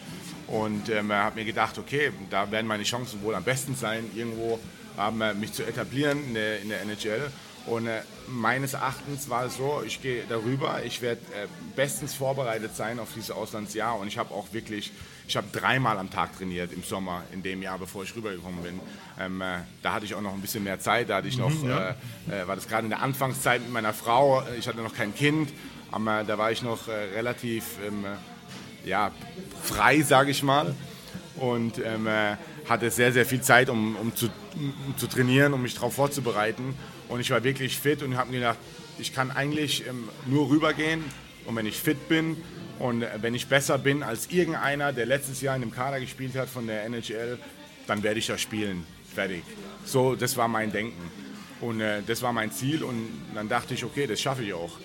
Und 0.47 0.89
ähm, 0.89 1.11
habe 1.11 1.39
mir 1.39 1.45
gedacht, 1.45 1.77
okay, 1.77 2.11
da 2.29 2.51
werden 2.51 2.67
meine 2.67 2.83
Chancen 2.83 3.21
wohl 3.23 3.35
am 3.35 3.43
besten 3.43 3.75
sein, 3.75 4.09
irgendwo 4.15 4.59
ähm, 4.99 5.39
mich 5.39 5.53
zu 5.53 5.63
etablieren 5.63 6.23
in 6.27 6.33
der, 6.33 6.61
in 6.61 6.69
der 6.69 6.81
NHL. 6.81 7.31
Und 7.65 7.87
äh, 7.87 8.01
meines 8.27 8.73
Erachtens 8.73 9.27
war 9.29 9.45
es 9.45 9.57
so, 9.57 9.81
ich 9.85 10.01
gehe 10.01 10.23
darüber, 10.29 10.83
ich 10.83 11.01
werde 11.01 11.21
äh, 11.33 11.47
bestens 11.75 12.13
vorbereitet 12.13 12.75
sein 12.75 12.99
auf 12.99 13.09
dieses 13.15 13.31
Auslandsjahr 13.31 13.97
und 13.97 14.07
ich 14.07 14.19
habe 14.19 14.33
auch 14.35 14.53
wirklich, 14.53 14.91
ich 15.27 15.35
habe 15.35 15.47
dreimal 15.51 15.97
am 15.97 16.11
Tag 16.11 16.37
trainiert 16.37 16.71
im 16.73 16.83
Sommer 16.83 17.23
in 17.33 17.41
dem 17.41 17.63
Jahr, 17.63 17.79
bevor 17.79 18.03
ich 18.03 18.15
rübergekommen 18.15 18.61
bin. 18.61 18.79
Ähm, 19.19 19.41
äh, 19.41 19.57
da 19.81 19.93
hatte 19.93 20.05
ich 20.05 20.13
auch 20.13 20.21
noch 20.21 20.33
ein 20.33 20.41
bisschen 20.41 20.63
mehr 20.63 20.79
Zeit, 20.79 21.09
da 21.09 21.17
hatte 21.17 21.27
ich 21.27 21.39
noch, 21.39 21.49
mhm, 21.49 21.69
ja. 21.69 21.95
Äh, 22.29 22.43
äh, 22.43 22.47
war 22.47 22.55
das 22.55 22.67
gerade 22.67 22.83
in 22.83 22.91
der 22.91 23.01
Anfangszeit 23.01 23.61
mit 23.61 23.71
meiner 23.71 23.93
Frau, 23.93 24.43
ich 24.59 24.67
hatte 24.67 24.81
noch 24.81 24.93
kein 24.93 25.15
Kind, 25.15 25.51
aber 25.91 26.23
da 26.23 26.37
war 26.37 26.51
ich 26.51 26.61
noch 26.61 26.87
äh, 26.87 26.91
relativ 27.15 27.79
ähm, 27.87 28.05
ja, 28.85 29.11
frei, 29.63 30.01
sage 30.01 30.31
ich 30.31 30.43
mal 30.43 30.73
und 31.37 31.79
ähm, 31.79 32.07
hatte 32.69 32.89
sehr, 32.89 33.11
sehr 33.11 33.25
viel 33.25 33.41
Zeit, 33.41 33.69
um, 33.69 33.95
um, 33.95 34.15
zu, 34.15 34.27
um 34.55 34.95
zu 34.97 35.07
trainieren, 35.07 35.53
um 35.53 35.61
mich 35.61 35.75
darauf 35.75 35.93
vorzubereiten. 35.93 36.75
Und 37.07 37.19
ich 37.19 37.31
war 37.31 37.43
wirklich 37.43 37.77
fit 37.77 38.01
und 38.01 38.17
habe 38.17 38.31
mir 38.31 38.39
gedacht, 38.39 38.57
ich 38.97 39.13
kann 39.13 39.31
eigentlich 39.31 39.85
ähm, 39.87 40.09
nur 40.25 40.49
rübergehen 40.49 41.03
und 41.45 41.55
wenn 41.55 41.65
ich 41.65 41.77
fit 41.77 42.07
bin 42.07 42.37
und 42.79 43.03
äh, 43.03 43.09
wenn 43.21 43.35
ich 43.35 43.47
besser 43.47 43.77
bin 43.77 44.03
als 44.03 44.27
irgendeiner, 44.31 44.93
der 44.93 45.05
letztes 45.05 45.41
Jahr 45.41 45.55
in 45.55 45.61
dem 45.61 45.71
Kader 45.71 45.99
gespielt 45.99 46.35
hat 46.35 46.49
von 46.49 46.65
der 46.65 46.85
NHL, 46.85 47.37
dann 47.87 48.01
werde 48.03 48.19
ich 48.19 48.27
ja 48.27 48.37
spielen. 48.37 48.85
Fertig. 49.13 49.43
So, 49.85 50.15
das 50.15 50.35
war 50.35 50.47
mein 50.47 50.71
Denken. 50.71 51.11
Und 51.61 51.81
äh, 51.81 52.01
das 52.05 52.21
war 52.21 52.33
mein 52.33 52.51
Ziel 52.51 52.83
und 52.83 53.09
dann 53.33 53.47
dachte 53.47 53.73
ich, 53.73 53.83
okay, 53.83 54.07
das 54.07 54.19
schaffe 54.19 54.43
ich 54.43 54.53
auch. 54.53 54.77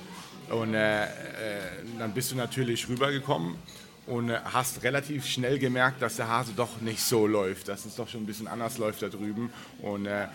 Und 0.50 0.74
äh, 0.74 1.04
äh, 1.04 1.08
dann 1.98 2.12
bist 2.12 2.32
du 2.32 2.36
natürlich 2.36 2.88
rübergekommen 2.88 3.56
und 4.06 4.30
äh, 4.30 4.38
hast 4.44 4.82
relativ 4.82 5.26
schnell 5.26 5.58
gemerkt, 5.58 6.02
dass 6.02 6.16
der 6.16 6.28
Hase 6.28 6.52
doch 6.56 6.80
nicht 6.80 7.00
so 7.00 7.26
läuft, 7.26 7.68
dass 7.68 7.84
es 7.84 7.96
doch 7.96 8.08
schon 8.08 8.22
ein 8.22 8.26
bisschen 8.26 8.48
anders 8.48 8.78
läuft 8.78 9.02
da 9.02 9.08
drüben 9.08 9.52
und 9.82 10.06
äh, 10.06 10.26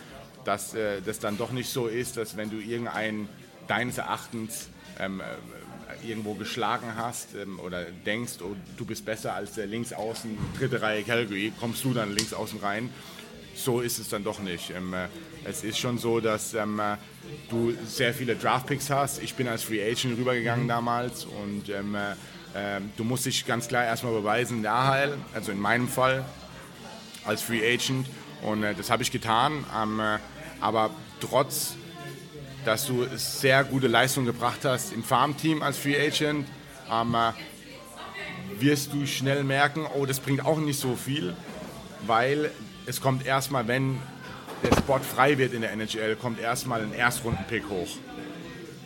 dass 0.43 0.73
äh, 0.73 1.01
das 1.01 1.19
dann 1.19 1.38
doch 1.38 1.51
nicht 1.51 1.69
so 1.69 1.88
ist, 1.88 2.17
dass 2.17 2.38
wenn 2.38 2.49
du 2.49 2.58
irgendeinen 2.58 3.28
deines 3.67 3.97
Erachtens 3.97 4.69
ähm, 4.99 5.19
äh, 5.19 5.23
irgendwo 6.08 6.36
geschlagen 6.36 6.93
hast 6.95 7.36
ähm, 7.36 7.60
oder 7.60 7.86
denkst, 8.06 8.34
oh, 8.41 8.56
du 8.78 8.86
bist 8.86 9.06
besser 9.06 9.34
als 9.34 9.54
der 9.54 9.65
Linksaußen, 9.65 10.38
dritte 10.58 10.82
Reihe 10.82 11.04
Calgary, 11.04 11.51
kommst 11.60 11.84
du 11.84 11.93
dann 11.93 12.13
links 12.13 12.34
außen 12.34 12.60
rein. 12.60 12.89
So 13.56 13.80
ist 13.80 13.99
es 13.99 14.10
dann 14.10 14.23
doch 14.23 14.39
nicht. 14.39 14.71
Ähm, 14.71 14.93
äh, 14.93 15.08
es 15.45 15.63
ist 15.63 15.78
schon 15.78 15.97
so, 15.97 16.19
dass 16.19 16.54
ähm, 16.54 16.80
äh, 16.80 16.97
du 17.49 17.73
sehr 17.86 18.13
viele 18.13 18.36
Draftpicks 18.36 18.89
hast. 18.89 19.21
Ich 19.21 19.36
bin 19.36 19.47
als 19.47 19.63
Free 19.63 19.82
Agent 19.84 20.17
rübergegangen 20.17 20.67
damals 20.67 21.25
und 21.25 21.69
ähm, 22.55 22.83
äh, 22.83 22.97
du 22.97 23.03
musst 23.03 23.25
dich 23.25 23.45
ganz 23.45 23.67
klar 23.67 23.83
erstmal 23.83 24.13
beweisen 24.13 24.57
in 24.57 24.63
der 24.63 24.73
AHL, 24.73 25.17
also 25.33 25.51
in 25.51 25.59
meinem 25.59 25.87
Fall 25.87 26.25
als 27.25 27.41
Free 27.41 27.61
Agent 27.61 28.07
und 28.43 28.63
äh, 28.63 28.73
das 28.73 28.89
habe 28.89 29.03
ich 29.03 29.11
getan. 29.11 29.65
Ähm, 29.75 29.99
äh, 29.99 30.17
aber 30.61 30.89
trotz 31.19 31.75
dass 32.65 32.87
du 32.87 33.05
sehr 33.15 33.63
gute 33.63 33.87
Leistung 33.87 34.25
gebracht 34.25 34.65
hast 34.65 34.91
im 34.91 35.03
Farmteam 35.03 35.61
als 35.61 35.77
Free 35.77 35.95
Agent, 35.95 36.47
ähm, 36.91 37.15
wirst 38.59 38.91
du 38.93 39.05
schnell 39.05 39.43
merken, 39.43 39.85
oh, 39.95 40.05
das 40.05 40.19
bringt 40.19 40.45
auch 40.45 40.57
nicht 40.57 40.79
so 40.79 40.95
viel, 40.95 41.35
weil 42.07 42.51
es 42.85 43.01
kommt 43.01 43.25
erstmal, 43.25 43.67
wenn 43.67 43.99
der 44.63 44.75
Spot 44.75 44.99
frei 44.99 45.37
wird 45.37 45.53
in 45.53 45.61
der 45.61 45.71
NHL, 45.73 46.15
kommt 46.15 46.39
erstmal 46.39 46.81
ein 46.81 46.93
Erstrunden-Pick 46.93 47.69
hoch. 47.69 47.89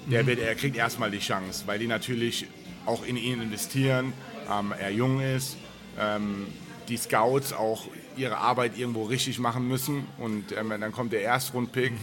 Der 0.08 0.26
wird, 0.26 0.40
er 0.40 0.56
kriegt 0.56 0.76
erstmal 0.76 1.12
die 1.12 1.20
Chance, 1.20 1.64
weil 1.66 1.80
die 1.80 1.88
natürlich 1.88 2.48
auch 2.90 3.06
in 3.06 3.16
ihn 3.16 3.42
investieren, 3.42 4.14
ähm, 4.52 4.74
er 4.78 4.92
jung 4.92 5.22
ist, 5.22 5.58
ähm, 6.00 6.48
die 6.88 6.98
Scouts 6.98 7.54
auch 7.54 7.86
ihre 8.18 8.38
Arbeit 8.38 8.78
irgendwo 8.78 9.04
richtig 9.04 9.40
machen 9.40 9.68
müssen 9.68 10.08
und 10.18 10.52
ähm, 10.52 10.74
dann 10.80 10.92
kommt 10.92 11.14
der 11.14 11.22
Erstrund-Pick 11.22 11.94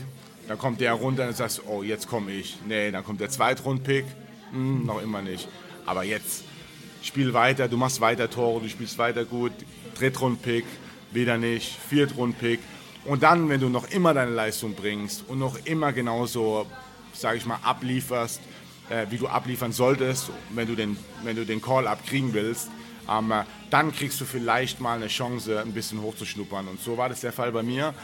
dann 0.49 0.59
kommt 0.59 0.81
der 0.81 0.93
runter 0.93 1.27
und 1.27 1.37
sagst, 1.37 1.63
oh, 1.67 1.83
jetzt 1.83 2.09
komme 2.09 2.33
ich. 2.33 2.59
Nee, 2.67 2.91
dann 2.91 3.05
kommt 3.05 3.21
der 3.21 3.31
Zweitrundpick. 3.31 4.05
Hm, 4.53 4.87
noch 4.87 5.03
immer 5.03 5.23
nicht. 5.23 5.49
Aber 5.87 6.05
jetzt, 6.05 6.45
spiel 7.03 7.35
weiter, 7.35 7.69
du 7.69 7.77
machst 7.77 8.01
weiter 8.01 8.31
Tore, 8.31 8.61
du 8.61 8.69
spielst 8.69 8.99
weiter 8.99 9.25
gut. 9.25 9.53
Drittrundpick, 9.99 10.65
wieder 11.11 11.37
nicht. 11.37 11.77
Viertrundpick. 11.89 12.61
Und 13.05 13.23
dann, 13.23 13.49
wenn 13.49 13.61
du 13.61 13.69
noch 13.69 13.91
immer 13.91 14.15
deine 14.15 14.33
Leistung 14.33 14.75
bringst 14.75 15.25
und 15.29 15.39
noch 15.39 15.59
immer 15.65 15.93
genauso, 15.93 16.67
sage 17.13 17.39
ich 17.39 17.47
mal, 17.47 17.59
ablieferst, 17.63 18.41
äh, 18.91 19.07
wie 19.11 19.19
du 19.19 19.29
abliefern 19.29 19.73
solltest, 19.73 20.31
wenn 20.51 20.67
du 20.67 20.75
den, 20.75 20.97
wenn 21.25 21.37
du 21.37 21.45
den 21.45 21.61
Call-up 21.61 22.07
kriegen 22.07 22.33
willst, 22.33 22.71
ähm, 23.09 23.33
dann 23.71 23.93
kriegst 23.93 24.21
du 24.21 24.25
vielleicht 24.25 24.81
mal 24.81 24.97
eine 24.97 25.09
Chance, 25.09 25.61
ein 25.61 25.73
bisschen 25.73 26.03
hochzuschnuppern. 26.03 26.69
Und 26.69 26.81
so 26.81 26.97
war 26.97 27.09
das 27.09 27.21
der 27.21 27.33
Fall 27.33 27.53
bei 27.53 27.63
mir. 27.63 27.95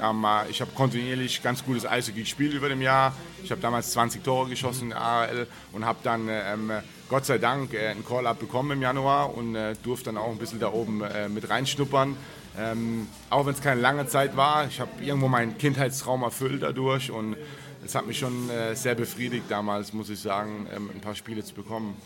Ähm, 0.00 0.24
ich 0.48 0.60
habe 0.60 0.70
kontinuierlich 0.72 1.42
ganz 1.42 1.64
gutes 1.64 1.86
Eishockey 1.86 2.20
gespielt 2.20 2.54
über 2.54 2.68
dem 2.68 2.80
Jahr. 2.80 3.14
Ich 3.42 3.50
habe 3.50 3.60
damals 3.60 3.92
20 3.92 4.22
Tore 4.22 4.48
geschossen 4.48 4.84
in 4.84 4.90
der 4.90 5.00
AHL 5.00 5.46
und 5.72 5.84
habe 5.84 5.98
dann 6.02 6.28
ähm, 6.28 6.72
Gott 7.08 7.26
sei 7.26 7.38
Dank 7.38 7.74
äh, 7.74 7.88
einen 7.88 8.04
Call-up 8.04 8.38
bekommen 8.38 8.72
im 8.72 8.82
Januar 8.82 9.34
und 9.36 9.54
äh, 9.54 9.74
durfte 9.82 10.06
dann 10.06 10.16
auch 10.16 10.30
ein 10.30 10.38
bisschen 10.38 10.60
da 10.60 10.72
oben 10.72 11.02
äh, 11.02 11.28
mit 11.28 11.48
reinschnuppern. 11.48 12.16
Ähm, 12.58 13.08
auch 13.30 13.46
wenn 13.46 13.54
es 13.54 13.62
keine 13.62 13.80
lange 13.80 14.06
Zeit 14.06 14.36
war. 14.36 14.66
Ich 14.66 14.80
habe 14.80 14.90
irgendwo 15.02 15.28
meinen 15.28 15.56
Kindheitstraum 15.56 16.22
erfüllt 16.22 16.62
dadurch 16.62 17.10
und 17.10 17.36
es 17.84 17.94
hat 17.94 18.06
mich 18.06 18.18
schon 18.18 18.48
äh, 18.50 18.74
sehr 18.74 18.94
befriedigt 18.94 19.44
damals, 19.48 19.92
muss 19.92 20.10
ich 20.10 20.20
sagen, 20.20 20.66
ähm, 20.74 20.90
ein 20.94 21.00
paar 21.00 21.14
Spiele 21.14 21.42
zu 21.44 21.54
bekommen. 21.54 21.96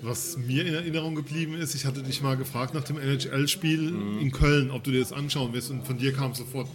Was 0.00 0.36
mir 0.36 0.66
in 0.66 0.74
Erinnerung 0.74 1.14
geblieben 1.14 1.54
ist, 1.54 1.74
ich 1.74 1.86
hatte 1.86 2.02
dich 2.02 2.22
mal 2.22 2.36
gefragt 2.36 2.74
nach 2.74 2.82
dem 2.82 2.98
NHL-Spiel 2.98 3.92
mhm. 3.92 4.18
in 4.18 4.32
Köln, 4.32 4.70
ob 4.70 4.82
du 4.82 4.90
dir 4.90 5.00
das 5.00 5.12
anschauen 5.12 5.50
willst 5.52 5.70
und 5.70 5.86
von 5.86 5.96
dir 5.96 6.12
kam 6.12 6.34
sofort, 6.34 6.68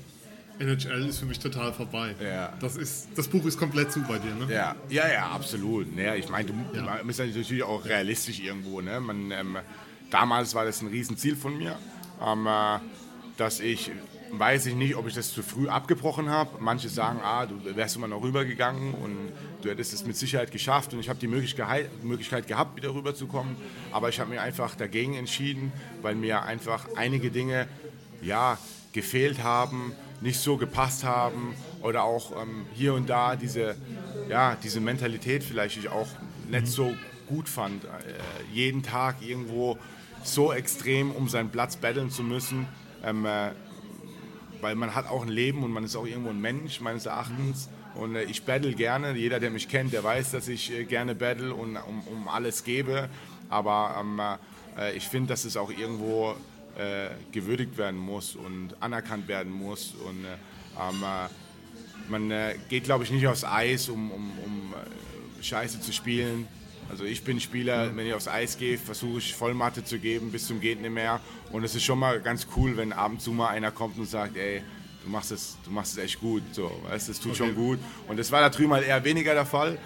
NHL 0.60 1.06
ist 1.08 1.20
für 1.20 1.26
mich 1.26 1.40
total 1.40 1.74
vorbei. 1.74 2.16
Ja. 2.24 2.54
Das, 2.60 2.78
ist, 2.78 3.10
das 3.16 3.28
Buch 3.28 3.46
ist 3.46 3.60
komplett 3.60 3.92
zu 3.92 4.02
bei 4.02 4.18
dir, 4.18 4.34
ne? 4.34 4.52
Ja, 4.52 4.76
ja, 4.90 5.08
ja 5.12 5.28
absolut. 5.28 5.88
Ja, 5.98 6.16
ich 6.16 6.30
meine, 6.30 6.48
du 6.48 6.54
ja. 6.74 7.00
bist 7.04 7.20
natürlich 7.20 7.64
auch 7.64 7.86
realistisch 7.86 8.40
irgendwo. 8.40 8.82
Ne? 8.82 9.00
Man, 9.00 9.32
ähm, 9.32 9.58
damals 10.10 10.56
war 10.56 10.66
das 10.66 10.82
ein 10.82 10.88
Riesenziel 10.88 11.36
von 11.36 11.58
mir, 11.58 11.78
ähm, 12.26 12.48
äh, 12.48 12.80
dass 13.38 13.60
ich, 13.60 13.92
weiß 14.32 14.66
ich 14.68 14.76
nicht, 14.76 14.96
ob 14.96 15.08
ich 15.08 15.14
das 15.14 15.34
zu 15.34 15.44
früh 15.44 15.68
abgebrochen 15.68 16.30
habe. 16.30 16.58
Manche 16.60 16.90
sagen, 16.90 17.20
ah, 17.24 17.46
du 17.46 17.56
wärst 17.76 17.96
immer 17.96 18.08
noch 18.08 18.22
rübergegangen 18.22 18.94
und 18.94 19.32
du 19.62 19.70
hättest 19.70 19.94
es 19.94 20.06
mit 20.06 20.18
Sicherheit 20.18 20.52
geschafft 20.52 20.94
und 20.94 21.00
ich 21.00 21.10
habe 21.10 21.20
die 21.20 21.28
Möglichkeit, 21.28 22.48
gehabt, 22.48 22.76
wieder 22.76 22.94
rüberzukommen. 22.94 23.56
Aber 23.92 24.10
ich 24.10 24.20
habe 24.20 24.30
mir 24.30 24.42
einfach 24.42 24.76
dagegen 24.76 25.16
entschieden, 25.16 25.72
weil 26.02 26.16
mir 26.16 26.44
einfach 26.44 26.88
einige 26.96 27.32
Dinge, 27.32 27.68
ja, 28.22 28.58
gefehlt 28.94 29.44
haben, 29.44 29.94
nicht 30.22 30.40
so 30.40 30.58
gepasst 30.58 31.04
haben 31.04 31.54
oder 31.82 32.04
auch 32.04 32.32
ähm, 32.42 32.66
hier 32.74 32.94
und 32.94 33.10
da 33.10 33.36
diese, 33.36 33.76
ja, 34.30 34.58
diese 34.64 34.80
Mentalität 34.80 35.44
vielleicht 35.44 35.78
ich 35.78 35.90
auch 35.90 36.08
nicht 36.50 36.68
so 36.68 36.96
gut 37.28 37.48
fand. 37.48 37.84
Äh, 37.84 37.88
jeden 38.52 38.82
Tag 38.82 39.18
irgendwo 39.22 39.78
so 40.24 40.52
extrem 40.52 41.12
um 41.12 41.30
seinen 41.30 41.50
Platz 41.50 41.76
betteln 41.76 42.10
zu 42.10 42.24
müssen, 42.24 42.68
ähm, 43.04 43.26
äh, 43.26 43.52
weil 44.62 44.76
man 44.76 44.96
hat 44.96 45.10
auch 45.10 45.24
ein 45.24 45.30
Leben 45.30 45.64
und 45.64 45.72
man 45.72 45.84
ist 45.84 45.96
auch 45.96 46.06
irgendwo 46.06 46.30
ein 46.30 46.42
Mensch 46.42 46.82
meines 46.82 47.06
Erachtens. 47.06 47.70
Und 47.96 48.16
äh, 48.16 48.24
ich 48.24 48.44
battle 48.44 48.74
gerne. 48.74 49.14
Jeder, 49.16 49.40
der 49.40 49.50
mich 49.50 49.68
kennt, 49.68 49.94
der 49.94 50.04
weiß, 50.04 50.32
dass 50.32 50.48
ich 50.48 50.72
äh, 50.72 50.84
gerne 50.84 51.16
battle 51.16 51.54
und 51.54 51.78
um, 51.78 52.02
um 52.08 52.28
alles 52.28 52.64
gebe. 52.64 53.10
Aber 53.50 53.96
ähm, 54.00 54.22
äh, 54.78 54.96
ich 54.96 55.08
finde, 55.08 55.30
dass 55.30 55.46
es 55.46 55.58
auch 55.58 55.72
irgendwo 55.72 56.36
äh, 56.78 57.10
gewürdigt 57.32 57.78
werden 57.78 58.00
muss 58.00 58.36
und 58.36 58.76
anerkannt 58.80 59.28
werden 59.28 59.52
muss. 59.52 59.94
Und 60.06 60.26
äh, 60.26 60.34
ähm, 60.80 61.04
äh, 61.04 62.10
man 62.10 62.54
geht, 62.70 62.86
glaube 62.86 63.04
ich, 63.04 63.12
nicht 63.12 63.28
aufs 63.28 63.44
Eis, 63.44 63.90
um, 63.90 64.12
um, 64.12 64.32
um 64.46 64.74
Scheiße 65.42 65.82
zu 65.82 65.92
spielen. 65.92 66.48
Also 66.90 67.04
ich 67.04 67.24
bin 67.24 67.40
Spieler, 67.40 67.96
wenn 67.96 68.08
ich 68.08 68.14
aufs 68.14 68.28
Eis 68.28 68.58
gehe, 68.58 68.78
versuche 68.78 69.20
ich 69.20 69.36
Vollmatte 69.36 69.84
zu 69.84 70.00
geben 70.00 70.32
bis 70.32 70.48
zum 70.48 70.62
geht 70.62 70.82
nicht 70.82 70.92
mehr. 70.92 71.20
Und 71.52 71.64
es 71.64 71.76
ist 71.76 71.84
schon 71.84 72.00
mal 72.00 72.22
ganz 72.22 72.48
cool, 72.56 72.78
wenn 72.78 72.94
ab 72.94 73.12
und 73.12 73.22
zu 73.22 73.32
mal 73.32 73.50
einer 73.50 73.72
kommt 73.72 73.98
und 73.98 74.06
sagt, 74.06 74.38
ey, 74.38 74.62
du 75.04 75.10
machst 75.10 75.32
es, 75.32 75.58
du 75.64 75.72
machst 75.72 75.98
es 75.98 76.04
echt 76.04 76.20
gut. 76.20 76.44
So, 76.52 76.72
weißt, 76.90 77.10
es 77.10 77.20
tut 77.20 77.32
okay. 77.32 77.38
schon 77.38 77.56
gut. 77.56 77.80
Und 78.08 78.18
das 78.18 78.32
war 78.32 78.42
da 78.42 78.50
drüben 78.50 78.74
halt 78.74 78.88
eher 78.88 79.04
weniger 79.04 79.34
der 79.34 79.46
Fall. 79.46 79.78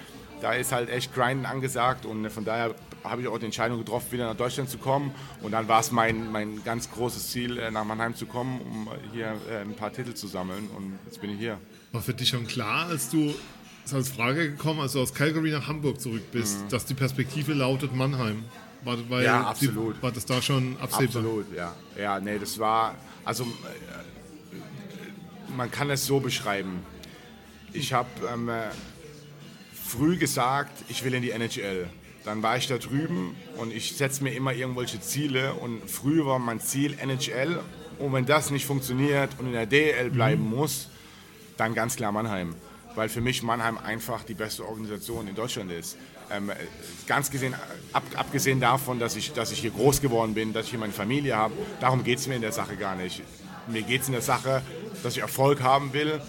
Da 0.42 0.54
ist 0.54 0.72
halt 0.72 0.90
echt 0.90 1.14
Grinden 1.14 1.46
angesagt 1.46 2.06
und 2.06 2.28
von 2.32 2.44
daher 2.44 2.74
habe 3.04 3.22
ich 3.22 3.28
auch 3.28 3.38
die 3.38 3.46
Entscheidung 3.46 3.78
getroffen, 3.78 4.12
wieder 4.12 4.28
nach 4.28 4.38
Deutschland 4.38 4.70
zu 4.70 4.78
kommen. 4.78 5.14
Und 5.42 5.52
dann 5.52 5.68
war 5.68 5.80
es 5.80 5.92
mein, 5.92 6.32
mein 6.32 6.64
ganz 6.64 6.90
großes 6.92 7.30
Ziel, 7.30 7.58
äh, 7.58 7.72
nach 7.72 7.84
Mannheim 7.84 8.16
zu 8.16 8.26
kommen, 8.26 8.60
um 8.62 8.90
hier 9.14 9.36
äh, 9.50 9.62
ein 9.62 9.76
paar 9.76 9.94
Titel 9.94 10.14
zu 10.14 10.28
sammeln. 10.28 10.70
Und 10.76 10.98
jetzt 11.06 11.22
bin 11.22 11.32
ich 11.32 11.40
hier. 11.40 11.60
War 11.92 12.02
für 12.02 12.14
dich 12.14 12.30
schon 12.30 12.48
klar, 12.48 12.88
als 12.88 13.10
du 13.10 13.34
ist 13.86 13.94
als 13.94 14.10
Frage 14.10 14.52
gekommen, 14.52 14.80
als 14.80 14.94
du 14.94 15.02
aus 15.02 15.14
Calgary 15.14 15.52
nach 15.52 15.68
Hamburg 15.68 16.00
zurück 16.00 16.32
bist, 16.32 16.64
mhm. 16.64 16.70
dass 16.70 16.86
die 16.86 16.94
Perspektive 16.94 17.54
lautet 17.54 17.96
Mannheim? 17.96 18.44
War, 18.84 18.98
war 19.10 19.22
ja, 19.22 19.42
absolut. 19.42 19.98
Die, 19.98 20.02
war 20.02 20.12
das 20.12 20.26
da 20.26 20.42
schon 20.42 20.76
absehbar? 20.80 21.24
Absolut, 21.24 21.56
ja. 21.56 21.76
Ja, 21.98 22.20
nee, 22.20 22.40
das 22.40 22.58
war, 22.58 22.96
also 23.24 23.44
äh, 23.44 23.48
man 25.56 25.70
kann 25.70 25.90
es 25.90 26.06
so 26.06 26.20
beschreiben. 26.20 26.80
Ich 27.74 27.94
habe 27.94 28.10
ähm, 28.32 28.50
früh 29.74 30.18
gesagt, 30.18 30.84
ich 30.90 31.04
will 31.04 31.14
in 31.14 31.22
die 31.22 31.32
NHL 31.32 31.90
dann 32.24 32.44
war 32.44 32.58
ich 32.58 32.68
da 32.68 32.78
drüben 32.78 33.36
und 33.58 33.74
ich 33.74 33.96
setze 33.96 34.24
mir 34.24 34.34
immer 34.34 34.54
irgendwelche 34.54 35.00
Ziele 35.02 35.54
und 35.56 35.90
früher 35.90 36.26
war 36.26 36.40
mein 36.40 36.60
Ziel 36.60 36.98
NHL 37.00 37.60
und 38.00 38.14
wenn 38.14 38.26
das 38.26 38.52
nicht 38.52 38.66
funktioniert 38.66 39.32
und 39.40 39.48
in 39.48 39.54
der 39.54 39.66
DL 39.66 40.10
bleiben 40.10 40.44
mhm. 40.44 40.56
muss, 40.56 40.90
dann 41.58 41.74
ganz 41.74 41.96
klar 41.96 42.12
Mannheim, 42.12 42.56
weil 42.96 43.10
für 43.10 43.22
mich 43.22 43.44
Mannheim 43.44 43.78
einfach 43.78 44.24
die 44.24 44.34
beste 44.34 44.68
Organisation 44.68 45.28
in 45.28 45.36
Deutschland 45.36 45.72
ist. 45.72 45.98
Ähm, 46.32 46.52
ganz 47.08 47.30
gesehen, 47.30 47.56
ab, 47.94 48.04
abgesehen 48.16 48.60
davon, 48.60 49.00
dass 49.00 49.16
ich, 49.16 49.34
dass 49.34 49.52
ich 49.52 49.60
hier 49.60 49.72
groß 49.72 50.02
geworden 50.02 50.34
bin, 50.34 50.54
dass 50.54 50.66
ich 50.66 50.72
hier 50.72 50.80
meine 50.80 50.94
Familie 50.94 51.36
habe, 51.36 51.54
darum 51.80 52.04
geht 52.04 52.20
es 52.20 52.28
mir 52.28 52.36
in 52.36 52.42
der 52.42 52.52
Sache 52.52 52.76
gar 52.76 52.96
nicht. 52.96 53.22
Mir 53.68 53.82
geht 53.82 54.02
es 54.02 54.08
in 54.08 54.14
der 54.14 54.22
Sache, 54.22 54.62
dass 55.04 55.16
ich 55.16 55.22
Erfolg 55.22 55.62
haben 55.62 55.94
will, 55.94 56.22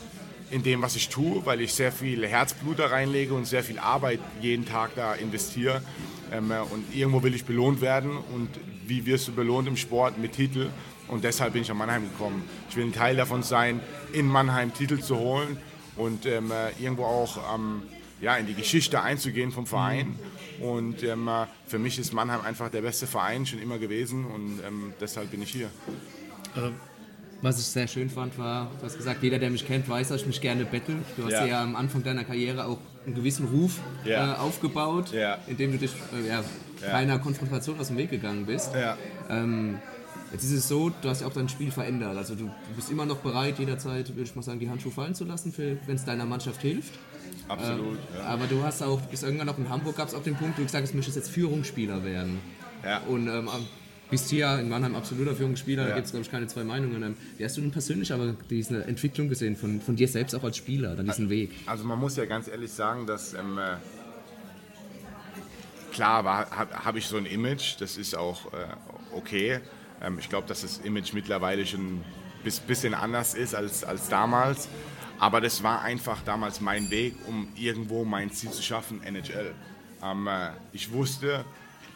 in 0.51 0.62
dem, 0.62 0.82
was 0.82 0.97
ich 0.97 1.09
tue, 1.09 1.45
weil 1.47 1.61
ich 1.61 1.72
sehr 1.72 1.93
viel 1.93 2.26
Herzblut 2.26 2.78
da 2.78 2.87
reinlege 2.87 3.32
und 3.32 3.47
sehr 3.47 3.62
viel 3.62 3.78
Arbeit 3.78 4.20
jeden 4.41 4.66
Tag 4.66 4.91
da 4.97 5.14
investiere. 5.14 5.82
Ähm, 6.30 6.51
äh, 6.51 6.61
und 6.61 6.95
irgendwo 6.95 7.22
will 7.22 7.34
ich 7.34 7.45
belohnt 7.45 7.80
werden. 7.80 8.16
Und 8.16 8.51
wie 8.87 9.07
wirst 9.07 9.28
du 9.28 9.32
belohnt 9.32 9.68
im 9.68 9.76
Sport? 9.76 10.18
Mit 10.18 10.32
Titel. 10.32 10.68
Und 11.09 11.24
deshalb 11.24 11.55
bin 11.55 11.62
ich 11.62 11.68
nach 11.68 11.74
Mannheim 11.74 12.03
gekommen. 12.11 12.43
Ich 12.68 12.76
will 12.76 12.84
ein 12.84 12.93
Teil 12.93 13.16
davon 13.16 13.43
sein, 13.43 13.80
in 14.12 14.26
Mannheim 14.26 14.74
Titel 14.74 15.01
zu 15.01 15.18
holen 15.18 15.59
und 15.97 16.26
ähm, 16.26 16.51
äh, 16.51 16.70
irgendwo 16.82 17.05
auch 17.05 17.55
ähm, 17.55 17.82
ja, 18.20 18.36
in 18.36 18.47
die 18.47 18.55
Geschichte 18.55 19.01
einzugehen 19.03 19.53
vom 19.53 19.66
Verein. 19.66 20.16
Und 20.61 21.03
ähm, 21.03 21.26
äh, 21.28 21.47
für 21.66 21.78
mich 21.78 21.99
ist 21.99 22.12
Mannheim 22.12 22.40
einfach 22.43 22.70
der 22.70 22.82
beste 22.82 23.07
Verein 23.07 23.45
schon 23.47 23.61
immer 23.61 23.78
gewesen 23.78 24.24
und 24.26 24.61
ähm, 24.66 24.93
deshalb 25.01 25.30
bin 25.30 25.43
ich 25.43 25.51
hier. 25.51 25.68
Ähm 26.57 26.74
Was 27.40 27.59
ich 27.59 27.66
sehr 27.66 27.88
schön 27.88 28.09
fand, 28.09 28.38
war, 28.38 28.70
du 28.78 28.86
hast 28.86 28.97
gesagt, 28.97 29.20
jeder, 29.24 29.40
der 29.40 29.51
mich 29.51 29.66
kennt, 29.66 29.88
weiß, 29.88 30.09
dass 30.09 30.20
ich 30.20 30.26
mich 30.28 30.40
gerne 30.40 30.64
bettel. 30.64 30.99
Du 31.16 31.24
hast 31.24 31.32
Ja. 31.32 31.45
ja, 31.47 31.62
am 31.64 31.74
Anfang 31.74 32.05
deiner 32.05 32.22
Karriere 32.22 32.66
auch 32.66 32.78
einen 33.05 33.16
gewissen 33.16 33.47
Ruf 33.49 33.80
Ja. 34.05 34.34
äh, 34.34 34.36
aufgebaut, 34.36 35.12
Ja. 35.12 35.38
indem 35.49 35.72
du 35.72 35.78
dich 35.78 35.90
äh, 35.90 36.40
keiner 36.80 37.18
Konfrontation 37.18 37.80
aus 37.80 37.88
dem 37.88 37.97
Weg 37.97 38.11
gegangen 38.11 38.47
bist. 38.47 38.70
Ja. 40.33 40.35
Jetzt 40.35 40.45
ist 40.45 40.53
es 40.53 40.68
so, 40.68 40.91
du 40.91 41.09
hast 41.09 41.20
ja 41.20 41.26
auch 41.26 41.33
dein 41.33 41.49
Spiel 41.49 41.70
verändert. 41.70 42.16
Also 42.16 42.35
du, 42.35 42.51
bist 42.74 42.91
immer 42.91 43.05
noch 43.05 43.18
bereit, 43.18 43.59
jederzeit, 43.59 44.09
würde 44.09 44.22
ich 44.22 44.35
mal 44.35 44.43
sagen, 44.43 44.61
die 44.61 44.68
Handschuhe 44.70 44.93
fallen 44.93 45.14
zu 45.14 45.24
lassen, 45.24 45.53
wenn 45.57 45.97
es 45.97 46.05
deiner 46.05 46.24
Mannschaft 46.24 46.61
hilft. 46.62 46.95
Absolut. 47.49 47.99
Ähm, 48.16 48.26
Aber 48.26 48.47
du 48.47 48.62
hast 48.62 48.83
auch, 48.83 49.01
bis 49.03 49.22
irgendwann 49.22 49.47
noch 49.47 49.59
in 49.59 49.68
Hamburg 49.68 49.97
gab 49.97 50.09
es 50.09 50.14
auch 50.14 50.22
den 50.22 50.35
Punkt, 50.37 50.57
wo 50.57 50.62
du 50.62 50.66
gesagt 50.66 50.83
hast, 50.83 50.93
du 50.93 50.97
möchtest 50.97 51.16
jetzt 51.16 51.30
Führungsspieler 51.30 52.05
werden. 52.05 52.41
Ja. 52.85 53.01
Und 53.09 53.28
ähm, 53.28 53.49
bist 54.11 54.30
hier 54.30 54.59
in 54.59 54.68
Mannheim 54.68 54.95
absoluter 54.95 55.35
Führungsspieler, 55.35 55.85
da 55.85 55.89
Ja. 55.91 55.95
gibt 55.97 56.07
es 56.07 56.12
glaube 56.12 56.24
ich 56.24 56.30
keine 56.30 56.47
zwei 56.47 56.64
Meinungen. 56.64 57.03
Ähm, 57.03 57.16
Wie 57.39 57.45
hast 57.45 57.57
du 57.57 57.61
denn 57.61 57.70
persönlich 57.70 58.12
aber 58.12 58.35
diese 58.51 58.85
Entwicklung 58.85 59.28
gesehen 59.28 59.57
von, 59.57 59.80
von 59.80 59.97
dir 59.97 60.09
selbst 60.09 60.35
auch 60.35 60.45
als 60.45 60.57
Spieler, 60.57 60.95
dann 60.97 61.07
diesen 61.07 61.30
Weg? 61.30 61.51
Also 61.66 61.85
man 61.85 61.99
muss 61.99 62.16
ja 62.16 62.24
ganz 62.26 62.49
ehrlich 62.49 62.70
sagen, 62.72 63.07
dass 63.07 63.35
ähm, 63.35 63.59
äh, 63.59 63.76
klar 65.93 66.24
habe 66.24 66.85
hab 66.85 66.97
ich 66.97 67.07
so 67.07 67.16
ein 67.16 67.26
Image, 67.26 67.76
das 67.80 67.97
ist 67.97 68.14
auch 68.16 68.53
äh, 68.53 68.66
okay. 69.14 69.61
Ähm, 70.03 70.18
ich 70.18 70.28
glaube, 70.28 70.48
dass 70.48 70.62
das 70.62 70.78
Image 70.78 71.12
mittlerweile 71.12 71.66
schon 71.66 71.80
ein 71.80 72.05
bis, 72.44 72.61
bisschen 72.61 72.94
anders 72.94 73.34
ist 73.34 73.55
als, 73.55 73.84
als 73.84 74.09
damals. 74.09 74.68
Aber 75.18 75.40
das 75.40 75.62
war 75.62 75.82
einfach 75.82 76.22
damals 76.24 76.61
mein 76.61 76.90
Weg, 76.90 77.14
um 77.28 77.48
irgendwo 77.55 78.05
mein 78.05 78.32
Ziel 78.32 78.50
zu 78.50 78.62
schaffen, 78.62 79.03
NHL. 79.03 79.55
Ähm, 80.03 80.26
äh, 80.26 80.50
ich 80.72 80.92
wusste, 80.92 81.44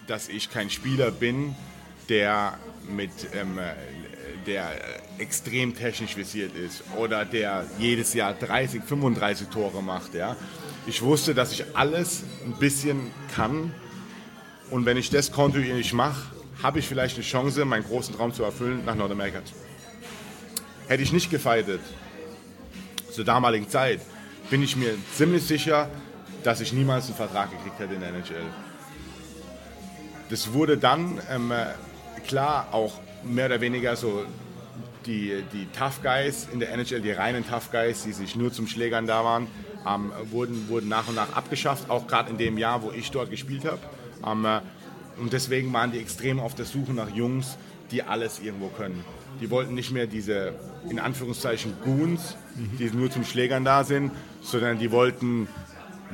dass 0.06 0.28
ich 0.28 0.50
kein 0.50 0.70
Spieler 0.70 1.10
bin, 1.10 1.54
der 2.08 2.58
mit 2.88 3.10
ähm, 3.34 3.58
äh, 3.58 3.74
der 4.46 4.70
äh, 4.70 5.22
extrem 5.22 5.74
technisch 5.74 6.16
visiert 6.16 6.54
ist 6.54 6.84
oder 6.96 7.24
der 7.24 7.66
jedes 7.78 8.14
Jahr 8.14 8.32
30, 8.32 8.82
35 8.84 9.48
Tore 9.48 9.82
macht. 9.82 10.14
Ja? 10.14 10.36
Ich 10.86 11.02
wusste, 11.02 11.34
dass 11.34 11.52
ich 11.52 11.64
alles 11.74 12.22
ein 12.44 12.54
bisschen 12.58 13.10
kann 13.34 13.74
und 14.70 14.86
wenn 14.86 14.96
ich 14.96 15.10
das 15.10 15.32
kontinuierlich 15.32 15.92
mache, 15.92 16.35
habe 16.66 16.80
ich 16.80 16.88
vielleicht 16.88 17.14
eine 17.14 17.24
Chance, 17.24 17.64
meinen 17.64 17.84
großen 17.84 18.16
Traum 18.16 18.34
zu 18.34 18.42
erfüllen, 18.42 18.84
nach 18.84 18.96
Nordamerika 18.96 19.38
zu. 19.44 19.54
Hätte 20.88 21.00
ich 21.00 21.12
nicht 21.12 21.30
gefeitet, 21.30 21.80
zur 23.12 23.24
damaligen 23.24 23.68
Zeit, 23.68 24.00
bin 24.50 24.64
ich 24.64 24.74
mir 24.74 24.96
ziemlich 25.14 25.44
sicher, 25.44 25.88
dass 26.42 26.60
ich 26.60 26.72
niemals 26.72 27.06
einen 27.06 27.14
Vertrag 27.14 27.52
gekriegt 27.52 27.78
hätte 27.78 27.94
in 27.94 28.00
der 28.00 28.08
NHL. 28.08 28.42
Das 30.28 30.52
wurde 30.54 30.76
dann 30.76 31.20
ähm, 31.30 31.52
äh, 31.52 31.66
klar 32.26 32.66
auch 32.72 32.94
mehr 33.22 33.46
oder 33.46 33.60
weniger 33.60 33.94
so 33.94 34.24
die, 35.06 35.44
die 35.52 35.66
Tough 35.66 36.02
Guys 36.02 36.48
in 36.52 36.58
der 36.58 36.72
NHL, 36.72 37.00
die 37.00 37.12
reinen 37.12 37.48
Tough 37.48 37.70
Guys, 37.70 38.02
die 38.02 38.12
sich 38.12 38.34
nur 38.34 38.52
zum 38.52 38.66
Schlägern 38.66 39.06
da 39.06 39.24
waren, 39.24 39.46
ähm, 39.88 40.10
wurden, 40.32 40.68
wurden 40.68 40.88
nach 40.88 41.06
und 41.06 41.14
nach 41.14 41.32
abgeschafft, 41.32 41.90
auch 41.90 42.08
gerade 42.08 42.30
in 42.30 42.38
dem 42.38 42.58
Jahr, 42.58 42.82
wo 42.82 42.90
ich 42.90 43.12
dort 43.12 43.30
gespielt 43.30 43.64
habe. 43.64 43.78
Ähm, 44.26 44.44
äh, 44.44 44.60
und 45.18 45.32
deswegen 45.32 45.72
waren 45.72 45.92
die 45.92 45.98
extrem 45.98 46.40
auf 46.40 46.54
der 46.54 46.64
Suche 46.64 46.92
nach 46.92 47.10
Jungs, 47.10 47.56
die 47.90 48.02
alles 48.02 48.40
irgendwo 48.40 48.68
können. 48.68 49.04
Die 49.40 49.50
wollten 49.50 49.74
nicht 49.74 49.92
mehr 49.92 50.06
diese, 50.06 50.54
in 50.88 50.98
Anführungszeichen, 50.98 51.74
Goons, 51.84 52.36
die 52.78 52.90
nur 52.90 53.10
zum 53.10 53.24
Schlägern 53.24 53.64
da 53.64 53.84
sind, 53.84 54.12
sondern 54.42 54.78
die 54.78 54.90
wollten 54.90 55.48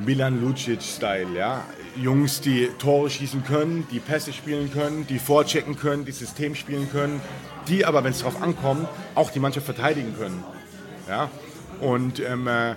Milan 0.05 0.41
Lucic-Style, 0.41 1.37
ja. 1.37 1.65
Jungs, 1.97 2.41
die 2.41 2.69
Tore 2.79 3.11
schießen 3.11 3.45
können, 3.45 3.87
die 3.93 4.01
Pässe 4.01 4.33
spielen 4.33 4.73
können, 4.73 5.07
die 5.07 5.19
vorchecken 5.19 5.77
können, 5.77 6.05
die 6.05 6.13
System 6.13 6.55
spielen 6.55 6.91
können, 6.91 7.21
die 7.69 7.85
aber, 7.85 8.03
wenn 8.03 8.13
es 8.13 8.21
darauf 8.21 8.41
ankommt, 8.41 8.89
auch 9.15 9.31
die 9.31 9.41
Mannschaft 9.41 9.67
verteidigen 9.67 10.15
können. 10.17 10.43
Ja? 11.09 11.31
Und 11.81 12.21
ähm, 12.21 12.47
äh, 12.47 12.75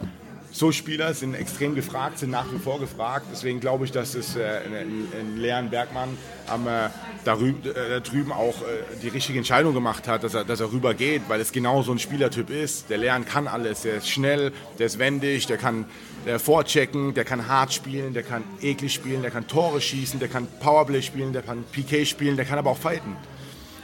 so 0.56 0.72
Spieler 0.72 1.14
sind 1.14 1.34
extrem 1.34 1.76
gefragt, 1.76 2.20
sind 2.20 2.32
nach 2.32 2.46
wie 2.54 2.60
vor 2.60 2.80
gefragt. 2.80 3.26
Deswegen 3.30 3.60
glaube 3.60 3.84
ich, 3.84 3.92
dass 3.92 4.16
es 4.16 4.38
äh, 4.38 4.62
ein, 4.66 5.08
ein 5.20 5.38
Leon 5.38 5.70
Bergmann 5.70 6.18
am, 6.48 6.66
äh, 6.66 6.90
darüb, 7.26 7.66
äh, 7.66 7.74
da 7.74 8.00
drüben 8.00 8.32
auch 8.32 8.62
äh, 8.62 8.96
die 9.04 9.10
richtige 9.10 9.38
Entscheidung 9.38 9.74
gemacht 9.74 10.08
hat, 10.08 10.24
dass 10.24 10.34
er, 10.34 10.46
dass 10.46 10.62
er 10.62 10.72
rüber 10.72 10.94
geht, 10.94 11.24
weil 11.28 11.42
es 11.42 11.52
genau 11.52 11.82
so 11.82 11.92
ein 11.92 12.00
Spielertyp 12.00 12.50
ist. 12.50 12.90
Der 12.90 12.98
Leon 12.98 13.26
kann 13.26 13.50
alles. 13.50 13.82
Der 13.82 13.96
ist 13.96 14.10
schnell, 14.10 14.54
der 14.80 14.86
ist 14.86 14.98
wendig, 14.98 15.46
der 15.46 15.58
kann 15.58 15.84
der 16.26 16.40
vorchecken, 16.40 17.14
der 17.14 17.26
kann 17.26 17.50
hart 17.50 17.74
spielen, 17.74 18.14
der 18.14 18.24
kann 18.24 18.42
eklig 18.62 18.94
spielen, 18.94 19.24
der 19.24 19.32
kann 19.32 19.48
Tore 19.48 19.82
schießen, 19.82 20.22
der 20.22 20.30
kann 20.30 20.48
Powerplay 20.62 21.02
spielen, 21.02 21.34
der 21.34 21.42
kann 21.42 21.66
PK 21.70 22.06
spielen, 22.06 22.38
der 22.38 22.46
kann 22.46 22.58
aber 22.58 22.72
auch 22.72 22.78
fighten. 22.78 23.18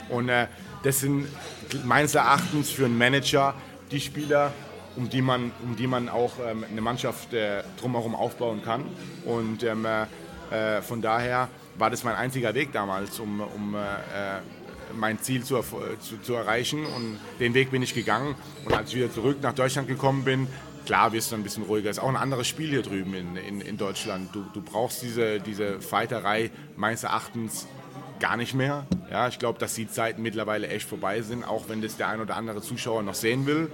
Und 0.07 0.30
äh, 0.30 0.47
das 0.84 1.01
sind 1.01 1.28
meines 1.84 2.15
Erachtens 2.15 2.69
für 2.69 2.86
einen 2.86 2.97
Manager 2.97 3.55
die 3.91 3.99
Spieler, 3.99 4.53
um 4.96 5.10
die 5.10 5.22
man, 5.22 5.52
um 5.64 5.76
die 5.76 5.88
man 5.88 6.10
auch 6.10 6.34
ähm, 6.46 6.66
eine 6.70 6.82
Mannschaft 6.82 7.34
äh, 7.34 7.64
drumherum 7.80 8.16
aufbauen 8.16 8.62
kann. 8.64 8.86
Und 9.26 9.64
ähm, 9.64 9.86
äh, 9.86 10.82
von 10.82 11.02
daher 11.02 11.50
war 11.78 11.89
das 11.89 12.04
mein 12.04 12.16
einziger 12.16 12.54
Weg 12.54 12.72
damals, 12.74 13.20
um, 13.20 13.42
um 13.42 13.76
äh, 13.76 13.80
mein 14.94 15.20
Ziel 15.20 15.44
zu, 15.44 15.62
zu, 16.00 16.22
zu, 16.22 16.34
erreichen. 16.34 16.86
Und 16.86 17.20
den 17.39 17.54
Weg 17.54 17.72
bin 17.72 17.82
ich 17.82 17.94
gegangen. 17.94 18.36
Und 18.66 18.74
als 18.74 18.89
ich 18.89 18.98
wieder 18.98 19.12
zurück 19.12 19.38
nach 19.42 19.54
Deutschland 19.54 19.88
gekommen 19.88 20.24
bin, 20.24 20.48
klar 20.86 21.14
wirst 21.14 21.32
du 21.32 21.36
ein 21.36 21.44
bisschen 21.44 21.64
ruhiger. 21.64 21.89
Ist 21.89 22.00
auch 22.00 22.10
ein 22.10 22.18
anderes 22.18 22.48
Spiel 22.48 22.70
hier 22.70 22.82
drüben 22.82 23.14
in, 23.14 23.38
in, 23.38 23.62
in 23.62 23.78
Deutschland. 23.78 24.36
Du, 24.36 24.44
du 24.54 24.62
brauchst 24.62 25.02
diese, 25.02 25.39
diese 25.39 25.80
Fighterei 25.82 26.52
meines 26.76 27.04
Erachtens 27.04 27.68
gar 28.20 28.38
nicht 28.38 28.54
mehr. 28.54 28.86
Ja, 29.10 29.28
ich 29.28 29.39
glaube, 29.39 29.60
dass 29.60 29.74
die 29.74 29.89
Zeiten 29.89 30.22
mittlerweile 30.22 30.68
echt 30.68 30.88
vorbei 30.88 31.22
sind, 31.22 31.44
auch 31.44 31.70
wenn 31.70 31.82
das 31.82 31.98
der 31.98 32.08
ein 32.08 32.22
oder 32.22 32.36
andere 32.36 32.62
Zuschauer 32.62 33.04
noch 33.04 33.16
sehen 33.16 33.46
will. 33.46 33.72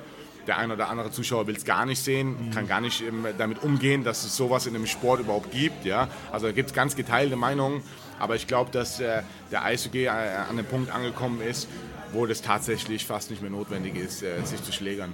Der 0.48 0.58
ein 0.58 0.72
oder 0.72 0.90
andere 0.90 1.12
Zuschauer 1.12 1.46
will 1.46 1.56
es 1.56 1.66
gar 1.66 1.86
nicht 1.86 2.02
sehen, 2.02 2.52
kann 2.54 2.68
gar 2.68 2.80
nicht 2.82 3.02
ähm, 3.02 3.26
damit 3.38 3.64
umgehen, 3.64 4.04
dass 4.04 4.24
es 4.24 4.36
sowas 4.36 4.66
in 4.66 4.76
einem 4.76 4.88
Sport 4.88 5.20
überhaupt 5.20 5.52
gibt. 5.52 5.86
Ja? 5.86 6.08
Also 6.32 6.48
da 6.48 6.54
gibt 6.54 6.70
es 6.70 6.76
ganz 6.76 6.96
geteilte 6.96 7.36
Meinungen, 7.36 7.84
aber 8.18 8.36
ich 8.36 8.48
glaube, 8.48 8.72
dass 8.72 9.00
äh, 9.00 9.24
der 9.52 9.66
Eishockey 9.66 10.06
äh, 10.06 10.10
an 10.10 10.56
dem 10.56 10.66
Punkt 10.66 10.90
angekommen 10.90 11.42
ist, 11.42 11.68
wo 12.14 12.26
das 12.26 12.42
tatsächlich 12.42 13.06
fast 13.06 13.30
nicht 13.30 13.42
mehr 13.42 13.52
notwendig 13.52 13.96
ist, 13.96 14.24
äh, 14.24 14.42
sich 14.46 14.64
zu 14.64 14.72
schlägern. 14.72 15.14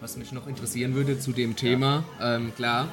Was 0.00 0.16
mich 0.16 0.30
noch 0.30 0.46
interessieren 0.46 0.94
würde 0.94 1.18
zu 1.18 1.32
dem 1.32 1.56
Thema, 1.56 2.04
ja. 2.20 2.36
ähm, 2.36 2.54
klar, 2.54 2.88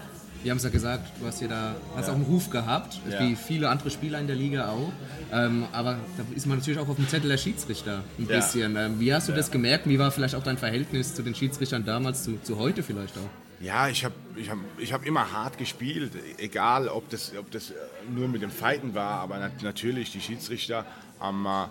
wir 0.45 0.51
haben 0.51 0.57
es 0.59 0.63
ja 0.63 0.69
gesagt, 0.69 1.11
du 1.19 1.25
hast 1.25 1.41
ja 1.41 1.47
da 1.47 1.75
hast 1.95 2.05
Ja. 2.05 2.11
auch 2.13 2.17
einen 2.17 2.25
Ruf 2.25 2.51
gehabt, 2.51 2.99
Ja. 3.09 3.19
wie 3.21 3.35
viele 3.35 3.67
andere 3.67 3.89
Spieler 3.89 4.19
in 4.19 4.27
der 4.27 4.35
Liga 4.35 4.69
auch. 4.69 4.91
Ähm, 5.33 5.65
aber 5.71 5.97
da 6.17 6.23
ist 6.35 6.45
man 6.45 6.59
natürlich 6.59 6.79
auch 6.79 6.87
auf 6.87 6.97
dem 6.97 7.09
Zettel 7.09 7.29
der 7.31 7.37
Schiedsrichter 7.37 8.03
ein 8.19 8.27
Ja. 8.29 8.35
bisschen. 8.35 8.75
Ähm, 8.75 8.99
wie 8.99 9.11
hast 9.11 9.27
du 9.27 9.33
das 9.33 9.49
gemerkt? 9.49 9.89
Wie 9.89 9.97
war 9.97 10.11
vielleicht 10.11 10.35
auch 10.35 10.43
dein 10.43 10.59
Verhältnis 10.59 11.15
zu 11.15 11.23
den 11.23 11.33
Schiedsrichtern 11.33 11.83
damals, 11.83 12.23
zu, 12.23 12.37
zu 12.43 12.59
heute 12.59 12.83
vielleicht 12.83 13.17
auch? 13.17 13.29
Ja, 13.59 13.87
ich 13.89 14.05
habe 14.05 14.13
ich 14.35 14.51
hab, 14.51 14.59
ich 14.77 14.93
hab 14.93 15.03
immer 15.03 15.31
hart 15.31 15.57
gespielt, 15.57 16.11
egal 16.37 16.89
ob 16.89 17.09
das, 17.09 17.31
ob 17.39 17.49
das 17.49 17.73
nur 18.13 18.27
mit 18.27 18.43
dem 18.43 18.51
Fighten 18.51 18.93
war, 18.93 19.21
aber 19.21 19.39
nat 19.39 19.63
natürlich 19.63 20.11
die 20.11 20.21
Schiedsrichter, 20.21 20.85
ähm, 21.23 21.47
äh, 21.47 21.65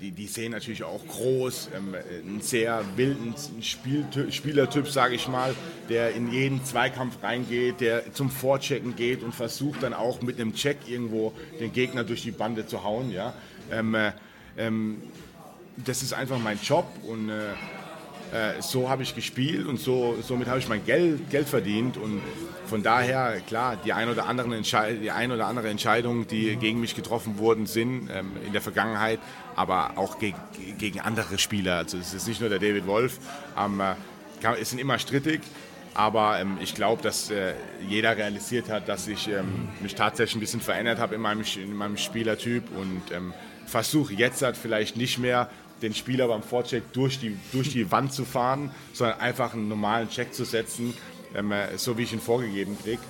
die, 0.00 0.12
die 0.12 0.26
sehen 0.28 0.52
natürlich 0.52 0.84
auch 0.84 1.04
groß, 1.04 1.70
ähm, 1.76 1.94
einen 1.94 2.40
sehr 2.40 2.84
wilden 2.94 3.34
Spielertyp, 3.60 4.88
sage 4.88 5.16
ich 5.16 5.26
mal, 5.26 5.54
der 5.88 6.14
in 6.14 6.30
jeden 6.30 6.64
Zweikampf 6.64 7.22
reingeht, 7.22 7.80
der 7.80 8.12
zum 8.14 8.30
Vorchecken 8.30 8.94
geht 8.94 9.22
und 9.22 9.34
versucht 9.34 9.82
dann 9.82 9.92
auch 9.92 10.22
mit 10.22 10.40
einem 10.40 10.54
Check 10.54 10.78
irgendwo 10.86 11.32
den 11.58 11.72
Gegner 11.72 12.04
durch 12.04 12.22
die 12.22 12.30
Bande 12.30 12.66
zu 12.66 12.84
hauen. 12.84 13.10
Ja? 13.10 13.34
Ähm, 13.72 13.94
äh, 13.94 14.12
ähm, 14.56 15.02
das 15.76 16.02
ist 16.02 16.12
einfach 16.12 16.38
mein 16.38 16.60
Job 16.62 16.86
und 17.02 17.30
äh, 17.30 17.54
äh, 18.32 18.60
so 18.60 18.88
habe 18.88 19.02
ich 19.02 19.14
gespielt 19.14 19.66
und 19.66 19.78
so, 19.78 20.16
somit 20.22 20.48
habe 20.48 20.58
ich 20.58 20.68
mein 20.68 20.84
Geld, 20.84 21.30
Geld 21.30 21.48
verdient 21.48 21.96
und 21.96 22.20
von 22.66 22.82
daher, 22.82 23.40
klar, 23.46 23.76
die 23.84 23.92
ein 23.92 24.08
oder, 24.08 24.26
anderen 24.26 24.52
Entschei 24.52 24.94
die 24.94 25.10
ein 25.10 25.30
oder 25.30 25.46
andere 25.46 25.68
Entscheidung, 25.68 26.26
die 26.26 26.56
gegen 26.56 26.80
mich 26.80 26.94
getroffen 26.94 27.38
wurden, 27.38 27.66
sind 27.66 28.08
ähm, 28.12 28.32
in 28.44 28.52
der 28.52 28.62
Vergangenheit, 28.62 29.20
aber 29.54 29.92
auch 29.96 30.18
geg 30.18 30.34
gegen 30.78 31.00
andere 31.00 31.38
Spieler. 31.38 31.76
Also 31.76 31.98
es 31.98 32.14
ist 32.14 32.26
nicht 32.26 32.40
nur 32.40 32.50
der 32.50 32.58
David 32.58 32.86
Wolf, 32.86 33.18
ähm, 33.58 33.80
äh, 33.80 33.94
kann, 34.42 34.56
es 34.60 34.70
sind 34.70 34.78
immer 34.78 34.98
strittig, 34.98 35.40
aber 35.94 36.40
ähm, 36.40 36.58
ich 36.60 36.74
glaube, 36.74 37.02
dass 37.02 37.30
äh, 37.30 37.54
jeder 37.88 38.16
realisiert 38.16 38.68
hat, 38.68 38.88
dass 38.88 39.06
ich 39.06 39.28
ähm, 39.28 39.68
mich 39.80 39.94
tatsächlich 39.94 40.36
ein 40.36 40.40
bisschen 40.40 40.60
verändert 40.60 40.98
habe 40.98 41.14
in 41.14 41.20
meinem, 41.20 41.44
in 41.56 41.74
meinem 41.76 41.96
Spielertyp 41.96 42.64
und 42.76 43.02
ähm, 43.12 43.32
versuche 43.66 44.14
jetzt 44.14 44.42
halt 44.42 44.56
vielleicht 44.56 44.96
nicht 44.96 45.18
mehr 45.18 45.48
den 45.84 45.94
Spieler 45.94 46.28
beim 46.28 46.42
Vorcheck 46.42 46.92
durch 46.92 47.18
die, 47.18 47.36
durch 47.52 47.70
die 47.70 47.90
Wand 47.90 48.12
zu 48.12 48.24
fahren, 48.24 48.70
sondern 48.92 49.20
einfach 49.20 49.54
einen 49.54 49.68
normalen 49.68 50.08
Check 50.08 50.34
zu 50.34 50.44
setzen, 50.44 50.94
ähm, 51.34 51.52
äh, 51.52 51.76
so 51.76 51.96
wie 51.98 52.02
ich 52.02 52.12
ihn 52.12 52.20
vorgegeben 52.20 52.76
kriege. 52.82 53.02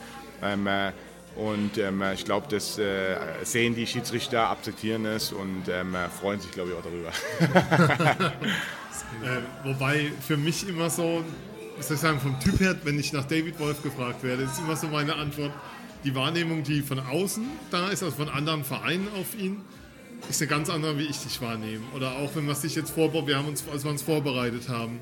Ähm, 0.43 0.67
äh, 0.67 0.93
und 1.37 1.79
ähm, 1.79 2.03
äh, 2.03 2.15
ich 2.15 2.25
glaube, 2.25 2.47
das 2.49 2.79
äh, 2.79 3.17
sehen 3.43 3.75
die 3.75 3.87
Schiedsrichter, 3.87 4.51
akzeptieren 4.51 5.05
es 5.07 5.33
und 5.33 5.65
ähm, 5.69 5.95
äh, 5.95 6.09
freuen 6.09 6.41
sich, 6.41 6.51
glaube 6.51 6.71
ich, 6.71 6.77
auch 6.77 6.83
darüber. 6.83 8.33
Äh, 9.23 9.67
wobei 9.67 10.13
für 10.27 10.37
mich 10.37 10.69
immer 10.69 10.91
so, 10.91 11.25
was 11.77 11.89
soll 11.89 11.97
ich 11.97 12.01
sagen, 12.01 12.21
vom 12.21 12.39
Typ 12.41 12.61
her, 12.61 12.77
wenn 12.85 12.99
ich 12.99 13.13
nach 13.13 13.25
David 13.25 13.59
Wolf 13.61 13.83
gefragt 13.83 14.23
werde, 14.23 14.45
ist 14.45 14.59
immer 14.59 14.77
so 14.77 14.87
meine 14.89 15.15
Antwort, 15.15 15.53
die 16.05 16.15
Wahrnehmung, 16.15 16.63
die 16.63 16.81
von 16.81 16.99
außen 17.01 17.45
da 17.71 17.89
ist, 17.89 18.03
also 18.03 18.17
von 18.17 18.29
anderen 18.29 18.65
Vereinen 18.65 19.09
auf 19.19 19.39
ihn, 19.39 19.63
ist 20.29 20.41
eine 20.41 20.49
ganz 20.49 20.71
andere, 20.71 20.99
wie 20.99 21.05
ich 21.05 21.19
dich 21.19 21.41
wahrnehme. 21.41 21.85
Oder 21.95 22.13
auch 22.17 22.35
wenn 22.35 22.47
wir 22.47 22.55
sich 22.55 22.75
jetzt 22.75 22.91
vorbereitet, 22.91 23.29
wir 23.29 23.37
haben 23.39 23.49
uns, 23.49 23.65
als 23.73 23.85
wir 23.85 23.91
uns 23.91 24.03
vorbereitet 24.03 24.69
haben, 24.69 25.01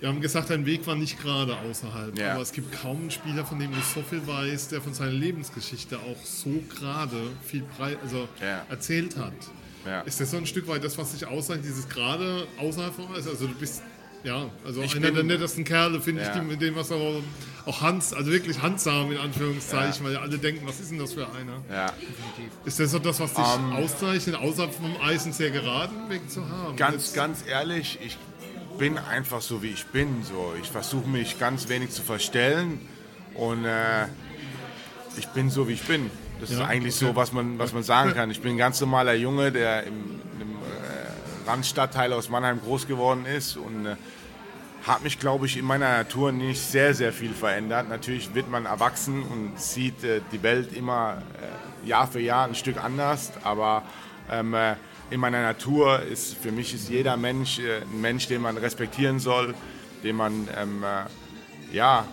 wir 0.00 0.08
haben 0.08 0.20
gesagt, 0.20 0.50
dein 0.50 0.64
Weg 0.64 0.86
war 0.86 0.94
nicht 0.94 1.20
gerade 1.20 1.56
außerhalb. 1.58 2.16
Ja. 2.16 2.32
Aber 2.34 2.42
es 2.42 2.52
gibt 2.52 2.70
kaum 2.80 2.98
einen 3.00 3.10
Spieler, 3.10 3.44
von 3.44 3.58
dem 3.58 3.72
du 3.72 3.78
so 3.80 4.00
viel 4.02 4.24
weißt, 4.26 4.70
der 4.70 4.80
von 4.80 4.94
seiner 4.94 5.10
Lebensgeschichte 5.10 5.98
auch 5.98 6.24
so 6.24 6.62
gerade 6.68 7.16
viel 7.44 7.62
breit, 7.76 7.98
also 8.02 8.28
Ja. 8.40 8.64
erzählt 8.68 9.16
hat. 9.16 9.32
Ja. 9.84 10.02
Ist 10.02 10.20
das 10.20 10.30
so 10.30 10.36
ein 10.36 10.46
Stück 10.46 10.68
weit 10.68 10.84
das, 10.84 10.96
was 10.98 11.12
dich 11.12 11.26
auszeichnet, 11.26 11.66
dieses 11.66 11.88
gerade 11.88 12.46
außerhalb 12.58 12.94
von 12.94 13.06
alles? 13.08 13.26
Also 13.26 13.46
du 13.48 13.54
bist 13.54 13.82
ja, 14.24 14.46
also 14.64 14.82
Ich 14.82 14.96
einer 14.96 15.10
der 15.10 15.22
nettesten 15.24 15.64
Kerle, 15.64 16.00
finde 16.00 16.22
Ja. 16.22 16.28
ich, 16.28 16.34
die, 16.34 16.40
mit 16.44 16.60
dem 16.60 16.74
was 16.76 16.90
auch, 16.92 17.22
auch 17.66 17.80
Hans, 17.82 18.12
also 18.12 18.30
wirklich 18.30 18.60
handsam 18.62 19.12
in 19.12 19.18
Anführungszeichen, 19.18 20.04
weil 20.04 20.16
alle 20.16 20.38
denken, 20.38 20.66
was 20.66 20.80
ist 20.80 20.90
denn 20.90 20.98
das 20.98 21.12
für 21.14 21.26
einer? 21.28 21.62
Ja. 21.70 21.92
Ist 22.64 22.80
das 22.80 22.90
so 22.90 22.98
das, 22.98 23.20
was 23.20 23.34
dich 23.34 23.44
Ähm. 23.56 23.72
auszeichnet, 23.72 24.36
außerhalb 24.36 24.74
vom 24.74 24.96
Eis 25.02 25.24
einen 25.24 25.32
sehr 25.32 25.50
geraden 25.50 26.08
Weg 26.08 26.30
zu 26.30 26.48
haben? 26.48 26.76
Ganz, 26.76 26.94
Jetzt- 27.06 27.14
ganz 27.14 27.44
ehrlich, 27.48 27.98
ich 28.04 28.16
bin 28.78 28.96
einfach 28.98 29.40
so, 29.40 29.62
wie 29.62 29.68
ich 29.70 29.86
bin. 29.86 30.22
So. 30.24 30.54
Ich 30.62 30.68
versuche 30.68 31.08
mich 31.08 31.38
ganz 31.38 31.68
wenig 31.68 31.90
zu 31.90 32.02
verstellen 32.02 32.80
und 33.34 33.64
äh, 33.64 34.06
ich 35.16 35.26
bin 35.28 35.50
so, 35.50 35.68
wie 35.68 35.72
ich 35.72 35.82
bin. 35.82 36.10
Das 36.40 36.50
ist 36.50 36.60
Ja, 36.60 36.66
eigentlich 36.66 36.94
so, 36.94 37.16
was 37.16 37.32
man, 37.32 37.58
was 37.58 37.72
man 37.72 37.82
sagen 37.82 38.12
kann. 38.14 38.30
Ich 38.30 38.40
bin 38.40 38.52
ein 38.52 38.58
ganz 38.58 38.80
normaler 38.80 39.14
Junge, 39.14 39.50
der 39.50 39.82
im, 39.84 40.20
im 40.40 40.57
Randstadtteil 41.48 42.12
aus 42.12 42.28
Mannheim 42.28 42.60
groß 42.60 42.86
geworden 42.86 43.24
ist 43.24 43.56
und 43.56 43.86
äh, 43.86 43.96
hat 44.86 45.02
mich, 45.02 45.18
glaube 45.18 45.46
ich, 45.46 45.56
in 45.56 45.64
meiner 45.64 45.88
Natur 45.88 46.30
nicht 46.30 46.60
sehr, 46.60 46.94
sehr 46.94 47.12
viel 47.12 47.32
verändert. 47.32 47.88
Natürlich 47.88 48.34
wird 48.34 48.50
man 48.50 48.66
erwachsen 48.66 49.22
und 49.22 49.60
sieht 49.60 50.04
äh, 50.04 50.20
die 50.30 50.42
Welt 50.42 50.72
immer 50.72 51.22
äh, 51.84 51.88
Jahr 51.88 52.06
für 52.06 52.20
Jahr 52.20 52.46
ein 52.46 52.54
Stück 52.54 52.82
anders, 52.82 53.32
aber 53.42 53.82
ähm, 54.30 54.54
äh, 54.54 54.76
in 55.10 55.20
meiner 55.20 55.42
Natur 55.42 56.02
ist 56.02 56.36
für 56.36 56.52
mich 56.52 56.74
ist 56.74 56.90
jeder 56.90 57.16
Mensch 57.16 57.58
äh, 57.58 57.80
ein 57.80 58.00
Mensch, 58.00 58.28
den 58.28 58.42
man 58.42 58.56
respektieren 58.56 59.18
soll, 59.18 59.54
den 60.04 60.16
man 60.16 60.48
ähm, 60.56 60.84
äh, 60.84 61.74
ja 61.74 62.04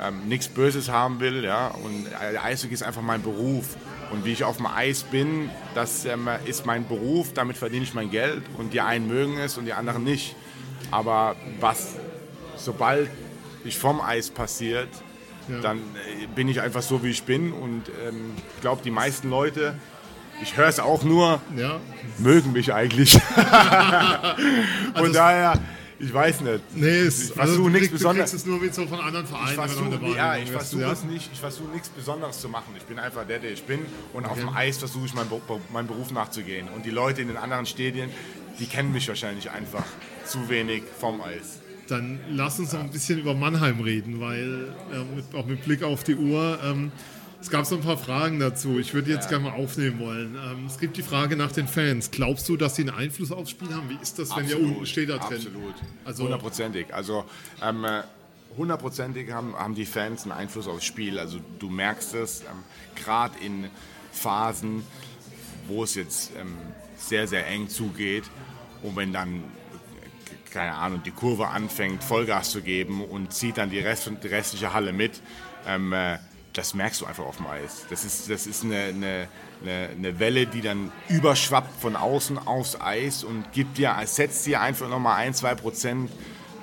ähm, 0.00 0.28
nichts 0.28 0.48
Böses 0.48 0.88
haben 0.88 1.20
will, 1.20 1.44
ja. 1.44 1.68
Und 1.68 2.06
Eishockey 2.42 2.74
ist 2.74 2.82
einfach 2.82 3.02
mein 3.02 3.22
Beruf. 3.22 3.76
Und 4.10 4.24
wie 4.24 4.32
ich 4.32 4.44
auf 4.44 4.56
dem 4.56 4.66
Eis 4.66 5.02
bin, 5.02 5.50
das 5.74 6.06
ist 6.46 6.66
mein 6.66 6.88
Beruf, 6.88 7.32
damit 7.34 7.56
verdiene 7.56 7.84
ich 7.84 7.94
mein 7.94 8.10
Geld. 8.10 8.42
Und 8.56 8.72
die 8.72 8.80
einen 8.80 9.06
mögen 9.06 9.38
es 9.38 9.58
und 9.58 9.64
die 9.66 9.72
anderen 9.72 10.04
nicht. 10.04 10.34
Aber 10.90 11.36
was, 11.60 11.96
sobald 12.56 13.10
ich 13.64 13.76
vom 13.78 14.00
Eis 14.00 14.30
passiert, 14.30 14.88
dann 15.62 15.78
äh, 15.78 16.26
bin 16.34 16.48
ich 16.48 16.60
einfach 16.60 16.82
so, 16.82 17.02
wie 17.02 17.10
ich 17.10 17.22
bin. 17.22 17.52
Und 17.52 17.84
ähm, 18.06 18.32
ich 18.54 18.60
glaube, 18.60 18.82
die 18.84 18.90
meisten 18.90 19.30
Leute, 19.30 19.74
ich 20.42 20.56
höre 20.56 20.68
es 20.68 20.78
auch 20.78 21.02
nur, 21.02 21.40
Ja, 21.56 21.80
mögen 22.18 22.52
mich 22.52 22.72
eigentlich. 22.72 23.12
Von 24.94 25.12
daher, 25.12 25.54
ich 25.98 26.12
weiß 26.12 26.40
nicht. 26.42 26.76
nee, 26.76 26.86
es, 26.86 27.30
Ich 27.30 27.32
versuche 27.32 27.56
du 27.56 27.68
nichts 27.68 27.88
Du 27.88 27.94
Besonderes. 27.94 28.32
es 28.32 28.46
nur 28.46 28.58
mit 28.60 28.74
so 28.74 28.86
von 28.86 29.00
anderen 29.00 29.26
Vereinen. 29.26 29.48
Ich 29.48 29.54
versuche 29.54 30.16
ja, 30.16 30.36
ich 30.36 30.50
versuche 30.50 30.82
ja? 30.82 30.92
es 30.92 31.04
nicht, 31.04 31.30
ich 31.32 31.40
versuche 31.40 31.68
nichts 31.70 31.88
Besonderes 31.88 32.40
zu 32.40 32.48
machen. 32.48 32.74
Ich 32.76 32.84
bin 32.84 32.98
einfach 32.98 33.26
der, 33.26 33.38
der 33.38 33.52
ich 33.52 33.62
bin 33.64 33.80
und 34.12 34.26
auf 34.26 34.38
dem 34.38 34.50
Eis 34.50 34.78
versuche 34.78 35.06
ich 35.06 35.14
meinem, 35.14 35.28
meinem 35.72 35.86
Beruf 35.86 36.10
nachzugehen. 36.12 36.68
Und 36.68 36.86
die 36.86 36.90
Leute 36.90 37.22
in 37.22 37.28
den 37.28 37.36
anderen 37.36 37.66
Stadien, 37.66 38.10
die 38.58 38.66
kennen 38.66 38.92
mich 38.92 39.08
wahrscheinlich 39.08 39.50
einfach 39.50 39.84
zu 40.24 40.48
wenig 40.48 40.82
vom 40.98 41.20
Eis. 41.20 41.60
Dann 41.88 42.20
lass 42.28 42.58
uns 42.58 42.72
noch 42.74 42.80
ein 42.80 42.90
bisschen 42.90 43.18
über 43.18 43.34
Mannheim 43.34 43.80
reden, 43.80 44.20
weil 44.20 44.74
äh, 44.92 45.16
mit, 45.16 45.34
auch 45.34 45.46
mit 45.46 45.64
Blick 45.64 45.82
auf 45.82 46.04
die 46.04 46.16
Uhr. 46.16 46.58
Ähm, 46.62 46.92
es 47.40 47.50
gab 47.50 47.66
so 47.66 47.76
ein 47.76 47.82
paar 47.82 47.98
Fragen 47.98 48.40
dazu. 48.40 48.78
Ich 48.78 48.94
würde 48.94 49.10
jetzt 49.12 49.28
gerne 49.28 49.44
mal 49.44 49.52
aufnehmen 49.54 50.00
wollen. 50.00 50.34
Ähm, 50.36 50.66
es 50.66 50.78
gibt 50.78 50.96
die 50.96 51.02
Frage 51.02 51.36
nach 51.36 51.52
den 51.52 51.68
Fans. 51.68 52.10
Glaubst 52.10 52.48
du, 52.48 52.56
dass 52.56 52.76
sie 52.76 52.82
einen 52.82 52.90
Einfluss 52.96 53.30
aufs 53.30 53.50
Spiel 53.50 53.72
haben? 53.72 53.88
Wie 53.88 53.98
ist 54.02 54.18
das, 54.18 54.36
wenn 54.36 54.48
ihr 54.48 54.58
unten 54.60 54.84
steht 54.86 55.08
da 55.08 55.18
drin? 55.18 55.36
Absolut. 55.38 55.74
Also- 56.04 56.24
Hundertprozentig. 56.24 56.92
Also 56.92 57.24
ähm, 57.62 57.84
äh, 57.84 58.02
hundertprozentig 58.56 59.30
haben, 59.30 59.54
haben 59.54 59.74
die 59.74 59.86
Fans 59.86 60.24
einen 60.24 60.32
Einfluss 60.32 60.66
aufs 60.66 60.84
Spiel. 60.84 61.18
Also 61.18 61.38
du 61.58 61.70
merkst 61.70 62.14
es 62.14 62.40
ähm, 62.40 62.46
gerade 62.96 63.38
in 63.44 63.68
Phasen, 64.12 64.82
wo 65.68 65.84
es 65.84 65.94
jetzt 65.94 66.32
ähm, 66.36 66.56
sehr, 66.96 67.28
sehr 67.28 67.46
eng 67.46 67.68
zugeht 67.68 68.24
und 68.82 68.96
wenn 68.96 69.12
dann 69.12 69.36
äh, 69.36 70.50
keine 70.52 70.74
Ahnung, 70.74 71.02
die 71.04 71.12
Kurve 71.12 71.46
anfängt, 71.48 72.02
Vollgas 72.02 72.50
zu 72.50 72.62
geben 72.62 73.04
und 73.04 73.32
zieht 73.32 73.58
dann 73.58 73.70
die, 73.70 73.78
Rest, 73.78 74.10
die 74.22 74.26
restliche 74.26 74.72
Halle 74.72 74.92
mit, 74.92 75.20
ähm, 75.66 75.92
äh, 75.92 76.18
das 76.58 76.74
merkst 76.74 77.00
du 77.00 77.06
einfach 77.06 77.24
auf 77.24 77.36
dem 77.36 77.46
Eis. 77.46 77.86
Das 77.88 78.04
ist, 78.04 78.28
das 78.28 78.46
ist 78.48 78.64
eine, 78.64 78.76
eine, 78.76 79.28
eine, 79.62 79.88
eine 79.96 80.18
Welle, 80.18 80.46
die 80.46 80.60
dann 80.60 80.90
überschwappt 81.08 81.80
von 81.80 81.94
außen 81.94 82.36
aufs 82.36 82.80
Eis 82.80 83.22
und 83.22 83.52
gibt 83.52 83.78
dir, 83.78 83.94
setzt 84.06 84.44
dir 84.44 84.60
einfach 84.60 84.88
nochmal 84.88 85.16
ein, 85.18 85.34
zwei 85.34 85.54
Prozent 85.54 86.10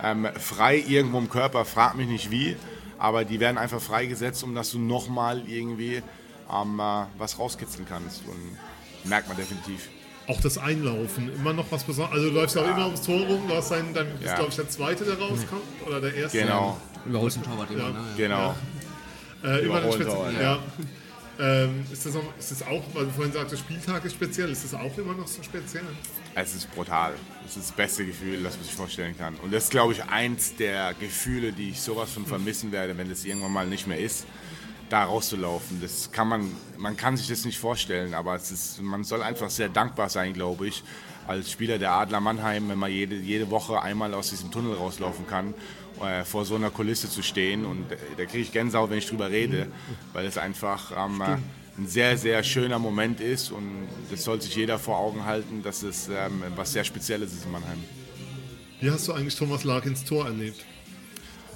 ähm, 0.04 0.28
frei 0.38 0.84
irgendwo 0.86 1.18
im 1.18 1.30
Körper. 1.30 1.64
Frag 1.64 1.96
mich 1.96 2.08
nicht 2.08 2.30
wie, 2.30 2.58
aber 3.00 3.24
die 3.24 3.40
werden 3.40 3.58
einfach 3.58 3.80
freigesetzt, 3.80 4.44
um 4.44 4.54
dass 4.54 4.72
du 4.72 4.80
nochmal 4.80 5.48
irgendwie 5.48 6.04
ähm, 6.52 6.80
äh, 6.80 7.06
was 7.18 7.40
rauskitzeln 7.40 7.86
kannst. 7.88 8.24
Und 8.28 8.58
merkt 9.10 9.30
man 9.30 9.38
definitiv. 9.38 9.88
Auch 10.28 10.42
das 10.42 10.58
Einlaufen, 10.58 11.34
immer 11.36 11.54
noch 11.54 11.66
was 11.70 11.84
Besonderes. 11.84 12.18
Also 12.18 12.30
du 12.30 12.36
läufst 12.36 12.56
ja 12.58 12.64
auch 12.64 12.68
immer 12.68 12.86
ums 12.88 13.02
Tor 13.02 13.22
rum. 13.22 13.48
Du 13.48 13.56
hast 13.56 13.70
bist, 13.70 13.86
Ja. 14.26 14.36
glaube 14.36 14.50
ich, 14.50 14.56
der 14.56 14.68
Zweite, 14.68 15.06
der 15.06 15.20
rauskommt. 15.20 15.62
Oder 15.86 16.02
der 16.02 16.16
Erste. 16.16 16.40
Genau, 16.40 16.78
Überholst 17.06 17.38
den 17.38 17.44
Torwart 17.44 17.70
immer, 17.70 17.84
Ja. 17.84 17.90
ne? 17.90 18.00
genau. 18.18 18.56
Äh, 19.46 19.66
Spezi- 19.68 20.04
dauert, 20.06 20.34
ja. 20.42 20.60
Ähm, 21.38 21.86
ist, 21.92 22.06
das 22.06 22.16
auch, 22.16 22.24
ist 22.40 22.52
das 22.52 22.62
auch, 22.64 22.84
weil 22.94 23.06
du 23.06 23.12
vorhin 23.12 23.34
sagtest, 23.34 23.64
Spieltag 23.64 24.06
ist 24.06 24.14
speziell, 24.14 24.50
ist 24.52 24.64
das 24.64 24.74
auch 24.74 24.98
immer 24.98 25.14
noch 25.14 25.28
so 25.28 25.44
speziell? 25.44 25.84
Es 26.34 26.56
ist 26.56 26.74
brutal. 26.74 27.14
Es 27.46 27.58
ist 27.58 27.70
das 27.70 27.76
beste 27.76 28.06
Gefühl, 28.06 28.42
das 28.42 28.56
man 28.56 28.64
sich 28.64 28.74
vorstellen 28.74 29.18
kann. 29.18 29.36
Und 29.44 29.54
das 29.54 29.66
ist, 29.66 29.72
glaube 29.72 29.92
ich, 29.92 30.04
eins 30.06 30.56
der 30.56 30.94
Gefühle, 30.94 31.52
die 31.52 31.72
ich 31.72 31.82
sowas 31.82 32.12
von 32.12 32.26
vermissen 32.26 32.72
werde, 32.72 32.98
wenn 32.98 33.10
das 33.10 33.26
irgendwann 33.26 33.52
mal 33.52 33.68
nicht 33.68 33.86
mehr 33.86 34.00
ist, 34.00 34.26
da 34.90 35.04
rauszulaufen. 35.04 35.82
Das 35.82 36.10
kann 36.12 36.30
man, 36.30 36.52
man 36.78 36.96
kann 36.96 37.18
sich 37.18 37.28
das 37.28 37.44
nicht 37.44 37.60
vorstellen, 37.60 38.14
aber 38.14 38.36
es 38.36 38.52
ist, 38.52 38.82
man 38.82 39.04
soll 39.04 39.22
einfach 39.22 39.50
sehr 39.50 39.68
dankbar 39.68 40.10
sein, 40.10 40.34
glaube 40.34 40.68
ich, 40.68 40.84
als 41.28 41.52
Spieler 41.52 41.80
der 41.80 41.92
Adler 41.92 42.22
Mannheim, 42.22 42.70
wenn 42.70 42.78
man 42.78 42.92
jede, 42.92 43.16
jede 43.16 43.50
Woche 43.50 43.82
einmal 43.82 44.14
aus 44.14 44.30
diesem 44.30 44.52
Tunnel 44.52 44.74
rauslaufen 44.76 45.28
kann, 45.28 45.54
äh, 46.04 46.24
vor 46.24 46.46
so 46.46 46.56
einer 46.56 46.70
Kulisse 46.70 47.10
zu 47.10 47.22
stehen. 47.22 47.66
Und 47.66 47.92
äh, 47.92 47.98
da 48.18 48.26
kriege 48.26 48.44
ich 48.44 48.52
Gänsehaut, 48.52 48.90
wenn 48.90 48.98
ich 48.98 49.08
drüber 49.08 49.30
rede, 49.30 49.68
weil 50.14 50.26
es 50.26 50.38
einfach 50.38 50.92
ähm, 50.98 51.22
äh, 51.22 51.38
ein 51.78 51.88
sehr, 51.88 52.18
sehr 52.18 52.44
schöner 52.44 52.80
Moment 52.80 53.20
ist 53.20 53.52
und 53.52 53.88
das 54.10 54.24
soll 54.24 54.42
sich 54.42 54.56
jeder 54.56 54.80
vor 54.80 54.98
Augen 54.98 55.26
halten, 55.26 55.62
dass 55.62 55.84
es 55.84 56.08
ähm, 56.08 56.42
was 56.56 56.72
sehr 56.72 56.84
Spezielles 56.84 57.34
ist 57.34 57.46
in 57.46 57.52
Mannheim. 57.52 57.84
Wie 58.80 58.90
hast 58.90 59.08
du 59.08 59.14
eigentlich 59.14 59.36
Thomas 59.36 59.64
Larkins 59.64 60.04
Tor 60.04 60.26
erlebt? 60.26 60.64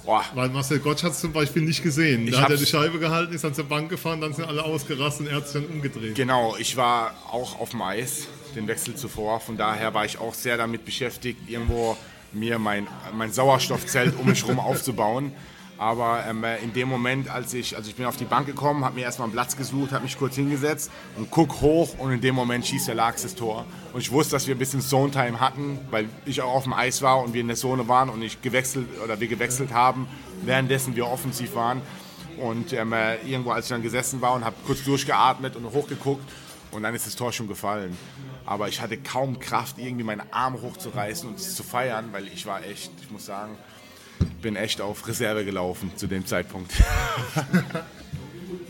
Boah, 0.04 0.24
Weil 0.34 0.48
Marcel 0.48 0.78
Gottsch 0.78 1.02
hat 1.02 1.12
es 1.12 1.20
zum 1.20 1.32
Beispiel 1.32 1.62
nicht 1.62 1.82
gesehen. 1.82 2.26
Ich 2.26 2.32
Da 2.34 2.42
hat 2.42 2.50
er 2.50 2.56
die 2.56 2.66
Scheibe 2.66 2.98
gehalten, 2.98 3.34
ist 3.34 3.44
dann 3.44 3.54
zur 3.54 3.64
Bank 3.64 3.90
gefahren, 3.90 4.20
dann 4.20 4.32
sind 4.32 4.46
alle 4.46 4.64
ausgerastet 4.64 5.26
und 5.26 5.32
er 5.32 5.36
hat 5.36 5.48
sich 5.48 5.60
dann 5.60 5.70
umgedreht. 5.70 6.14
Genau, 6.14 6.56
ich 6.58 6.76
war 6.76 7.14
auch 7.30 7.60
auf 7.60 7.70
dem 7.70 7.82
Eis, 7.82 8.26
den 8.56 8.66
Wechsel 8.66 8.94
zuvor. 8.94 9.40
Von 9.40 9.56
daher 9.56 9.92
war 9.92 10.04
ich 10.04 10.18
auch 10.18 10.34
sehr 10.34 10.56
damit 10.56 10.84
beschäftigt, 10.84 11.48
irgendwo 11.48 11.96
mir 12.32 12.58
mein, 12.58 12.86
mein 13.14 13.32
Sauerstoffzelt 13.32 14.18
um 14.18 14.26
mich 14.26 14.42
herum 14.42 14.60
aufzubauen. 14.60 15.32
Aber 15.80 16.26
ähm, 16.28 16.44
in 16.62 16.74
dem 16.74 16.90
Moment, 16.90 17.30
als 17.30 17.54
ich, 17.54 17.74
also 17.74 17.88
ich 17.88 17.96
bin 17.96 18.04
auf 18.04 18.18
die 18.18 18.26
Bank 18.26 18.44
gekommen, 18.44 18.84
habe 18.84 18.96
mir 18.96 19.04
erstmal 19.04 19.24
einen 19.24 19.32
Platz 19.32 19.56
gesucht, 19.56 19.92
habe 19.92 20.04
mich 20.04 20.18
kurz 20.18 20.34
hingesetzt 20.34 20.90
und 21.16 21.30
guck 21.30 21.62
hoch 21.62 21.98
und 21.98 22.12
in 22.12 22.20
dem 22.20 22.34
Moment 22.34 22.66
schießt 22.66 22.88
der 22.88 22.96
Lachs 22.96 23.22
das 23.22 23.34
Tor. 23.34 23.64
Und 23.94 24.00
ich 24.00 24.12
wusste, 24.12 24.32
dass 24.32 24.46
wir 24.46 24.54
ein 24.54 24.58
bisschen 24.58 24.82
Zone-Time 24.82 25.40
hatten, 25.40 25.78
weil 25.90 26.10
ich 26.26 26.42
auch 26.42 26.52
auf 26.52 26.64
dem 26.64 26.74
Eis 26.74 27.00
war 27.00 27.22
und 27.24 27.32
wir 27.32 27.40
in 27.40 27.46
der 27.46 27.56
Zone 27.56 27.88
waren 27.88 28.10
und 28.10 28.20
ich 28.20 28.42
gewechselt 28.42 28.88
oder 29.02 29.20
wir 29.20 29.28
gewechselt 29.28 29.72
haben, 29.72 30.06
währenddessen 30.42 30.96
wir 30.96 31.06
offensiv 31.06 31.54
waren. 31.54 31.80
Und 32.36 32.74
ähm, 32.74 32.92
äh, 32.92 33.16
irgendwo, 33.26 33.52
als 33.52 33.64
ich 33.64 33.70
dann 33.70 33.82
gesessen 33.82 34.20
war 34.20 34.34
und 34.34 34.44
habe 34.44 34.56
kurz 34.66 34.84
durchgeatmet 34.84 35.56
und 35.56 35.64
hochgeguckt 35.64 36.30
und 36.72 36.82
dann 36.82 36.94
ist 36.94 37.06
das 37.06 37.16
Tor 37.16 37.32
schon 37.32 37.48
gefallen. 37.48 37.96
Aber 38.46 38.68
ich 38.68 38.80
hatte 38.80 38.96
kaum 38.96 39.38
Kraft, 39.38 39.78
irgendwie 39.78 40.04
meine 40.04 40.32
Arme 40.32 40.60
hochzureißen 40.62 41.28
und 41.28 41.38
es 41.38 41.54
zu 41.54 41.62
feiern, 41.62 42.08
weil 42.12 42.26
ich 42.28 42.46
war 42.46 42.64
echt, 42.64 42.90
ich 43.02 43.10
muss 43.10 43.26
sagen, 43.26 43.56
bin 44.42 44.56
echt 44.56 44.80
auf 44.80 45.06
Reserve 45.06 45.44
gelaufen 45.44 45.92
zu 45.96 46.06
dem 46.06 46.26
Zeitpunkt. 46.26 46.72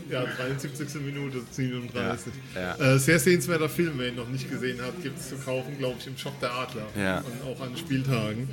Ja, 0.09 0.25
73. 0.25 1.01
Minute, 1.01 1.41
37. 1.49 2.33
Ja, 2.53 2.75
Äh, 2.75 2.99
sehr 2.99 3.17
sehenswerter 3.17 3.69
Film, 3.69 3.93
wer 3.95 4.09
ihn 4.09 4.15
noch 4.15 4.27
nicht 4.27 4.49
gesehen 4.51 4.81
hat, 4.81 5.01
gibt 5.01 5.17
es 5.19 5.29
zu 5.29 5.37
kaufen, 5.37 5.77
glaube 5.77 5.95
ich, 5.99 6.07
im 6.07 6.17
Shop 6.17 6.37
der 6.41 6.53
Adler. 6.53 6.85
Ja. 6.97 7.19
Und 7.19 7.47
auch 7.49 7.61
an 7.61 7.77
Spieltagen. 7.77 8.49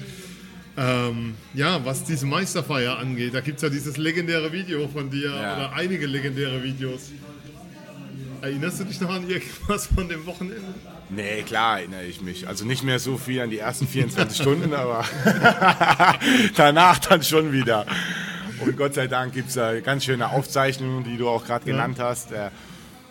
Ähm, 0.76 1.34
ja, 1.54 1.84
was 1.84 2.04
diese 2.04 2.26
Meisterfeier 2.26 2.96
angeht, 2.98 3.34
da 3.34 3.40
gibt 3.40 3.56
es 3.56 3.62
ja 3.62 3.68
dieses 3.68 3.96
legendäre 3.96 4.52
Video 4.52 4.86
von 4.86 5.10
dir 5.10 5.30
Ja. 5.30 5.56
oder 5.56 5.72
einige 5.72 6.06
legendäre 6.06 6.62
Videos. 6.62 7.10
Erinnerst 8.40 8.78
du 8.78 8.84
dich 8.84 9.00
noch 9.00 9.10
an 9.10 9.28
irgendwas 9.28 9.88
von 9.88 10.08
dem 10.08 10.24
Wochenende? 10.26 10.62
Nee, 11.10 11.42
klar 11.42 11.78
erinnere 11.78 12.04
ich 12.04 12.20
mich. 12.20 12.46
Also 12.46 12.64
nicht 12.64 12.82
mehr 12.82 12.98
so 12.98 13.16
viel 13.16 13.40
an 13.40 13.50
die 13.50 13.58
ersten 13.58 13.86
24 13.86 14.36
Stunden, 14.42 14.74
aber 14.74 15.04
danach 16.56 16.98
dann 16.98 17.22
schon 17.22 17.52
wieder. 17.52 17.86
Und 18.60 18.76
Gott 18.76 18.94
sei 18.94 19.06
Dank 19.06 19.32
gibt 19.32 19.48
es 19.48 19.54
da 19.54 19.78
ganz 19.80 20.04
schöne 20.04 20.30
Aufzeichnungen, 20.30 21.04
die 21.04 21.16
du 21.16 21.28
auch 21.28 21.44
gerade 21.44 21.64
genannt 21.64 21.98
hast, 21.98 22.32
äh, 22.32 22.50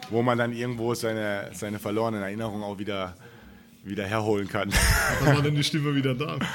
wo 0.09 0.21
man 0.21 0.37
dann 0.37 0.53
irgendwo 0.53 0.93
seine, 0.93 1.49
seine 1.53 1.79
verlorenen 1.79 2.21
Erinnerungen 2.21 2.63
auch 2.63 2.77
wieder 2.77 3.15
wieder 3.87 4.05
herholen 4.05 4.47
kann. 4.47 4.71
Wann 5.21 5.35
war 5.35 5.41
denn 5.41 5.55
die 5.55 5.63
Stimme 5.63 5.95
wieder 5.95 6.13
da? 6.13 6.37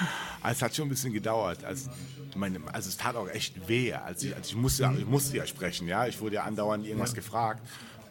Also 0.45 0.57
es 0.57 0.63
hat 0.63 0.75
schon 0.75 0.87
ein 0.87 0.89
bisschen 0.89 1.13
gedauert. 1.13 1.63
Also, 1.65 1.89
meine, 2.35 2.59
also 2.73 2.89
es 2.89 2.97
tat 2.97 3.15
auch 3.15 3.29
echt 3.29 3.69
weh. 3.69 3.93
Also 3.93 4.27
ich, 4.27 4.35
also 4.35 4.51
ich, 4.51 4.57
musste, 4.57 4.93
ich 4.99 5.07
musste 5.07 5.37
ja 5.37 5.47
sprechen, 5.47 5.87
ja. 5.87 6.09
Ich 6.09 6.21
wurde 6.21 6.35
ja 6.35 6.43
andauernd 6.43 6.85
irgendwas 6.85 7.15
gefragt. 7.15 7.61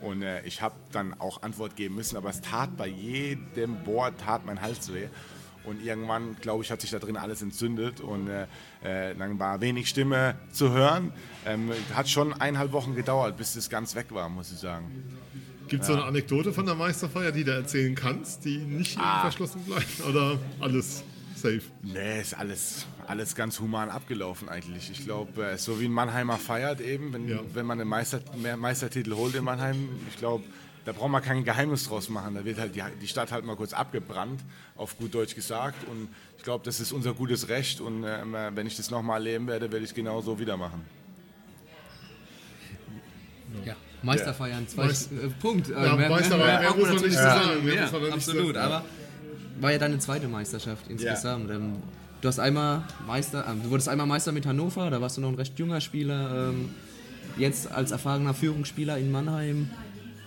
Und 0.02 0.22
äh, 0.24 0.42
ich 0.44 0.62
habe 0.62 0.76
dann 0.92 1.14
auch 1.20 1.44
Antwort 1.44 1.76
geben 1.76 1.96
müssen, 1.96 2.18
aber 2.18 2.30
es 2.30 2.42
tat 2.42 2.76
bei 2.78 2.88
jedem 2.88 3.86
Wort, 3.86 4.20
tat 4.20 4.46
mein 4.46 4.62
Hals 4.62 4.92
weh. 4.94 5.08
Und 5.64 5.84
irgendwann, 5.86 6.36
glaube 6.42 6.64
ich, 6.64 6.72
hat 6.72 6.82
sich 6.82 6.90
da 6.90 6.98
drin 6.98 7.18
alles 7.18 7.44
entzündet 7.44 8.00
und 8.02 8.28
äh, 8.28 8.48
äh, 8.82 9.16
dann 9.16 9.38
war 9.38 9.62
wenig 9.62 9.88
Stimme 9.90 10.36
zu 10.52 10.72
hören. 10.72 11.14
Ähm, 11.46 11.72
hat 11.94 12.10
schon 12.10 12.34
eineinhalb 12.34 12.72
Wochen 12.72 12.96
gedauert, 12.96 13.38
bis 13.38 13.54
das 13.54 13.70
ganz 13.70 13.94
weg 13.94 14.08
war, 14.10 14.28
muss 14.28 14.52
ich 14.52 14.58
sagen. 14.58 14.90
Gibt 15.68 15.84
es 15.84 15.88
so 15.88 15.94
eine 15.94 16.04
Anekdote 16.04 16.52
von 16.52 16.66
der 16.66 16.74
Meisterfeier, 16.74 17.32
die 17.32 17.44
du 17.44 17.52
erzählen 17.54 17.94
kannst, 17.94 18.44
die 18.44 18.58
nicht 18.58 18.98
Ah. 19.00 19.22
verschlossen 19.22 19.62
bleibt? 19.64 20.04
Oder 20.10 20.40
alles 20.60 21.04
safe? 21.42 21.62
Nee, 21.84 22.22
ist 22.22 22.34
alles, 22.34 22.86
alles 23.08 23.36
ganz 23.36 23.60
human 23.60 23.90
abgelaufen 23.90 24.48
eigentlich. 24.50 24.90
Ich 24.92 25.04
glaube, 25.06 25.46
äh, 25.52 25.58
so 25.58 25.80
wie 25.82 25.86
ein 25.86 25.92
Mannheimer 25.92 26.38
feiert 26.38 26.80
eben, 26.82 27.12
wenn, 27.14 27.28
Ja. 27.28 27.40
wenn 27.54 27.66
man 27.66 27.80
einen 27.80 27.90
Meister, 27.90 28.22
mehr 28.42 28.58
Meistertitel 28.58 29.14
holt 29.16 29.36
in 29.36 29.44
Mannheim, 29.44 29.90
ich 30.10 30.18
glaube, 30.18 30.44
da 30.86 30.94
braucht 30.94 31.12
man 31.12 31.22
kein 31.22 31.44
Geheimnis 31.44 31.88
draus 31.88 32.10
machen. 32.10 32.34
Da 32.34 32.44
wird 32.44 32.58
halt 32.58 32.76
die, 32.76 32.82
die 33.02 33.08
Stadt 33.08 33.32
halt 33.32 33.46
mal 33.46 33.56
kurz 33.56 33.72
abgebrannt, 33.74 34.42
auf 34.76 34.98
gut 34.98 35.14
Deutsch 35.14 35.36
gesagt. 35.36 35.88
Und 35.88 36.08
ich 36.38 36.44
glaube, 36.44 36.66
das 36.66 36.80
ist 36.80 36.92
unser 36.92 37.14
gutes 37.14 37.50
Recht. 37.50 37.82
Und 37.82 38.04
ähm, 38.04 38.34
äh, 38.34 38.56
wenn 38.56 38.66
ich 38.66 38.78
das 38.78 38.90
nochmal 38.90 39.18
erleben 39.18 39.46
werde, 39.48 39.72
werde 39.72 39.84
ich 39.84 39.92
es 39.92 39.96
genau 39.96 40.22
so 40.22 40.40
wieder 40.40 40.58
machen. 40.58 40.82
Ja, 43.66 43.76
Meisterfeiern, 44.02 44.68
zwei 44.68 44.86
Meist- 44.88 45.12
äh, 45.12 45.28
Punkt. 45.40 45.70
Äh, 45.70 45.74
Ja, 45.74 45.96
Meisterfeiern, 46.10 46.62
mehr 46.62 46.70
braucht 46.70 46.80
muss 46.80 46.88
man 46.90 47.02
nicht 47.04 47.14
sagen. 47.14 47.46
sagen, 47.50 47.66
mehr 47.66 47.76
Ja, 47.76 48.14
absolut, 48.14 48.58
aber 48.58 48.86
war 49.62 49.72
ja 49.72 49.78
deine 49.78 50.00
zweite 50.00 50.28
Meisterschaft 50.28 50.88
insgesamt. 50.90 51.50
Ähm, 51.52 51.78
du 52.22 52.28
hast 52.28 52.40
einmal 52.40 52.84
Meister, 53.06 53.46
äh, 53.48 53.64
du 53.64 53.70
wurdest 53.70 53.90
einmal 53.90 54.08
Meister 54.08 54.32
mit 54.32 54.46
Hannover, 54.46 54.90
da 54.90 55.02
warst 55.02 55.18
du 55.18 55.22
noch 55.22 55.30
ein 55.30 55.36
recht 55.36 55.58
junger 55.60 55.82
Spieler. 55.82 56.50
Ähm, 56.50 56.70
jetzt 57.38 57.72
als 57.72 57.92
erfahrener 57.92 58.34
Führungsspieler 58.34 58.98
in 58.98 59.12
Mannheim. 59.12 59.70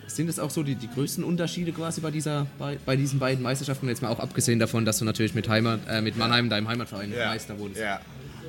Sind 0.06 0.28
es 0.28 0.38
auch 0.38 0.50
so 0.50 0.62
die, 0.62 0.74
die 0.74 0.88
größten 0.88 1.24
Unterschiede 1.24 1.72
quasi 1.72 2.00
bei, 2.00 2.10
dieser, 2.10 2.46
bei, 2.58 2.78
bei 2.84 2.94
diesen 2.94 3.18
beiden 3.18 3.42
Meisterschaften? 3.42 3.88
Jetzt 3.88 4.02
mal 4.02 4.08
auch 4.08 4.20
abgesehen 4.20 4.58
davon, 4.58 4.84
dass 4.84 4.98
du 4.98 5.04
natürlich 5.04 5.34
mit, 5.34 5.48
Heimat, 5.48 5.80
äh, 5.88 6.02
mit 6.02 6.16
Mannheim, 6.16 6.50
deinem 6.50 6.68
Heimatverein, 6.68 7.10
Meister 7.10 7.58
wurdest. 7.58 7.80
Ja. 7.80 8.00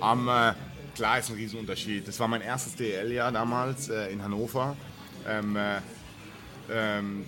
Am, 0.02 0.28
äh, 0.28 0.54
klar 0.96 1.20
ist 1.20 1.30
ein 1.30 1.36
Riesenunterschied. 1.36 2.08
Das 2.08 2.20
war 2.20 2.28
mein 2.28 2.42
erstes 2.42 2.76
DL-Jahr 2.76 3.32
damals 3.32 3.90
äh, 3.90 4.12
in 4.12 4.22
Hannover. 4.22 4.76
Ähm, 5.28 5.56
äh, 5.56 5.78
ähm, 6.72 7.26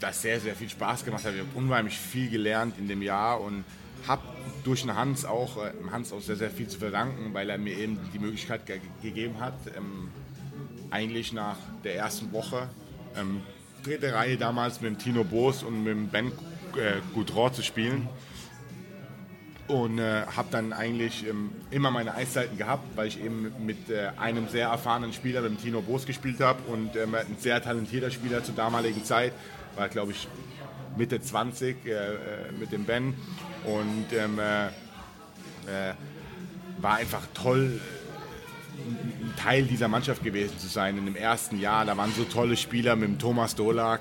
das 0.00 0.22
sehr, 0.22 0.40
sehr 0.40 0.54
viel 0.54 0.68
Spaß 0.68 1.04
gemacht 1.04 1.24
hat. 1.24 1.34
Ich 1.34 1.40
habe 1.40 1.50
unheimlich 1.54 1.98
viel 1.98 2.30
gelernt 2.30 2.78
in 2.78 2.88
dem 2.88 3.02
Jahr 3.02 3.40
und 3.40 3.64
habe 4.06 4.22
durch 4.64 4.82
den 4.82 4.94
Hans 4.94 5.24
auch, 5.24 5.56
äh, 5.62 5.72
Hans 5.90 6.12
auch 6.12 6.20
sehr, 6.20 6.36
sehr 6.36 6.50
viel 6.50 6.68
zu 6.68 6.78
verdanken, 6.78 7.32
weil 7.32 7.50
er 7.50 7.58
mir 7.58 7.76
eben 7.78 7.98
die 8.12 8.18
Möglichkeit 8.18 8.66
ge 8.66 8.80
gegeben 9.02 9.40
hat, 9.40 9.54
ähm, 9.76 10.10
eigentlich 10.90 11.32
nach 11.32 11.56
der 11.84 11.96
ersten 11.96 12.32
Woche 12.32 12.68
ähm, 13.16 13.42
dritte 13.82 14.12
Reihe 14.12 14.36
damals 14.36 14.80
mit 14.80 14.90
dem 14.90 14.98
Tino 14.98 15.24
Boos 15.24 15.62
und 15.62 15.84
mit 15.84 15.92
dem 15.92 16.08
Ben 16.08 16.26
äh, 16.76 17.00
Goudreau 17.14 17.50
zu 17.50 17.62
spielen 17.62 18.08
und 19.66 19.98
äh, 19.98 20.24
habe 20.36 20.48
dann 20.50 20.72
eigentlich 20.72 21.26
ähm, 21.26 21.50
immer 21.70 21.90
meine 21.90 22.14
Eiszeiten 22.14 22.58
gehabt, 22.58 22.84
weil 22.96 23.08
ich 23.08 23.22
eben 23.22 23.52
mit 23.64 23.88
äh, 23.88 24.10
einem 24.18 24.48
sehr 24.48 24.68
erfahrenen 24.68 25.12
Spieler, 25.12 25.40
mit 25.40 25.52
dem 25.52 25.60
Tino 25.60 25.80
Boos 25.80 26.04
gespielt 26.04 26.40
habe 26.40 26.60
und 26.70 26.96
ähm, 26.96 27.14
ein 27.14 27.36
sehr 27.38 27.62
talentierter 27.62 28.10
Spieler 28.10 28.44
zur 28.44 28.54
damaligen 28.54 29.04
Zeit, 29.04 29.32
war 29.76 29.88
glaube 29.88 30.12
ich 30.12 30.28
Mitte 30.96 31.20
20 31.20 31.86
äh, 31.86 31.90
äh, 31.90 32.16
mit 32.58 32.72
dem 32.72 32.84
Ben 32.84 33.14
und 33.64 34.06
ähm, 34.12 34.38
äh, 34.38 34.66
äh, 34.66 35.94
war 36.78 36.96
einfach 36.96 37.22
toll, 37.34 37.80
ein 38.76 39.34
Teil 39.36 39.64
dieser 39.64 39.88
Mannschaft 39.88 40.22
gewesen 40.22 40.58
zu 40.58 40.66
sein 40.66 40.98
in 40.98 41.06
dem 41.06 41.16
ersten 41.16 41.58
Jahr. 41.60 41.84
Da 41.84 41.96
waren 41.96 42.12
so 42.12 42.24
tolle 42.24 42.56
Spieler 42.56 42.96
mit 42.96 43.08
dem 43.08 43.18
Thomas 43.18 43.54
Dolak, 43.54 44.00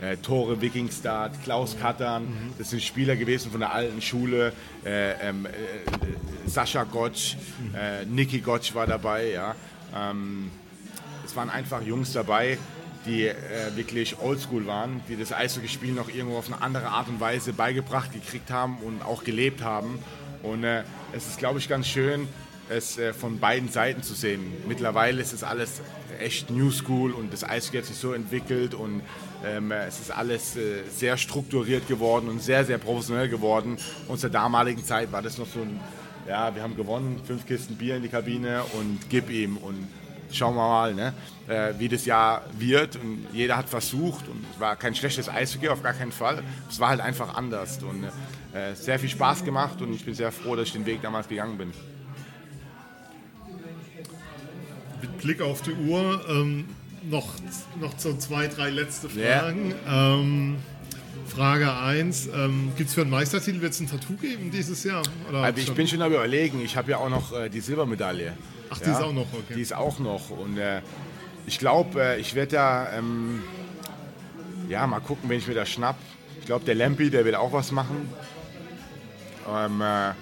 äh, 0.00 0.16
Tore 0.16 0.60
Wikingstad, 0.60 1.42
Klaus 1.44 1.78
Kattern. 1.78 2.52
Das 2.58 2.70
sind 2.70 2.82
Spieler 2.82 3.16
gewesen 3.16 3.50
von 3.50 3.60
der 3.60 3.72
alten 3.72 4.00
Schule. 4.02 4.52
Äh, 4.84 5.28
ähm, 5.28 5.46
äh, 5.46 5.50
Sascha 6.48 6.84
Gotsch, 6.84 7.36
äh, 7.74 8.04
Niki 8.06 8.40
Gotsch 8.40 8.74
war 8.74 8.86
dabei. 8.86 9.30
Ja. 9.30 9.54
Ähm, 9.94 10.50
es 11.24 11.36
waren 11.36 11.50
einfach 11.50 11.82
Jungs 11.82 12.12
dabei, 12.12 12.58
die 13.06 13.26
äh, 13.26 13.34
wirklich 13.74 14.18
oldschool 14.20 14.66
waren, 14.66 15.02
die 15.08 15.16
das 15.16 15.32
Eishockeyspiel 15.32 15.92
noch 15.92 16.08
irgendwo 16.08 16.38
auf 16.38 16.46
eine 16.46 16.62
andere 16.62 16.88
Art 16.88 17.08
und 17.08 17.20
Weise 17.20 17.52
beigebracht 17.52 18.12
gekriegt 18.12 18.50
haben 18.50 18.78
und 18.78 19.02
auch 19.02 19.24
gelebt 19.24 19.62
haben. 19.62 19.98
Und 20.42 20.64
äh, 20.64 20.84
es 21.12 21.26
ist, 21.26 21.38
glaube 21.38 21.58
ich, 21.58 21.68
ganz 21.68 21.86
schön, 21.86 22.28
es 22.68 22.98
äh, 22.98 23.12
von 23.12 23.38
beiden 23.38 23.68
Seiten 23.68 24.02
zu 24.02 24.14
sehen. 24.14 24.52
Mittlerweile 24.66 25.20
ist 25.20 25.32
es 25.32 25.42
alles 25.42 25.80
echt 26.18 26.50
New 26.50 26.70
School 26.70 27.12
und 27.12 27.32
das 27.32 27.44
Eishockey 27.44 27.78
hat 27.78 27.86
sich 27.86 27.96
so 27.96 28.12
entwickelt 28.12 28.74
und 28.74 29.02
ähm, 29.44 29.70
äh, 29.70 29.86
es 29.86 30.00
ist 30.00 30.10
alles 30.10 30.56
äh, 30.56 30.82
sehr 30.88 31.16
strukturiert 31.16 31.86
geworden 31.88 32.28
und 32.28 32.42
sehr, 32.42 32.64
sehr 32.64 32.78
professionell 32.78 33.28
geworden. 33.28 33.76
Und 34.08 34.18
zur 34.18 34.30
damaligen 34.30 34.84
Zeit 34.84 35.12
war 35.12 35.22
das 35.22 35.38
noch 35.38 35.46
so 35.46 35.60
ein, 35.60 35.80
ja, 36.28 36.54
wir 36.54 36.62
haben 36.62 36.76
gewonnen, 36.76 37.20
fünf 37.26 37.46
Kisten 37.46 37.76
Bier 37.76 37.96
in 37.96 38.02
die 38.02 38.08
Kabine 38.08 38.62
und 38.78 38.98
gib 39.10 39.30
ihm 39.30 39.56
und 39.56 39.86
schauen 40.36 40.54
wir 40.54 40.68
mal, 40.68 40.94
ne, 40.94 41.12
äh, 41.48 41.74
wie 41.78 41.88
das 41.88 42.04
Jahr 42.04 42.42
wird. 42.58 42.96
Und 42.96 43.26
jeder 43.32 43.56
hat 43.56 43.68
versucht 43.68 44.28
und 44.28 44.44
es 44.52 44.60
war 44.60 44.76
kein 44.76 44.94
schlechtes 44.94 45.28
Eishockey, 45.28 45.68
auf 45.68 45.82
gar 45.82 45.94
keinen 45.94 46.12
Fall. 46.12 46.42
Es 46.68 46.80
war 46.80 46.90
halt 46.90 47.00
einfach 47.00 47.34
anders 47.34 47.82
und 47.82 48.04
äh, 48.04 48.74
sehr 48.74 48.98
viel 48.98 49.08
Spaß 49.08 49.44
gemacht 49.44 49.80
und 49.80 49.92
ich 49.92 50.04
bin 50.04 50.14
sehr 50.14 50.32
froh, 50.32 50.56
dass 50.56 50.68
ich 50.68 50.72
den 50.72 50.86
Weg 50.86 51.02
damals 51.02 51.28
gegangen 51.28 51.58
bin. 51.58 51.72
Mit 55.00 55.18
Blick 55.18 55.40
auf 55.40 55.62
die 55.62 55.72
Uhr 55.72 56.24
ähm, 56.28 56.66
noch, 57.02 57.34
noch 57.80 57.98
so 57.98 58.16
zwei, 58.16 58.46
drei 58.48 58.70
letzte. 58.70 59.08
Fragen. 59.08 59.74
Ähm, 59.88 60.56
Frage 61.26 61.72
1, 61.72 62.28
ähm, 62.34 62.72
gibt 62.76 62.88
es 62.88 62.94
für 62.94 63.00
einen 63.00 63.10
Meistertitel, 63.10 63.60
wird 63.60 63.72
es 63.72 63.80
ein 63.80 63.88
Tattoo 63.88 64.14
geben 64.14 64.50
dieses 64.50 64.84
Jahr? 64.84 65.02
Oder 65.28 65.42
Also 65.42 65.60
ich 65.60 65.72
bin 65.72 65.88
schon 65.88 66.00
am 66.02 66.12
überlegen, 66.12 66.60
ich 66.60 66.76
habe 66.76 66.92
ja 66.92 66.98
auch 66.98 67.08
noch 67.08 67.32
äh, 67.32 67.48
die 67.48 67.60
Silbermedaille. 67.60 68.34
Ach, 68.70 68.78
die 68.78 68.90
ist 68.90 69.02
auch 69.02 69.12
noch, 69.12 69.32
okay. 69.32 69.54
Die 69.54 69.60
ist 69.60 69.74
auch 69.74 69.98
noch 69.98 70.30
und 70.30 70.58
äh, 70.58 70.82
ich 71.46 71.58
glaube, 71.58 72.02
äh, 72.02 72.20
ich 72.20 72.34
werde 72.34 72.52
da, 72.52 72.92
ähm, 72.98 73.42
ja, 74.68 74.86
mal 74.86 75.00
gucken, 75.00 75.28
wenn 75.28 75.38
ich 75.38 75.46
mir 75.46 75.54
das 75.54 75.68
schnapp. 75.68 75.96
Ich 76.40 76.46
glaube, 76.46 76.64
der 76.64 76.74
Lempi, 76.74 77.10
der 77.10 77.24
will 77.24 77.34
auch 77.34 77.52
was 77.52 77.70
machen. 77.72 78.08
Ähm, 79.48 79.80
äh, 79.80 80.12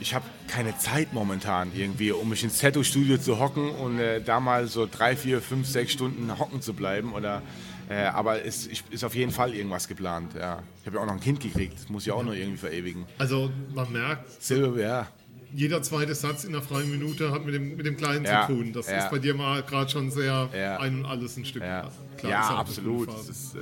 ich 0.00 0.14
habe 0.14 0.24
keine 0.48 0.76
Zeit 0.78 1.12
momentan 1.12 1.70
irgendwie, 1.74 2.12
um 2.12 2.28
mich 2.28 2.44
ins 2.44 2.58
Tattoo-Studio 2.58 3.18
zu 3.18 3.38
hocken 3.38 3.70
und 3.70 3.98
äh, 3.98 4.20
da 4.20 4.40
mal 4.40 4.66
so 4.66 4.86
drei, 4.90 5.16
vier, 5.16 5.40
fünf, 5.40 5.66
sechs 5.66 5.92
Stunden 5.92 6.38
hocken 6.38 6.60
zu 6.60 6.74
bleiben. 6.74 7.12
Oder, 7.12 7.42
äh, 7.88 8.04
aber 8.04 8.44
es 8.44 8.66
ich, 8.66 8.84
ist 8.90 9.04
auf 9.04 9.14
jeden 9.14 9.32
Fall 9.32 9.54
irgendwas 9.54 9.88
geplant. 9.88 10.34
Ja. 10.34 10.62
Ich 10.80 10.86
habe 10.86 10.96
ja 10.96 11.02
auch 11.02 11.06
noch 11.06 11.14
ein 11.14 11.20
Kind 11.20 11.40
gekriegt, 11.40 11.78
das 11.78 11.88
muss 11.88 12.06
ich 12.06 12.12
auch 12.12 12.22
noch 12.22 12.34
irgendwie 12.34 12.58
verewigen. 12.58 13.06
Also 13.18 13.50
man 13.74 13.90
merkt, 13.92 14.42
Silber, 14.42 14.80
ja. 14.80 15.08
Jeder 15.54 15.82
zweite 15.82 16.14
Satz 16.14 16.44
in 16.44 16.54
einer 16.54 16.62
freien 16.62 16.90
Minute 16.90 17.30
hat 17.30 17.44
mit 17.44 17.54
dem, 17.54 17.76
mit 17.76 17.86
dem 17.86 17.96
Kleinen 17.96 18.24
Ja, 18.24 18.46
zu 18.46 18.54
tun. 18.54 18.72
Das 18.72 18.88
ja. 18.88 18.98
ist 19.04 19.10
bei 19.10 19.18
dir 19.18 19.34
mal 19.34 19.62
gerade 19.62 19.90
schon 19.90 20.10
sehr 20.10 20.50
Ja. 20.54 20.78
ein 20.80 21.00
und 21.00 21.04
alles 21.06 21.36
ein 21.36 21.44
Stück. 21.44 21.62
Ja, 21.62 21.90
Klar, 22.16 22.58
absolut. 22.58 23.08
Das 23.08 23.28
ist 23.28 23.54
äh, 23.54 23.60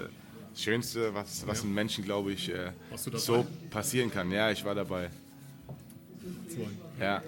das 0.52 0.62
Schönste, 0.62 1.14
was, 1.14 1.46
was 1.46 1.62
einem 1.62 1.74
Menschen, 1.74 2.04
glaube 2.04 2.32
ich, 2.32 2.48
äh, 2.50 2.70
so 3.14 3.46
passieren 3.70 4.10
kann. 4.10 4.30
Ja, 4.30 4.50
ich 4.50 4.64
war 4.64 4.74
dabei. 4.74 5.10
Zwei. 6.48 7.04
Ja. 7.04 7.22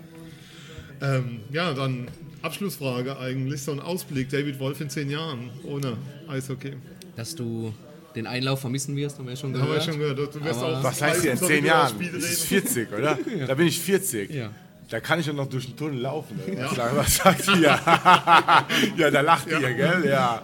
Ähm, 1.01 1.41
ja, 1.51 1.75
dann 1.75 2.09
Abschlussfrage 2.43 3.19
eigentlich, 3.19 3.63
so 3.63 3.73
ein 3.73 3.81
Ausblick, 3.81 4.29
David 4.29 4.59
Wolf 4.61 4.81
in 4.81 4.91
zehn 4.91 5.11
Jahren 5.11 5.51
ohne 5.65 5.97
Eishockey. 6.29 6.75
Dass 7.17 7.35
du 7.35 7.73
den 8.15 8.27
Einlauf 8.27 8.61
vermissen 8.61 8.95
wirst, 8.97 9.19
haben 9.19 9.27
wir 9.27 9.33
ja 9.33 9.37
schon 9.41 9.53
gehört. 9.53 9.69
haben 9.71 9.77
wir 9.77 9.83
schon 9.83 9.99
gehört. 9.99 10.35
Du 10.35 10.45
wirst 10.45 10.61
auch 10.63 10.83
Was 10.85 11.03
heißt 11.03 11.23
hier 11.23 11.33
in 11.33 11.39
zehn 11.39 11.65
das 11.65 11.73
Jahren? 11.73 11.91
Spiel 11.95 12.13
Das 12.13 12.23
ist 12.31 12.51
reden. 12.51 12.67
40, 12.69 12.93
oder? 12.93 13.19
Da 13.47 13.55
bin 13.55 13.67
ich 13.67 13.81
40. 13.81 14.31
Ja. 14.31 14.51
Da 14.91 15.01
kann 15.01 15.19
ich 15.19 15.27
doch 15.27 15.33
noch 15.35 15.49
durch 15.49 15.65
den 15.67 15.77
Tunnel 15.77 15.99
laufen. 16.01 16.39
Oder? 16.47 16.91
Was, 16.95 17.17
sagt- 17.17 17.49
ihr? 17.49 17.63
ja, 18.97 19.11
da 19.11 19.21
lacht 19.23 19.49
ihr, 19.49 19.59
gell? 19.61 20.05
Ja. 20.07 20.43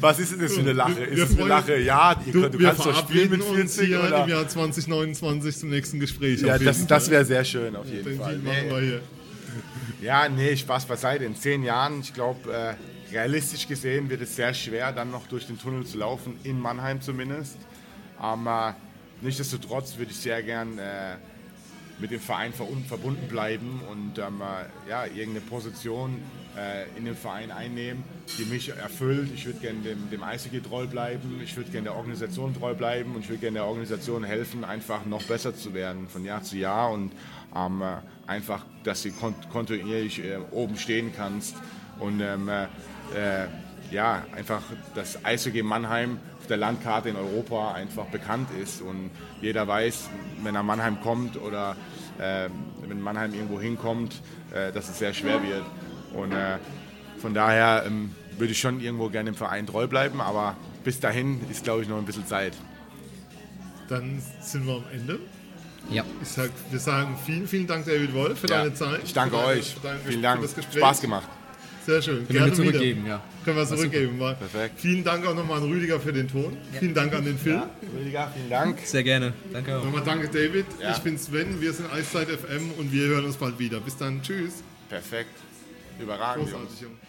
Was 0.00 0.20
ist 0.20 0.32
denn 0.32 0.40
das 0.40 0.52
für 0.54 0.60
eine 0.60 0.72
Lache? 0.72 0.96
Wir 0.98 1.08
Ist 1.24 1.30
es 1.32 1.38
eine 1.38 1.48
Lache? 1.48 1.78
Ja, 1.78 2.12
ihr 2.24 2.32
Du, 2.32 2.40
könnt, 2.42 2.54
du 2.54 2.58
wir 2.60 2.68
kannst 2.68 2.86
doch 2.86 2.96
spielen 2.96 3.30
mit 3.30 3.40
uns 3.42 3.74
40, 3.76 3.86
hier 3.88 3.98
oder? 4.04 4.22
im 4.22 4.30
Jahr 4.30 4.48
2029 4.48 5.58
zum 5.58 5.70
nächsten 5.70 5.98
Gespräch. 6.00 6.40
Ja, 6.42 6.58
das, 6.58 6.86
das 6.86 7.10
wäre 7.10 7.24
sehr 7.24 7.44
schön, 7.44 7.74
auf 7.74 7.86
jeden 7.86 8.04
Den 8.04 8.16
Fall. 8.18 8.38
Deal 8.38 8.42
machen 8.54 8.66
Nee. 8.68 8.70
wir 8.70 8.80
hier. 8.80 9.00
Ja, 10.00 10.28
nee, 10.28 10.56
Spaß 10.56 10.86
beiseite. 10.86 11.24
In 11.24 11.34
zehn 11.36 11.62
Jahren, 11.64 12.00
ich 12.00 12.14
glaube, 12.14 12.52
äh, 12.52 12.74
realistisch 13.12 13.68
gesehen 13.68 14.08
wird 14.10 14.22
es 14.22 14.36
sehr 14.36 14.54
schwer, 14.54 14.92
dann 14.92 15.10
noch 15.10 15.26
durch 15.26 15.46
den 15.46 15.58
Tunnel 15.58 15.84
zu 15.86 15.98
laufen, 15.98 16.38
in 16.44 16.58
Mannheim 16.58 17.00
zumindest. 17.00 17.58
Aber 18.18 18.76
nichtsdestotrotz 19.20 19.96
würde 19.98 20.10
ich 20.10 20.18
sehr 20.18 20.42
gern 20.42 20.78
äh, 20.78 21.16
mit 21.98 22.10
dem 22.10 22.20
Verein 22.20 22.52
verbunden 22.52 23.28
bleiben 23.28 23.80
und 23.90 24.18
ähm, 24.18 24.40
äh, 24.40 24.90
ja, 24.90 25.04
irgendeine 25.06 25.40
Position 25.40 26.20
äh, 26.56 26.88
in 26.98 27.04
den 27.04 27.14
Verein 27.14 27.50
einnehmen, 27.50 28.02
die 28.38 28.44
mich 28.44 28.70
erfüllt. 28.70 29.30
Ich 29.32 29.46
würde 29.46 29.60
gerne 29.60 29.80
dem, 29.80 30.10
dem 30.10 30.22
Eishockey 30.22 30.60
treu 30.60 30.86
bleiben, 30.86 31.40
ich 31.42 31.56
würde 31.56 31.70
gerne 31.70 31.84
der 31.84 31.96
Organisation 31.96 32.54
treu 32.54 32.74
bleiben 32.74 33.14
und 33.14 33.20
ich 33.20 33.28
würde 33.28 33.40
gerne 33.40 33.58
der 33.58 33.66
Organisation 33.66 34.24
helfen, 34.24 34.64
einfach 34.64 35.06
noch 35.06 35.22
besser 35.22 35.54
zu 35.54 35.74
werden 35.74 36.08
von 36.08 36.24
Jahr 36.24 36.42
zu 36.42 36.56
Jahr 36.56 36.90
und 36.90 37.12
ähm, 37.54 37.82
äh, 37.82 37.96
einfach, 38.26 38.64
dass 38.84 39.02
du 39.02 39.12
kont 39.12 39.50
kontinuierlich 39.50 40.24
äh, 40.24 40.38
oben 40.50 40.76
stehen 40.76 41.12
kannst 41.14 41.54
und 42.00 42.20
ähm, 42.20 42.50
äh, 43.14 43.46
ja, 43.92 44.24
einfach 44.34 44.62
das 44.94 45.24
Eishockey 45.24 45.62
Mannheim 45.62 46.18
auf 46.40 46.46
der 46.46 46.56
Landkarte 46.56 47.10
in 47.10 47.16
Europa 47.16 47.72
einfach 47.74 48.06
bekannt 48.06 48.48
ist 48.60 48.80
und 48.80 49.10
jeder 49.40 49.68
weiß, 49.68 50.08
wenn 50.42 50.54
er 50.54 50.62
Mannheim 50.62 51.00
kommt 51.00 51.36
oder 51.40 51.76
äh, 52.18 52.48
wenn 52.86 53.00
Mannheim 53.00 53.34
irgendwo 53.34 53.60
hinkommt, 53.60 54.20
äh, 54.52 54.72
dass 54.72 54.88
es 54.88 54.98
sehr 54.98 55.14
schwer 55.14 55.42
wird. 55.42 55.64
Und 56.14 56.32
äh, 56.32 56.58
von 57.18 57.34
daher 57.34 57.84
ähm, 57.86 58.14
würde 58.38 58.52
ich 58.52 58.60
schon 58.60 58.80
irgendwo 58.80 59.08
gerne 59.08 59.30
im 59.30 59.34
Verein 59.36 59.66
treu 59.66 59.86
bleiben, 59.86 60.20
aber 60.20 60.56
bis 60.84 60.98
dahin 61.00 61.40
ist, 61.50 61.64
glaube 61.64 61.82
ich, 61.82 61.88
noch 61.88 61.98
ein 61.98 62.04
bisschen 62.06 62.26
Zeit. 62.26 62.54
Dann 63.88 64.20
sind 64.40 64.66
wir 64.66 64.76
am 64.76 64.84
Ende. 64.92 65.18
Ja. 65.90 66.04
Ich 66.22 66.28
sag, 66.28 66.50
wir 66.70 66.78
sagen 66.78 67.16
vielen, 67.24 67.46
vielen 67.46 67.66
Dank, 67.66 67.84
David 67.86 68.14
Wolf, 68.14 68.38
für 68.40 68.48
Ja, 68.48 68.58
deine 68.58 68.74
Zeit. 68.74 69.00
Ich 69.04 69.12
danke 69.12 69.36
für 69.36 69.42
deine, 69.42 69.58
euch. 69.58 69.76
Vielen 70.04 70.16
für 70.16 70.22
Dank. 70.22 70.42
das 70.42 70.54
Gespräch. 70.54 70.78
Spaß 70.78 71.00
gemacht. 71.00 71.28
Sehr 71.84 72.00
schön. 72.00 72.26
Können 72.28 72.44
wir 72.44 72.54
zurückgeben, 72.54 73.06
ja. 73.06 73.22
Können 73.44 73.56
wir 73.56 73.66
zurückgeben. 73.66 74.20
War 74.20 74.34
Perfekt. 74.34 74.80
Vielen 74.80 75.02
Dank 75.02 75.26
auch 75.26 75.34
nochmal 75.34 75.58
an 75.58 75.68
Rüdiger 75.68 75.98
für 75.98 76.12
den 76.12 76.28
Ton. 76.28 76.56
Vielen 76.78 76.94
Dank 76.94 77.12
an 77.12 77.24
den 77.24 77.36
Phil. 77.38 77.60
Rüdiger, 77.98 78.32
vielen 78.34 78.50
Dank. 78.50 78.78
Sehr 78.84 79.02
gerne. 79.02 79.32
Danke 79.52 79.76
auch. 79.76 79.84
Nochmal 79.84 80.02
danke, 80.04 80.28
David. 80.28 80.66
Ja. 80.80 80.92
Ich 80.92 80.98
bin 80.98 81.18
Sven. 81.18 81.60
Wir 81.60 81.72
sind 81.72 81.92
Eiszeit 81.92 82.28
FM 82.28 82.72
und 82.78 82.92
wir 82.92 83.08
hören 83.08 83.24
uns 83.24 83.36
bald 83.36 83.58
wieder. 83.58 83.80
Bis 83.80 83.96
dann. 83.96 84.22
Tschüss. 84.22 84.62
Perfekt. 84.88 85.30
Überragend. 85.98 86.44
Großartig, 86.44 86.80
Jungs. 86.82 87.01